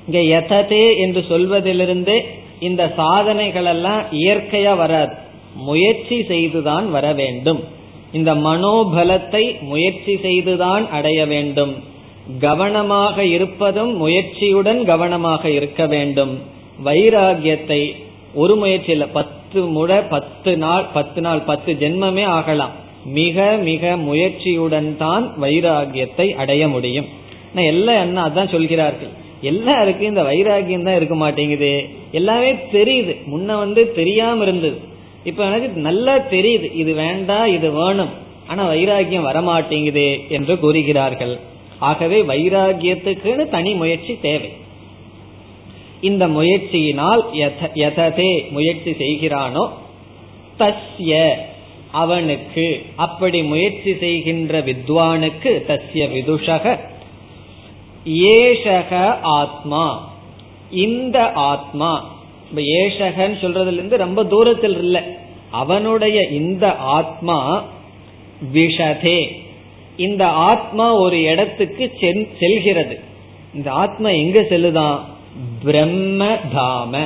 இங்க 0.08 0.20
யததே 0.20 0.98
என்று 0.98 1.26
சொல்வதிலிருந்து 1.30 2.26
இந்த 2.60 2.94
சாதனைகள் 2.96 3.66
எல்லாம் 3.66 4.02
இயற்கையா 4.12 4.78
வராது. 4.78 5.14
முயற்சி 5.56 6.24
செய்துதான் 6.24 6.92
வர 6.92 7.14
வேண்டும். 7.14 7.64
இந்த 8.12 8.36
மனோபலத்தை 8.36 9.62
முயற்சி 9.62 10.18
செய்துதான் 10.22 10.90
அடைய 10.90 11.26
வேண்டும். 11.26 11.94
கவனமாக 12.40 13.26
இருப்பதும் 13.26 14.08
முயற்சியுடன் 14.08 14.84
கவனமாக 14.84 15.50
இருக்க 15.50 15.86
வேண்டும். 15.86 16.42
வைராகியத்தை 16.86 17.96
ஒரு 18.34 18.56
முயற்சியில் 18.56 19.08
பத்து 19.08 19.66
முறை 19.66 20.02
பத்து 20.02 20.58
நாள் 20.58 20.86
பத்து 20.94 21.22
நாள் 21.22 21.40
பத்து 21.40 21.74
ஜென்மமே 21.74 22.26
ஆகலாம். 22.26 22.72
மிக 23.06 23.58
மிக 23.64 23.96
முயற்சியுடன் 23.96 24.98
தான் 24.98 25.34
வைராகியத்தை 25.42 26.32
அடைய 26.32 26.68
முடியும். 26.68 27.06
எல்லாம் 27.54 28.02
என்ன 28.02 28.28
அதான் 28.28 28.52
சொல்கிறார்கள். 28.52 29.10
எல்லாருக்கும் 29.42 30.08
இந்த 30.08 30.24
வைராகியம் 30.24 30.84
தான் 30.84 30.96
இருக்க 30.96 31.16
மாட்டேங்குது. 31.16 31.90
எல்லாமே 32.12 32.54
தெரியுது. 32.54 33.18
முன்ன 33.32 33.58
வந்து 33.58 33.94
தெரியாம 33.94 34.44
இருந்தது. 34.44 34.80
இப்ப 35.24 35.44
எனக்கு 35.44 35.80
நல்லா 35.80 36.18
தெரியுது. 36.18 36.76
இது 36.76 36.94
வேண்டாம் 36.94 37.54
இது 37.54 37.72
வேணும். 37.72 38.10
ஆனா 38.48 38.70
வைராகியம் 38.70 39.28
வரமாட்டேங்குது 39.32 40.28
என்று 40.30 40.60
கூறுகிறார்கள். 40.60 41.40
ஆகவே 41.80 42.22
வைராகியத்துக்குன்னு 42.22 43.50
தனி 43.50 43.74
முயற்சி 43.74 44.20
தேவை. 44.22 44.50
இந்த 46.02 46.28
முயற்சியினால் 46.28 47.22
எததே 47.74 48.50
முயற்சி 48.50 48.92
செய்கிறானோ 48.92 49.70
தஸ்ய 50.60 51.32
அவனுக்கு 51.92 52.86
அப்படி 52.96 53.44
முயற்சி 53.44 53.98
செய்கின்ற 53.98 54.62
வித்வானுக்கு 54.62 55.52
தஸ்ய 55.68 56.12
விதுஷக 56.12 56.80
ஏஷக 58.06 59.18
ஆத்மா. 59.22 60.14
இந்த 60.72 61.32
ஆத்மா 61.32 62.14
இப்ப 62.50 62.62
ஏஷகன்னு 62.62 63.38
சொல்றதுல 63.42 63.74
இருந்து 63.74 63.98
ரொம்ப 63.98 64.24
தூரத்தில் 64.24 64.78
இல்லை 64.78 65.02
அவனுடைய 65.52 66.22
இந்த 66.22 66.76
ஆத்மா 66.76 67.64
விஷதே. 68.54 69.44
இந்த 69.98 70.28
ஆத்மா 70.28 70.94
ஒரு 70.94 71.22
இடத்துக்கு 71.22 71.92
செல்கிறது. 72.40 73.00
இந்த 73.54 73.72
ஆத்மா 73.72 74.10
எங்க 74.10 74.42
செல்லுதான் 74.42 75.00
பிரம்ம 75.64 76.38
தாம. 76.56 77.06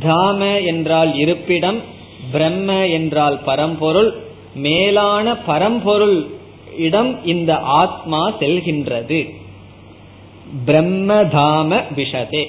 தாம 0.00 0.64
என்றால் 0.64 1.14
இருப்பிடம் 1.14 1.80
பிரம்ம 2.32 2.86
என்றால் 2.86 3.40
பரம்பொருள் 3.44 4.14
மேலான 4.54 5.36
பரம்பொருள் 5.36 6.26
இடம் 6.78 7.26
இந்த 7.26 7.56
ஆத்மா 7.56 8.32
செல்கின்றது. 8.38 9.34
பிரம்மதாம 10.66 11.82
விஷதே. 11.96 12.46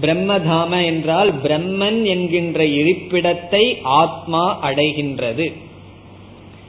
பிரம்மதாம 0.00 0.84
என்றால் 0.84 1.34
பிரம்மன் 1.42 2.04
என்கின்ற 2.04 2.64
இருப்பிடத்தை 2.64 3.78
ஆத்மா 3.82 4.58
அடைகின்றது. 4.62 5.52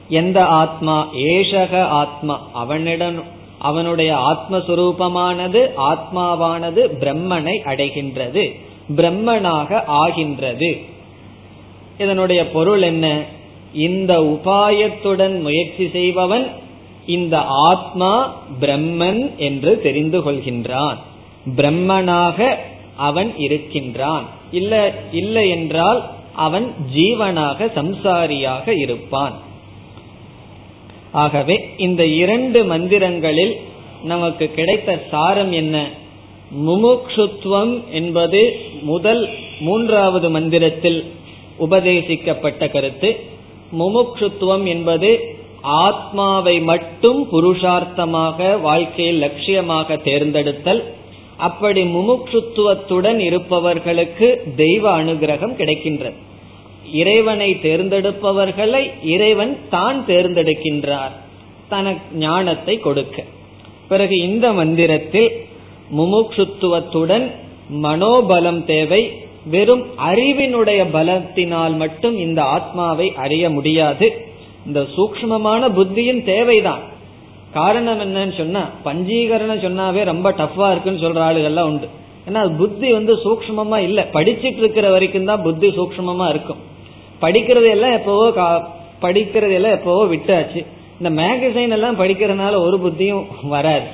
எந்த 0.08 0.44
ஆத்மா? 0.44 1.08
ஏஷக 1.14 1.80
ஆத்மா. 1.80 2.48
அவனிடம் 2.52 3.22
அவனுடைய 3.58 4.16
ஆத்மஸ்வரூபமானது 4.16 5.70
ஆத்மாவானது 5.76 6.86
பிரம்மனை 7.00 7.58
அடைகின்றது. 7.64 8.60
பிரம்மனாக 8.96 9.84
ஆகின்றது. 9.84 10.78
இதனுடைய 11.98 12.50
பொருள் 12.50 12.82
என்ன? 12.82 13.24
இந்த 13.74 14.18
உபாயத்துடன் 14.18 15.40
முயற்சி 15.40 15.88
செய்பவன் 15.92 16.50
இந்த 17.06 17.40
ஆத்மா 17.46 18.34
பிரம்மன் 18.60 19.36
என்று 19.36 19.80
தெரிந்து 19.80 20.30
கொள்கின்றான். 20.30 20.96
பிரம்மனாக 21.56 22.54
அவன் 22.96 23.36
இருக்கின்றான். 23.36 24.24
இல்ல 24.50 24.94
இல்லை 25.12 25.48
என்றால் 25.48 26.10
அவன் 26.32 26.74
ஜீவனாக 26.94 27.64
சம்சாரியாக 27.64 28.78
இருப்பான். 28.78 29.46
ஆகவே 31.12 31.74
இந்த 31.76 32.06
இரண்டு 32.06 32.64
மந்திரங்களில் 32.64 33.56
நமக்கு 34.02 34.46
கிடைத்த 34.46 35.00
சாரம் 35.10 35.52
என்ன? 35.52 35.88
முமுக்ஷுத்துவம் 36.66 37.84
என்பது 37.90 38.60
முதல் 38.82 39.28
மூன்றாவது 39.60 40.30
மந்திரத்தில் 40.30 41.12
உபதேசிக்கப்பட்ட 41.60 42.70
கருத்து. 42.70 43.16
முமுக்ஷுத்துவம் 43.78 44.66
என்பது 44.66 45.36
ஆத்மாவை 45.60 46.60
மட்டும் 46.60 47.28
புருஷார்த்தமாக 47.32 48.60
வாழ்க்கையில் 48.60 49.22
லட்சியமாக 49.22 50.02
தேர்ந்தெடுத்தல். 50.02 50.82
அப்படி 51.36 51.82
முமுட்சுத்துவத்துடன் 51.82 53.18
இருப்பவர்களுக்கு 53.18 54.42
தெய்வ 54.56 55.04
அனுகிரகம் 55.04 55.56
கிடைக்கின்றது. 55.56 56.14
இறைவனை 56.92 57.58
தேர்ந்தெடுப்பவர்களை 57.62 58.92
இறைவன் 59.02 59.58
தான் 59.70 60.04
தேர்ந்தெடுக்கின்றார் 60.06 61.10
தனக்கு 61.68 62.16
ஞானத்தை 62.16 62.78
கொடுக்க. 62.78 63.24
பிறகு 63.88 64.18
இந்த 64.18 64.52
மந்திரத்தில் 64.52 65.30
முமுட்சுத்துவத்துடன் 65.96 67.30
மனோபலம் 67.82 68.64
தேவை 68.64 69.12
வெறும் 69.44 69.84
அறிவினுடைய 69.98 70.84
பலத்தினால் 70.92 71.76
மட்டும் 71.76 72.18
இந்த 72.18 72.42
ஆத்மாவை 72.42 73.12
அறிய 73.16 73.50
முடியாது. 73.50 74.26
இந்த 74.66 74.80
சூக்மமான 74.80 75.68
புத்தியும் 75.68 76.24
தேவைதான். 76.24 76.80
காரணம் 77.52 78.00
என்னன்னு 78.00 78.36
சொன்னா 78.36 78.70
பஞ்சீகரணம் 78.84 79.62
சொன்னாவே 79.64 80.04
ரொம்ப 80.04 80.30
டஃபா 80.30 80.70
இருக்குன்னு 80.70 81.08
சொல்ற 81.08 81.22
ஆளுகள்லாம் 81.26 81.60
உண்டு. 81.60 81.88
ஏன்னா 82.28 82.56
புத்தி 82.56 82.92
வந்து 82.92 83.14
சூக்மமா 83.14 83.76
இல்ல. 83.76 84.06
படிச்சிட்டு 84.12 84.56
இருக்கிற 84.56 84.90
வரைக்கும் 84.90 85.24
தான் 85.24 85.42
புத்தி 85.42 85.68
சூக்மமா 85.68 86.28
இருக்கும். 86.28 86.67
படிக்கிறது 87.20 87.68
எல்லாம் 87.70 87.92
எப்பவோ 87.92 88.26
படிக்கிறது 89.02 89.54
எல்லாம் 89.58 89.72
எப்பவோ 89.72 90.02
விட்டாச்சு. 90.04 90.60
இந்த 91.00 91.22
மேகசைன் 91.22 91.74
எல்லாம் 91.76 91.98
படிக்கிறதுனால 91.98 92.54
ஒரு 92.66 92.76
புத்தியும் 92.84 93.24
வராது. 93.42 93.86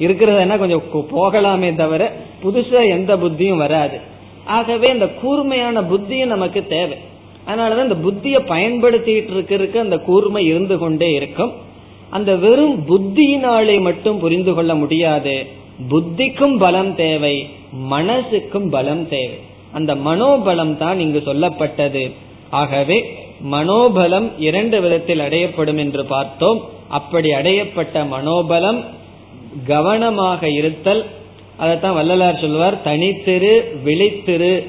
இருக்கிறதுனா 0.00 0.58
கொஞ்சம் 0.58 0.82
போகலாமே 0.94 1.74
தவிர 1.74 2.12
புதுசா 2.44 2.80
எந்த 2.88 3.16
புத்தியும் 3.16 3.56
வராது. 3.56 3.98
ஆகவே 4.44 4.88
இந்த 4.88 5.06
கூர்மையான 5.08 5.80
புத்தியும் 5.80 6.34
நமக்கு 6.34 6.66
தேவை. 6.66 6.98
அதனாலதான் 7.46 7.86
இந்த 7.88 7.98
புத்தியை 8.06 8.40
பயன்படுத்திட்டு 8.52 9.32
இருக்கிறதுக்கு 9.36 9.76
அந்த 9.76 9.98
கூர்மை 9.98 10.46
இருந்து 10.46 10.78
கொண்டே 10.78 11.12
இருக்கும். 11.12 11.52
அந்த 12.10 12.36
வெறும் 12.36 12.76
புத்தியினாலே 12.88 13.80
மட்டும் 13.80 14.18
புரிந்து 14.18 14.54
கொள்ள 14.54 14.74
முடியாது. 14.74 15.46
புத்திக்கும் 15.90 16.56
பலம் 16.58 16.94
தேவை 16.94 17.48
மனசுக்கும் 17.90 18.68
பலம் 18.70 19.08
தேவை. 19.08 19.38
அந்த 19.72 19.94
மனோபலம் 19.94 20.76
தான் 20.76 20.98
இங்கு 21.00 21.22
சொல்லப்பட்டது. 21.26 22.04
ஆகவே 22.50 23.18
மனோபலம் 23.50 24.30
இரண்டு 24.38 24.80
விதத்தில் 24.80 25.20
அடையப்படும் 25.20 25.78
என்று 25.78 26.04
பார்த்தோம். 26.04 26.68
அப்படி 26.88 27.30
அடையப்பட்ட 27.30 27.94
மனோபலம் 27.94 28.84
கவனமாக 29.66 30.48
இருத்தல் 30.48 31.04
அதைத்தான் 31.56 31.94
வள்ளலார் 31.94 32.40
சொல்லுவார் 32.40 32.82
தனித்திரு 32.84 33.62
விழித்திரு 33.84 34.66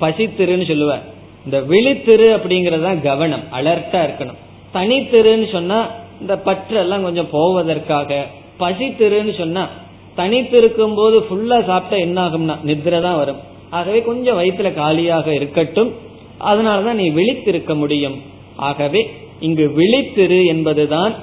பசித்திருன்னு 0.00 0.66
சொல்லுவார். 0.66 1.02
இந்த 1.44 1.60
விழித்திரு 1.60 2.26
அப்படிங்கறதுதான் 2.36 3.02
கவனம் 3.02 3.42
அலர்ட்டா 3.52 3.92
இருக்கணும். 3.92 4.36
தனித்திருன்னு 4.74 5.52
சொன்னா 5.52 5.88
இந்த 6.20 6.38
பற்று 6.38 6.76
எல்லாம் 6.76 7.02
கொஞ்சம் 7.02 7.28
போவதற்காக 7.30 8.26
பசித்திருன்னு 8.60 9.38
சொன்னா 9.38 9.68
தனித்திருக்கும் 10.16 10.94
போது 10.94 11.26
ஃபுல்லா 11.30 11.64
சாப்பிட்டா 11.64 11.96
என்ன 11.96 12.28
ஆகும்னா 12.28 12.56
நித்திர 12.66 13.00
தான் 13.00 13.16
வரும். 13.16 13.36
ஆகவே 13.70 14.02
கொஞ்சம் 14.02 14.38
வயிற்றுல 14.38 14.74
காலியாக 14.74 15.34
இருக்கட்டும். 15.34 16.05
அதனாலதான் 16.40 16.92
நீ 16.92 17.10
விழித்திருக்க 17.10 17.74
முடியும். 17.74 18.22
ஆகவே 18.56 19.10
இங்கு 19.40 19.72
விழித்திரு 19.76 20.46
என்பதுதான் 20.46 21.14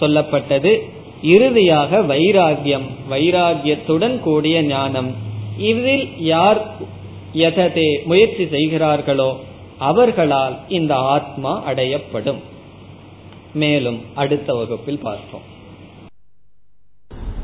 சொல்லப்பட்டது. 0.00 0.78
இறுதியாக 1.22 1.98
வைராகியம் 1.98 2.88
வைராகியத்துடன் 3.10 4.18
கூடிய 4.18 4.62
ஞானம். 4.62 5.14
இதில் 5.58 6.20
யார் 6.20 6.66
எததே 7.34 8.04
முயற்சி 8.04 8.48
செய்கிறார்களோ 8.48 9.40
அவர்களால் 9.78 10.58
இந்த 10.68 10.94
ஆத்மா 10.94 11.62
அடையப்படும். 11.68 12.40
மேலும் 13.54 14.00
அடுத்த 14.14 14.54
வகுப்பில் 14.54 14.98
பார்ப்போம். 14.98 15.58